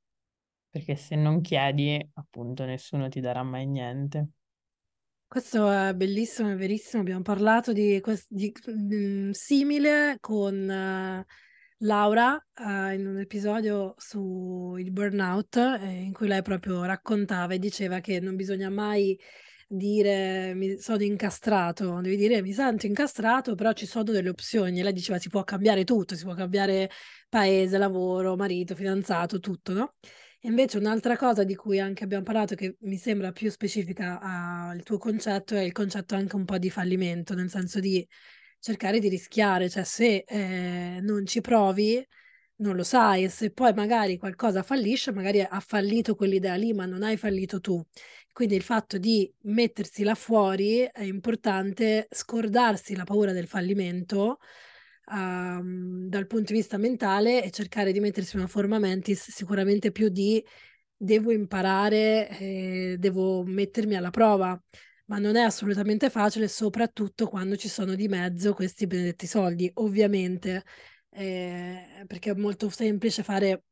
perché 0.69 0.97
se 0.97 1.17
non 1.17 1.41
chiedi, 1.41 2.11
appunto, 2.15 2.65
nessuno 2.65 3.09
ti 3.09 3.21
darà 3.21 3.43
mai 3.43 3.67
niente. 3.67 4.29
Questo 5.27 5.71
è 5.71 5.95
bellissimo, 5.95 6.51
è 6.51 6.57
verissimo. 6.57 7.03
Abbiamo 7.03 7.23
parlato 7.23 7.73
di, 7.73 8.03
di, 8.29 8.53
di 8.67 8.97
mm, 8.97 9.31
simile 9.31 10.17
con 10.19 10.55
uh, 10.69 11.25
Laura 11.79 12.35
uh, 12.35 12.93
in 12.93 13.07
un 13.07 13.19
episodio 13.19 13.95
sul 13.97 14.91
burnout, 14.91 15.57
eh, 15.57 16.03
in 16.03 16.13
cui 16.13 16.27
lei 16.27 16.43
proprio 16.43 16.83
raccontava 16.85 17.55
e 17.55 17.59
diceva 17.61 18.01
che 18.01 18.19
non 18.19 18.35
bisogna 18.35 18.71
mai 18.71 19.17
dire 19.73 20.53
mi 20.55 20.79
sono 20.81 21.03
incastrato, 21.05 22.01
devi 22.01 22.17
dire 22.17 22.43
mi 22.43 22.53
sento 22.53 22.87
incastrato, 22.87 23.55
però 23.55 23.73
ci 23.73 23.87
sono 23.87 24.05
delle 24.05 24.29
opzioni. 24.29 24.81
E 24.81 24.83
lei 24.83 24.93
diceva 24.93 25.19
si 25.19 25.29
può 25.29 25.45
cambiare 25.45 25.85
tutto, 25.85 26.17
si 26.17 26.25
può 26.25 26.35
cambiare 26.35 26.91
paese, 27.29 27.79
lavoro, 27.79 28.35
marito, 28.37 28.75
fidanzato, 28.75 29.39
tutto, 29.39 29.73
no? 29.73 29.95
E 30.41 30.49
invece 30.49 30.79
un'altra 30.79 31.17
cosa 31.17 31.45
di 31.45 31.55
cui 31.55 31.79
anche 31.79 32.03
abbiamo 32.03 32.25
parlato 32.25 32.55
che 32.55 32.77
mi 32.81 32.97
sembra 32.97 33.31
più 33.31 33.51
specifica 33.51 34.19
al 34.21 34.83
tuo 34.83 34.99
concetto 34.99 35.55
è 35.55 35.61
il 35.61 35.73
concetto 35.73 36.15
anche 36.15 36.35
un 36.35 36.45
po' 36.45 36.59
di 36.59 36.71
fallimento, 36.71 37.35
nel 37.35 37.51
senso 37.51 37.79
di 37.79 38.07
cercare 38.59 38.99
di 38.99 39.09
rischiare, 39.09 39.69
cioè 39.69 39.85
se 39.85 40.25
eh, 40.27 40.99
non 41.03 41.27
ci 41.27 41.41
provi 41.41 42.05
non 42.61 42.77
lo 42.77 42.83
sai 42.83 43.29
se 43.29 43.51
poi 43.51 43.73
magari 43.75 44.19
qualcosa 44.19 44.63
fallisce, 44.63 45.13
magari 45.13 45.41
ha 45.41 45.61
fallito 45.61 46.15
quell'idea 46.15 46.55
lì, 46.55 46.73
ma 46.73 46.87
non 46.87 47.03
hai 47.03 47.17
fallito 47.17 47.61
tu. 47.61 47.83
Quindi 48.33 48.55
il 48.55 48.63
fatto 48.63 48.99
di 48.99 49.31
mettersi 49.43 50.03
là 50.05 50.15
fuori 50.15 50.89
è 50.93 51.03
importante, 51.03 52.07
scordarsi 52.11 52.95
la 52.97 53.05
paura 53.05 53.33
del 53.33 53.47
fallimento 53.47 54.39
um, 55.13 56.09
dal 56.09 56.27
punto 56.27 56.53
di 56.53 56.59
vista 56.59 56.79
mentale 56.79 57.43
e 57.43 57.51
cercare 57.51 57.93
di 57.93 58.01
mettersi 58.01 58.37
una 58.37 58.47
forma 58.47 58.79
mentis 58.79 59.31
sicuramente 59.31 59.91
più 59.93 60.09
di 60.09 60.45
devo 60.97 61.33
imparare, 61.33 62.29
eh, 62.39 62.97
devo 62.99 63.43
mettermi 63.45 63.97
alla 63.97 64.11
prova, 64.11 64.61
ma 65.07 65.19
non 65.19 65.37
è 65.37 65.41
assolutamente 65.43 66.11
facile, 66.11 66.47
soprattutto 66.49 67.27
quando 67.27 67.57
ci 67.57 67.69
sono 67.69 67.95
di 67.95 68.07
mezzo 68.09 68.53
questi 68.55 68.87
benedetti 68.87 69.27
soldi, 69.27 69.71
ovviamente, 69.75 70.65
eh, 71.11 72.05
perché 72.07 72.31
è 72.31 72.35
molto 72.35 72.69
semplice 72.71 73.23
fare 73.23 73.65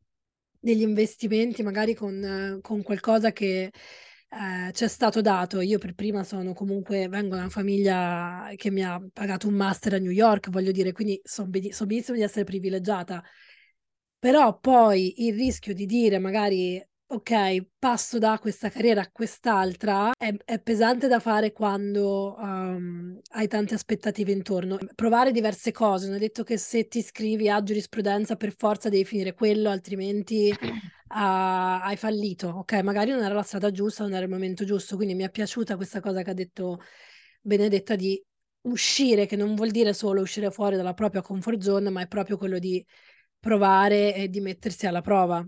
degli 0.61 0.83
investimenti 0.83 1.63
magari 1.63 1.95
con, 1.95 2.59
con 2.63 2.83
qualcosa 2.83 3.33
che 3.33 3.73
eh, 4.31 4.71
c'è 4.73 4.89
stato 4.89 5.21
dato. 5.21 5.61
Io 5.61 5.79
per 5.79 5.95
prima 5.95 6.25
sono 6.25 6.53
comunque, 6.53 7.09
vengo 7.09 7.35
da 7.35 7.43
una 7.43 7.51
famiglia 7.51 8.51
che 8.57 8.71
mi 8.71 8.83
ha 8.85 9.01
pagato 9.13 9.49
un 9.49 9.55
master 9.55 9.95
a 9.95 9.99
New 9.99 10.11
York, 10.11 10.51
voglio 10.51 10.73
dire, 10.73 10.93
quindi 10.93 11.21
so, 11.25 11.47
ben- 11.47 11.73
so 11.73 11.87
benissimo 11.87 12.17
di 12.17 12.23
essere 12.23 12.45
privilegiata. 12.45 13.23
Però 14.19 14.59
poi 14.59 15.27
il 15.27 15.35
rischio 15.35 15.75
di 15.75 15.87
dire 15.87 16.19
magari 16.19 16.85
ok, 17.11 17.69
passo 17.79 18.19
da 18.19 18.39
questa 18.39 18.69
carriera 18.69 19.01
a 19.01 19.11
quest'altra, 19.11 20.13
è, 20.17 20.35
è 20.45 20.61
pesante 20.61 21.09
da 21.09 21.21
fare 21.21 21.53
quando 21.53 22.37
um, 22.39 23.19
hai 23.31 23.49
tante 23.49 23.75
aspettative 23.75 24.31
intorno. 24.33 24.79
Provare 24.95 25.33
diverse 25.33 25.73
cose, 25.73 26.07
non 26.07 26.17
è 26.17 26.19
detto 26.19 26.43
che 26.43 26.59
se 26.59 26.87
ti 26.87 26.99
iscrivi 26.99 27.49
a 27.49 27.63
giurisprudenza 27.63 28.37
per 28.37 28.55
forza 28.55 28.91
devi 28.91 29.05
finire 29.07 29.33
quello, 29.33 29.71
altrimenti 29.71 30.53
uh, 30.53 30.59
hai 31.09 31.97
fallito. 31.97 32.49
Ok, 32.49 32.75
magari 32.83 33.11
non 33.11 33.23
era 33.23 33.35
la 33.35 33.43
strada 33.43 33.71
giusta, 33.71 34.05
non 34.05 34.13
era 34.13 34.25
il 34.25 34.31
momento 34.31 34.65
giusto, 34.65 34.97
quindi 34.97 35.15
mi 35.15 35.25
è 35.25 35.31
piaciuta 35.31 35.77
questa 35.77 36.01
cosa 36.01 36.23
che 36.23 36.31
ha 36.31 36.35
detto 36.35 36.81
Benedetta 37.41 37.97
di 37.97 38.23
uscire, 38.63 39.25
che 39.25 39.37
non 39.37 39.55
vuol 39.55 39.71
dire 39.71 39.95
solo 39.95 40.21
uscire 40.21 40.51
fuori 40.51 40.77
dalla 40.77 40.93
propria 40.93 41.23
comfort 41.23 41.61
zone, 41.63 41.89
ma 41.89 42.03
è 42.03 42.07
proprio 42.07 42.37
quello 42.37 42.59
di 42.59 42.85
provare 43.41 44.15
e 44.15 44.29
di 44.29 44.41
mettersi 44.41 44.87
alla 44.87 45.01
prova. 45.01 45.47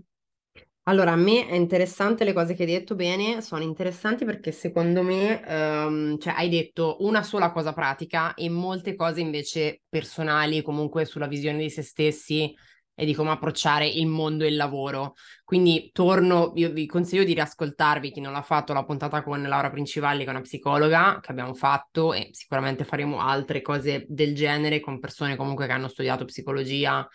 Allora, 0.85 1.11
a 1.11 1.15
me 1.15 1.45
è 1.47 1.53
interessante 1.53 2.23
le 2.23 2.33
cose 2.33 2.55
che 2.55 2.63
hai 2.63 2.71
detto 2.71 2.95
bene, 2.95 3.41
sono 3.41 3.61
interessanti 3.61 4.25
perché 4.25 4.51
secondo 4.51 5.03
me, 5.03 5.45
ehm, 5.45 6.17
cioè, 6.17 6.33
hai 6.35 6.49
detto 6.49 6.97
una 7.01 7.21
sola 7.21 7.51
cosa 7.51 7.71
pratica 7.71 8.33
e 8.33 8.49
molte 8.49 8.95
cose 8.95 9.21
invece 9.21 9.81
personali, 9.87 10.63
comunque 10.63 11.05
sulla 11.05 11.27
visione 11.27 11.59
di 11.59 11.69
se 11.69 11.83
stessi 11.83 12.51
e 12.95 13.05
di 13.05 13.13
come 13.13 13.29
approcciare 13.29 13.87
il 13.87 14.07
mondo 14.07 14.43
e 14.43 14.47
il 14.47 14.55
lavoro. 14.55 15.13
Quindi 15.43 15.91
torno, 15.93 16.51
io 16.55 16.71
vi 16.71 16.87
consiglio 16.87 17.23
di 17.23 17.33
riascoltarvi 17.35 18.11
chi 18.11 18.19
non 18.19 18.33
l'ha 18.33 18.41
fatto 18.41 18.73
la 18.73 18.83
puntata 18.83 19.21
con 19.21 19.39
Laura 19.43 19.69
Principalli, 19.69 20.23
che 20.23 20.27
è 20.29 20.31
una 20.31 20.41
psicologa 20.41 21.19
che 21.21 21.31
abbiamo 21.31 21.53
fatto 21.53 22.11
e 22.11 22.29
sicuramente 22.31 22.85
faremo 22.85 23.19
altre 23.21 23.61
cose 23.61 24.05
del 24.07 24.33
genere 24.33 24.79
con 24.79 24.99
persone 24.99 25.35
comunque 25.35 25.67
che 25.67 25.73
hanno 25.73 25.87
studiato 25.87 26.25
psicologia 26.25 27.07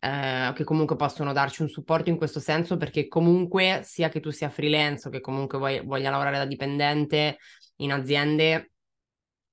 eh, 0.00 0.52
che 0.54 0.64
comunque 0.64 0.96
possono 0.96 1.32
darci 1.32 1.62
un 1.62 1.68
supporto 1.68 2.08
in 2.10 2.16
questo 2.16 2.40
senso 2.40 2.76
perché 2.76 3.08
comunque 3.08 3.80
sia 3.84 4.08
che 4.08 4.20
tu 4.20 4.30
sia 4.30 4.50
freelance 4.50 5.08
o 5.08 5.10
che 5.10 5.20
comunque 5.20 5.58
vuoi, 5.58 5.80
voglia 5.84 6.10
lavorare 6.10 6.38
da 6.38 6.44
dipendente 6.46 7.38
in 7.76 7.92
aziende, 7.92 8.72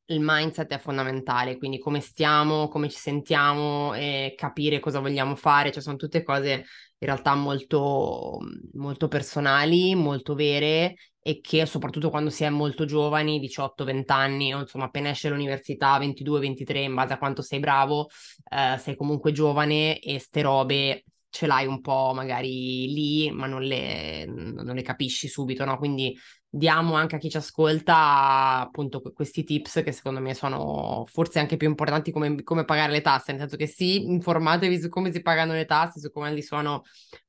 il 0.08 0.20
mindset 0.22 0.72
è 0.72 0.78
fondamentale, 0.78 1.58
quindi 1.58 1.80
come 1.80 2.00
stiamo, 2.00 2.68
come 2.68 2.89
ci 2.89 2.98
sentiamo 2.98 3.93
capire 4.36 4.80
cosa 4.80 5.00
vogliamo 5.00 5.36
fare, 5.36 5.72
cioè 5.72 5.82
sono 5.82 5.96
tutte 5.96 6.22
cose 6.24 6.66
in 7.06 7.12
realtà 7.12 7.36
molto, 7.36 8.39
molto 8.74 9.08
personali, 9.08 9.93
molto 9.93 10.34
vere 10.34 10.95
e 11.22 11.39
che 11.39 11.66
soprattutto 11.66 12.10
quando 12.10 12.30
si 12.30 12.43
è 12.43 12.49
molto 12.49 12.86
giovani, 12.86 13.39
18-20 13.39 14.12
anni 14.12 14.53
o 14.53 14.60
insomma 14.60 14.86
appena 14.86 15.10
esce 15.10 15.30
l'università, 15.30 15.97
22-23 15.99 16.84
in 16.84 16.93
base 16.95 17.14
a 17.14 17.18
quanto 17.18 17.41
sei 17.41 17.60
bravo, 17.60 18.08
eh, 18.49 18.78
sei 18.80 18.95
comunque 18.95 19.32
giovane 19.32 19.99
e 19.99 20.20
ste 20.20 20.41
robe 20.41 21.03
ce 21.30 21.47
l'hai 21.47 21.68
un 21.68 21.82
po' 21.82 22.14
magari 22.16 22.91
lì, 22.93 23.30
ma 23.32 23.45
non 23.45 23.62
le, 23.62 24.26
non 24.26 24.74
le 24.74 24.82
capisci 24.82 25.28
subito, 25.28 25.66
no? 25.66 25.78
Quindi 25.78 26.18
diamo 26.58 26.93
anche 26.95 27.16
a 27.16 27.20
chi 27.20 27.30
ci 27.30 27.36
ascolta 27.36 28.62
appunto 28.62 29.01
questi 29.01 29.43
tips 29.43 29.82
che 29.84 29.91
secondo 29.91 30.22
me 30.22 30.34
sono 30.34 31.03
forse 31.08 31.39
anche 31.39 31.58
più 31.58 31.68
importanti 31.68 32.12
come, 32.12 32.43
come 32.43 32.64
pagare 32.64 32.93
le 32.93 33.01
tasse, 33.01 33.32
nel 33.32 33.41
senso 33.41 33.58
che 33.58 33.68
sì, 33.68 34.06
informatevi 34.06 34.80
su 34.80 34.88
come 34.88 35.12
si 35.12 35.22
pagano 35.22 35.51
le 35.51 35.66
tasse, 35.66 35.99
su 35.99 36.12
come 36.12 36.32
li 36.34 36.41
sono, 36.41 36.84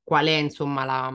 qual 0.04 0.26
è 0.26 0.30
insomma 0.30 0.84
la 0.84 1.12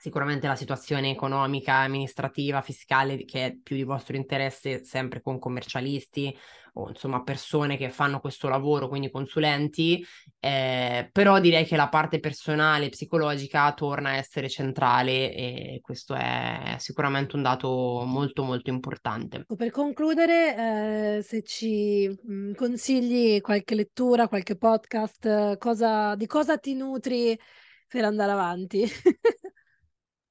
sicuramente 0.00 0.46
la 0.46 0.56
situazione 0.56 1.10
economica, 1.10 1.74
amministrativa, 1.74 2.62
fiscale 2.62 3.22
che 3.26 3.44
è 3.44 3.54
più 3.62 3.76
di 3.76 3.82
vostro 3.82 4.16
interesse 4.16 4.82
sempre 4.82 5.20
con 5.20 5.38
commercialisti 5.38 6.34
o 6.74 6.88
insomma 6.88 7.22
persone 7.22 7.76
che 7.76 7.90
fanno 7.90 8.18
questo 8.18 8.48
lavoro, 8.48 8.88
quindi 8.88 9.10
consulenti, 9.10 10.02
eh, 10.38 11.06
però 11.12 11.38
direi 11.38 11.66
che 11.66 11.76
la 11.76 11.90
parte 11.90 12.18
personale, 12.18 12.88
psicologica 12.88 13.74
torna 13.74 14.10
a 14.10 14.16
essere 14.16 14.48
centrale 14.48 15.34
e 15.34 15.80
questo 15.82 16.14
è 16.14 16.76
sicuramente 16.78 17.36
un 17.36 17.42
dato 17.42 18.02
molto 18.06 18.42
molto 18.42 18.70
importante. 18.70 19.44
Per 19.54 19.70
concludere, 19.70 21.18
eh, 21.18 21.22
se 21.22 21.42
ci 21.42 22.08
mm, 22.08 22.54
consigli 22.54 23.42
qualche 23.42 23.74
lettura, 23.74 24.28
qualche 24.28 24.56
podcast, 24.56 25.58
cosa, 25.58 26.14
di 26.14 26.26
cosa 26.26 26.56
ti 26.56 26.74
nutri 26.74 27.38
per 27.86 28.04
andare 28.04 28.32
avanti? 28.32 28.86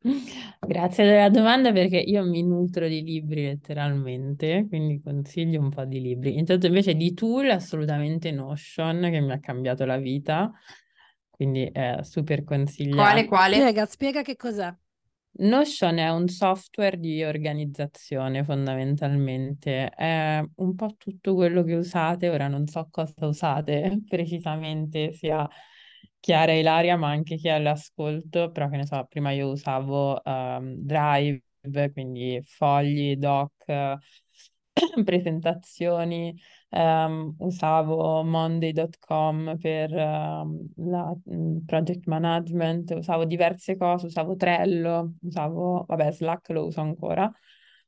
Grazie 0.02 1.04
della 1.04 1.30
domanda 1.30 1.74
perché 1.74 1.98
io 1.98 2.24
mi 2.24 2.42
nutro 2.42 2.88
di 2.88 3.04
libri 3.04 3.44
letteralmente, 3.44 4.66
quindi 4.70 5.02
consiglio 5.02 5.60
un 5.60 5.70
po' 5.70 5.84
di 5.84 6.00
libri. 6.00 6.38
Intanto 6.38 6.68
invece 6.68 6.96
di 6.96 7.14
tool 7.14 7.50
assolutamente 7.50 8.32
Notion 8.32 9.02
che 9.12 9.20
mi 9.20 9.32
ha 9.32 9.40
cambiato 9.40 9.86
la 9.86 9.98
vita, 9.98 10.52
quindi 11.30 11.70
è 11.72 11.98
super 12.02 12.46
consigliato. 12.46 12.98
Quale, 12.98 13.26
quale? 13.26 13.56
Spiega, 13.56 13.86
spiega 13.86 14.22
che 14.22 14.36
cos'è. 14.38 14.74
Notion 15.32 15.98
è 15.98 16.10
un 16.10 16.28
software 16.28 16.98
di 16.98 17.24
organizzazione 17.24 18.44
fondamentalmente, 18.44 19.90
è 19.90 20.44
un 20.56 20.76
po' 20.76 20.96
tutto 20.98 21.36
quello 21.36 21.64
che 21.64 21.76
usate, 21.76 22.30
ora 22.30 22.48
non 22.48 22.68
so 22.68 22.88
cosa 22.90 23.28
usate 23.28 24.00
precisamente, 24.08 25.14
sia 25.14 25.48
Chiara 26.20 26.54
Ilaria, 26.54 26.98
ma 26.98 27.10
anche 27.10 27.36
chi 27.38 27.48
è 27.48 27.52
all'ascolto, 27.52 28.52
però 28.52 28.70
che 28.70 28.78
ne 28.78 28.86
so, 28.86 29.06
prima 29.10 29.32
io 29.32 29.50
usavo 29.50 30.20
um, 30.24 30.76
Drive, 30.76 31.42
quindi 31.94 32.42
fogli, 32.44 33.16
doc, 33.16 33.52
presentazioni, 35.04 36.36
um, 36.70 37.36
usavo 37.40 38.24
monday.com 38.24 39.58
per 39.60 39.92
um, 39.94 40.68
la 40.78 41.14
um, 41.26 41.64
project 41.66 42.06
management, 42.08 42.92
usavo 42.92 43.26
diverse 43.26 43.76
cose, 43.78 44.08
usavo 44.08 44.36
Trello, 44.36 45.14
usavo, 45.22 45.86
vabbè, 45.88 46.12
Slack 46.12 46.50
lo 46.50 46.66
uso 46.66 46.82
ancora, 46.82 47.32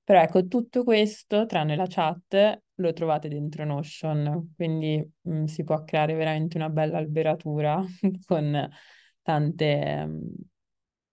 però 0.04 0.22
ecco, 0.22 0.46
tutto 0.48 0.84
questo, 0.84 1.46
tranne 1.46 1.76
la 1.76 1.86
chat, 1.88 2.62
lo 2.82 2.94
trovate 2.94 3.30
dentro 3.30 3.64
Notion, 3.66 4.54
quindi 4.56 5.04
mh, 5.22 5.46
si 5.46 5.64
può 5.64 5.84
creare 5.84 6.14
veramente 6.14 6.58
una 6.58 6.70
bella 6.70 6.98
alberatura 6.98 7.84
con 8.26 8.70
tante, 9.22 10.06
mh, 10.06 10.34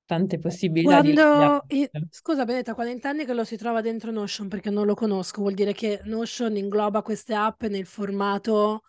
tante 0.04 0.38
possibilità 0.38 1.00
quando, 1.00 1.64
di... 1.66 1.88
Scusa 2.10 2.44
Benetta, 2.44 2.74
quando 2.74 2.92
intendi 2.92 3.24
che 3.24 3.34
lo 3.34 3.44
si 3.44 3.56
trova 3.56 3.80
dentro 3.80 4.10
Notion? 4.10 4.48
Perché 4.48 4.70
non 4.70 4.86
lo 4.86 4.94
conosco, 4.94 5.42
vuol 5.42 5.54
dire 5.54 5.72
che 5.72 6.00
Notion 6.04 6.56
ingloba 6.56 7.02
queste 7.02 7.34
app 7.34 7.62
nel 7.64 7.86
formato 7.86 8.82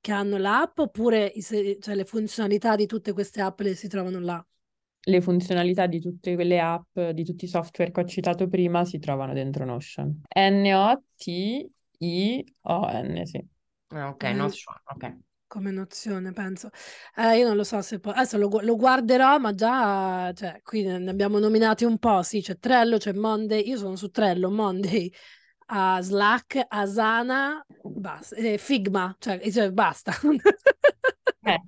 che 0.00 0.10
hanno 0.10 0.36
l'app 0.38 0.78
oppure 0.78 1.26
i, 1.26 1.42
cioè, 1.42 1.94
le 1.94 2.04
funzionalità 2.04 2.74
di 2.74 2.86
tutte 2.86 3.12
queste 3.12 3.40
app 3.40 3.60
le 3.60 3.74
si 3.74 3.86
trovano 3.86 4.18
là? 4.18 4.44
le 5.04 5.20
funzionalità 5.20 5.86
di 5.86 6.00
tutte 6.00 6.34
quelle 6.34 6.60
app, 6.60 6.98
di 6.98 7.24
tutti 7.24 7.44
i 7.46 7.48
software 7.48 7.90
che 7.90 8.00
ho 8.00 8.04
citato 8.04 8.48
prima, 8.48 8.84
si 8.84 8.98
trovano 8.98 9.32
dentro 9.32 9.64
Notion. 9.64 10.22
N-O-T-I-O-N, 12.02 13.24
sì. 13.24 13.46
Ah, 13.88 14.08
ok, 14.08 14.32
mm. 14.32 14.36
Notion, 14.36 14.74
ok. 14.84 15.16
Come 15.46 15.70
nozione, 15.70 16.32
penso. 16.32 16.70
Eh, 17.14 17.38
io 17.38 17.46
non 17.46 17.56
lo 17.56 17.64
so 17.64 17.80
se 17.82 18.00
poi... 18.00 18.14
Adesso 18.14 18.38
lo, 18.38 18.48
lo, 18.62 18.76
guarderò, 18.76 19.38
ma 19.38 19.54
già... 19.54 20.32
Cioè, 20.32 20.60
qui 20.62 20.82
ne 20.82 21.10
abbiamo 21.10 21.38
nominati 21.38 21.84
un 21.84 21.98
po', 21.98 22.22
sì, 22.22 22.40
c'è 22.40 22.58
Trello, 22.58 22.96
c'è 22.96 23.12
Monday. 23.12 23.68
Io 23.68 23.76
sono 23.76 23.96
su 23.96 24.10
Trello, 24.10 24.50
Monday, 24.50 25.12
a 25.66 26.00
Slack, 26.00 26.64
Asana, 26.68 27.64
basta, 27.82 28.34
eh, 28.36 28.56
Figma, 28.56 29.14
cioè, 29.18 29.40
cioè 29.50 29.70
basta. 29.70 30.12
Eh. 31.44 31.60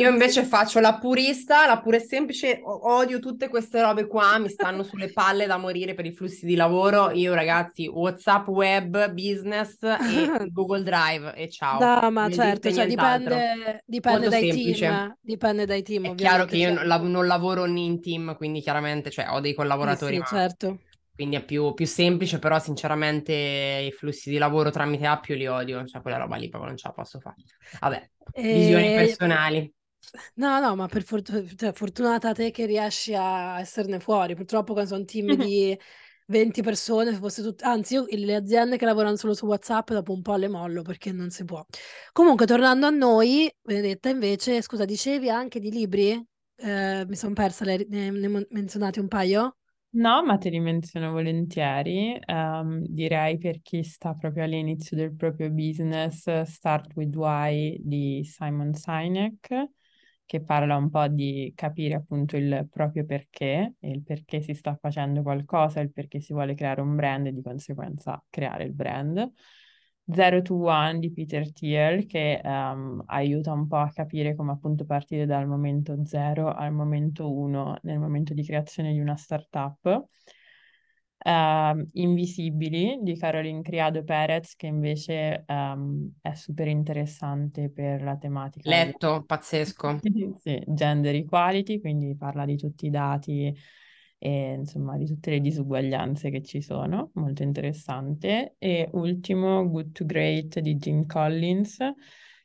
Io 0.00 0.10
invece 0.10 0.44
faccio 0.44 0.80
la 0.80 0.98
purista, 0.98 1.66
la 1.66 1.80
pura 1.80 1.96
e 1.96 2.00
semplice, 2.00 2.60
odio 2.62 3.18
tutte 3.18 3.48
queste 3.48 3.80
robe 3.82 4.06
qua, 4.06 4.38
mi 4.38 4.48
stanno 4.48 4.82
sulle 4.82 5.12
palle 5.12 5.46
da 5.46 5.58
morire 5.58 5.94
per 5.94 6.06
i 6.06 6.12
flussi 6.12 6.46
di 6.46 6.54
lavoro. 6.54 7.10
Io 7.10 7.34
ragazzi, 7.34 7.86
WhatsApp 7.86 8.48
web, 8.48 9.12
business 9.12 9.82
e 9.82 10.48
Google 10.52 10.82
Drive 10.82 11.34
e 11.34 11.50
ciao. 11.50 11.78
No, 11.78 12.10
ma 12.10 12.22
non 12.22 12.32
certo, 12.32 12.72
cioè 12.72 12.86
dipende, 12.86 13.82
dipende 13.84 14.28
dai 14.28 14.50
semplice. 14.50 14.86
team, 14.86 15.16
dipende 15.20 15.66
dai 15.66 15.82
team. 15.82 16.06
È 16.06 16.14
chiaro 16.14 16.44
che 16.46 16.56
io 16.56 16.74
cioè. 16.74 16.98
non 16.98 17.26
lavoro 17.26 17.66
in 17.66 18.00
team, 18.00 18.34
quindi 18.36 18.60
chiaramente 18.60 19.10
cioè, 19.10 19.26
ho 19.28 19.40
dei 19.40 19.54
collaboratori. 19.54 20.16
Sì, 20.16 20.22
sì 20.26 20.34
certo 20.34 20.78
quindi 21.16 21.36
è 21.36 21.44
più, 21.44 21.72
più, 21.72 21.86
semplice, 21.86 22.38
però 22.38 22.58
sinceramente 22.58 23.32
i 23.32 23.90
flussi 23.90 24.28
di 24.28 24.36
lavoro 24.36 24.70
tramite 24.70 25.06
app 25.06 25.24
io 25.24 25.34
li 25.34 25.46
odio, 25.46 25.84
cioè 25.86 26.02
quella 26.02 26.18
roba 26.18 26.36
lì 26.36 26.48
proprio 26.48 26.68
non 26.68 26.78
ce 26.78 26.88
la 26.88 26.92
posso 26.94 27.18
fare. 27.18 27.36
Vabbè, 27.80 28.10
e... 28.32 28.52
visioni 28.52 28.94
personali. 28.94 29.74
No, 30.34 30.60
no, 30.60 30.76
ma 30.76 30.86
per 30.86 31.02
fortuna, 31.02 31.42
cioè, 31.56 31.72
fortunata 31.72 32.32
te 32.32 32.50
che 32.50 32.66
riesci 32.66 33.14
a 33.14 33.58
esserne 33.58 33.98
fuori. 33.98 34.34
Purtroppo 34.34 34.74
quando 34.74 34.90
sono 34.90 35.04
team 35.04 35.34
di 35.34 35.76
20 36.26 36.62
persone, 36.62 37.12
se 37.12 37.18
fosse 37.18 37.42
tut... 37.42 37.62
anzi, 37.62 37.94
io, 37.94 38.04
le 38.08 38.34
aziende 38.34 38.76
che 38.76 38.84
lavorano 38.84 39.16
solo 39.16 39.32
su 39.32 39.46
WhatsApp 39.46 39.92
dopo 39.92 40.12
un 40.12 40.20
po' 40.20 40.36
le 40.36 40.48
mollo 40.48 40.82
perché 40.82 41.12
non 41.12 41.30
si 41.30 41.44
può. 41.44 41.64
Comunque, 42.12 42.44
tornando 42.44 42.86
a 42.86 42.90
noi, 42.90 43.50
Benedetta, 43.62 44.10
invece, 44.10 44.60
scusa, 44.60 44.84
dicevi 44.84 45.30
anche 45.30 45.60
di 45.60 45.70
libri? 45.70 46.22
Eh, 46.58 47.04
mi 47.06 47.16
sono 47.16 47.32
persa, 47.32 47.64
ne, 47.64 47.86
ne 47.88 48.46
menzionati 48.50 48.98
un 48.98 49.08
paio? 49.08 49.56
No, 49.96 50.22
ma 50.22 50.36
te 50.36 50.50
li 50.50 50.60
menziono 50.60 51.10
volentieri. 51.10 52.18
Ehm, 52.26 52.84
direi 52.86 53.38
per 53.38 53.62
chi 53.62 53.82
sta 53.82 54.12
proprio 54.14 54.44
all'inizio 54.44 54.94
del 54.96 55.14
proprio 55.14 55.50
business, 55.50 56.42
Start 56.42 56.94
with 56.96 57.14
Why 57.16 57.78
di 57.80 58.22
Simon 58.24 58.74
Sinek, 58.74 59.68
che 60.26 60.42
parla 60.42 60.76
un 60.76 60.90
po' 60.90 61.06
di 61.08 61.50
capire 61.56 61.94
appunto 61.94 62.36
il 62.36 62.68
proprio 62.70 63.06
perché, 63.06 63.76
il 63.80 64.02
perché 64.02 64.42
si 64.42 64.52
sta 64.52 64.76
facendo 64.78 65.22
qualcosa, 65.22 65.80
il 65.80 65.90
perché 65.92 66.20
si 66.20 66.34
vuole 66.34 66.54
creare 66.54 66.82
un 66.82 66.94
brand 66.94 67.26
e 67.28 67.32
di 67.32 67.40
conseguenza 67.42 68.22
creare 68.28 68.64
il 68.64 68.72
brand. 68.74 69.32
Zero 70.08 70.40
to 70.40 70.54
One 70.54 71.00
di 71.00 71.10
Peter 71.10 71.52
Thiel 71.52 72.06
che 72.06 72.40
um, 72.44 73.02
aiuta 73.06 73.52
un 73.52 73.66
po' 73.66 73.78
a 73.78 73.90
capire 73.92 74.36
come 74.36 74.52
appunto 74.52 74.84
partire 74.84 75.26
dal 75.26 75.48
momento 75.48 76.04
zero 76.04 76.52
al 76.52 76.72
momento 76.72 77.32
uno 77.32 77.76
nel 77.82 77.98
momento 77.98 78.32
di 78.32 78.44
creazione 78.44 78.92
di 78.92 79.00
una 79.00 79.16
startup. 79.16 80.04
Uh, 81.26 81.84
Invisibili 81.94 83.00
di 83.02 83.16
Caroline 83.16 83.62
Criado 83.62 84.04
Perez 84.04 84.54
che 84.54 84.68
invece 84.68 85.44
um, 85.48 86.12
è 86.20 86.34
super 86.34 86.68
interessante 86.68 87.68
per 87.68 88.00
la 88.00 88.16
tematica. 88.16 88.70
Letto, 88.70 89.18
di... 89.18 89.24
pazzesco. 89.24 89.98
sì, 90.38 90.62
gender 90.68 91.16
equality, 91.16 91.80
quindi 91.80 92.14
parla 92.14 92.44
di 92.44 92.56
tutti 92.56 92.86
i 92.86 92.90
dati 92.90 93.52
e 94.18 94.54
insomma 94.54 94.96
di 94.96 95.06
tutte 95.06 95.30
le 95.30 95.40
disuguaglianze 95.40 96.30
che 96.30 96.42
ci 96.42 96.60
sono, 96.60 97.10
molto 97.14 97.42
interessante. 97.42 98.54
E 98.58 98.88
ultimo, 98.92 99.68
Good 99.68 99.92
to 99.92 100.04
Great 100.04 100.60
di 100.60 100.76
Jim 100.76 101.06
Collins, 101.06 101.78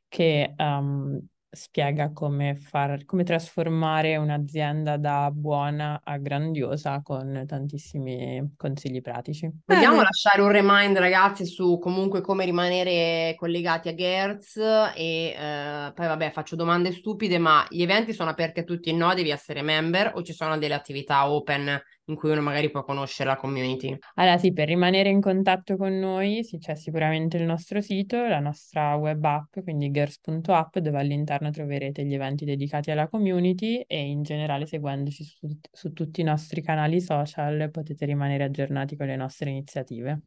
che 0.08 0.54
um, 0.58 1.20
spiega 1.54 2.12
come, 2.14 2.56
far, 2.56 3.04
come 3.04 3.24
trasformare 3.24 4.16
un'azienda 4.16 4.96
da 4.96 5.30
buona 5.34 6.00
a 6.02 6.18
grandiosa 6.18 7.02
con 7.04 7.44
tantissimi 7.46 8.54
consigli 8.56 9.02
pratici. 9.02 9.52
Vogliamo 9.66 9.96
Bene. 9.96 10.04
lasciare 10.04 10.42
un 10.42 10.50
remind 10.50 10.98
ragazzi 10.98 11.46
su 11.46 11.78
comunque 11.78 12.22
come 12.22 12.46
rimanere 12.46 13.36
collegati 13.38 13.90
a 13.90 13.96
Gertz 13.96 14.56
e 14.96 15.36
eh, 15.38 15.92
poi 15.94 16.08
vabbè 16.08 16.32
faccio 16.32 16.56
domande 16.56 16.94
stupide 16.94 17.38
ma 17.38 17.66
gli 17.70 17.82
eventi 17.82 18.14
sono 18.14 18.30
aperti 18.30 18.62
a 18.62 18.64
tutti 18.64 18.94
no? 18.94 19.14
Devi 19.14 19.30
essere 19.30 19.62
member 19.62 20.14
o 20.16 20.24
ci 20.24 20.34
sono 20.34 20.58
delle 20.58 20.74
attività 20.74 21.30
open 21.30 21.82
in 22.12 22.18
cui 22.18 22.32
uno 22.32 22.42
magari 22.42 22.70
può 22.70 22.84
conoscere 22.84 23.30
la 23.30 23.36
community. 23.38 23.98
Allora 24.16 24.38
sì, 24.38 24.52
per 24.54 24.68
rimanere 24.68 25.10
in 25.10 25.22
contatto 25.22 25.78
con 25.78 25.98
noi 25.98 26.44
sì, 26.44 26.58
c'è 26.58 26.76
sicuramente 26.76 27.38
il 27.38 27.44
nostro 27.44 27.82
sito, 27.82 28.28
la 28.28 28.40
nostra 28.40 28.96
web 28.96 29.24
app, 29.24 29.60
quindi 29.64 29.90
girls.app, 29.90 30.78
dove 30.78 31.00
all'interno 31.00 31.50
troverete 31.50 32.04
gli 32.06 32.14
eventi 32.14 32.46
dedicati 32.46 32.92
alla 32.92 33.08
community 33.08 33.84
e 33.88 34.00
in 34.02 34.24
generale 34.24 34.66
seguendoci 34.66 35.24
su, 35.24 35.48
su 35.72 35.94
tutti 35.94 36.22
i 36.22 36.26
nostri 36.26 36.62
canali 36.62 37.02
social 37.02 37.70
potete 37.72 38.06
rimanere 38.06 38.44
aggiornati 38.44 38.96
con 38.96 39.08
le 39.08 39.16
nostre 39.16 39.50
iniziative. 39.50 40.22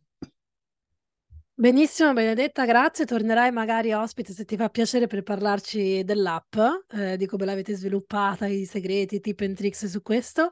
Benissimo, 1.56 2.12
Benedetta, 2.12 2.64
grazie. 2.64 3.04
Tornerai 3.04 3.52
magari 3.52 3.92
ospite 3.92 4.32
se 4.32 4.44
ti 4.44 4.56
fa 4.56 4.68
piacere 4.70 5.06
per 5.06 5.22
parlarci 5.22 6.02
dell'app, 6.02 6.56
eh, 6.90 7.16
di 7.16 7.26
come 7.26 7.44
l'avete 7.44 7.76
sviluppata, 7.76 8.46
i 8.46 8.64
segreti, 8.64 9.20
tip 9.20 9.38
and 9.40 9.54
tricks 9.54 9.86
su 9.86 10.02
questo. 10.02 10.50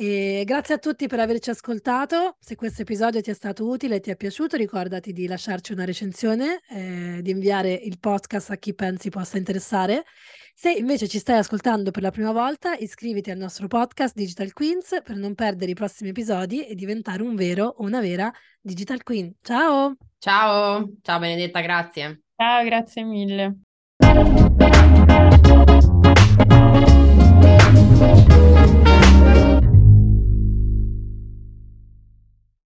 E 0.00 0.44
grazie 0.46 0.74
a 0.74 0.78
tutti 0.78 1.08
per 1.08 1.18
averci 1.18 1.50
ascoltato. 1.50 2.36
Se 2.38 2.54
questo 2.54 2.82
episodio 2.82 3.20
ti 3.20 3.30
è 3.30 3.34
stato 3.34 3.66
utile 3.66 3.96
e 3.96 4.00
ti 4.00 4.10
è 4.10 4.16
piaciuto, 4.16 4.56
ricordati 4.56 5.12
di 5.12 5.26
lasciarci 5.26 5.72
una 5.72 5.84
recensione, 5.84 6.60
eh, 6.70 7.18
di 7.20 7.32
inviare 7.32 7.72
il 7.72 7.98
podcast 7.98 8.50
a 8.50 8.56
chi 8.58 8.76
pensi 8.76 9.10
possa 9.10 9.38
interessare. 9.38 10.04
Se 10.54 10.70
invece 10.70 11.08
ci 11.08 11.18
stai 11.18 11.38
ascoltando 11.38 11.90
per 11.90 12.02
la 12.02 12.12
prima 12.12 12.30
volta, 12.30 12.74
iscriviti 12.74 13.32
al 13.32 13.38
nostro 13.38 13.66
podcast 13.66 14.14
Digital 14.14 14.52
Queens 14.52 15.00
per 15.02 15.16
non 15.16 15.34
perdere 15.34 15.72
i 15.72 15.74
prossimi 15.74 16.10
episodi 16.10 16.64
e 16.64 16.76
diventare 16.76 17.20
un 17.22 17.34
vero 17.34 17.64
o 17.64 17.82
una 17.82 18.00
vera 18.00 18.32
Digital 18.60 19.02
Queen. 19.02 19.34
Ciao! 19.42 19.96
Ciao, 20.20 20.92
ciao 21.02 21.18
Benedetta, 21.18 21.60
grazie. 21.60 22.22
Ciao, 22.36 22.62
grazie 22.62 23.02
mille. 23.02 23.62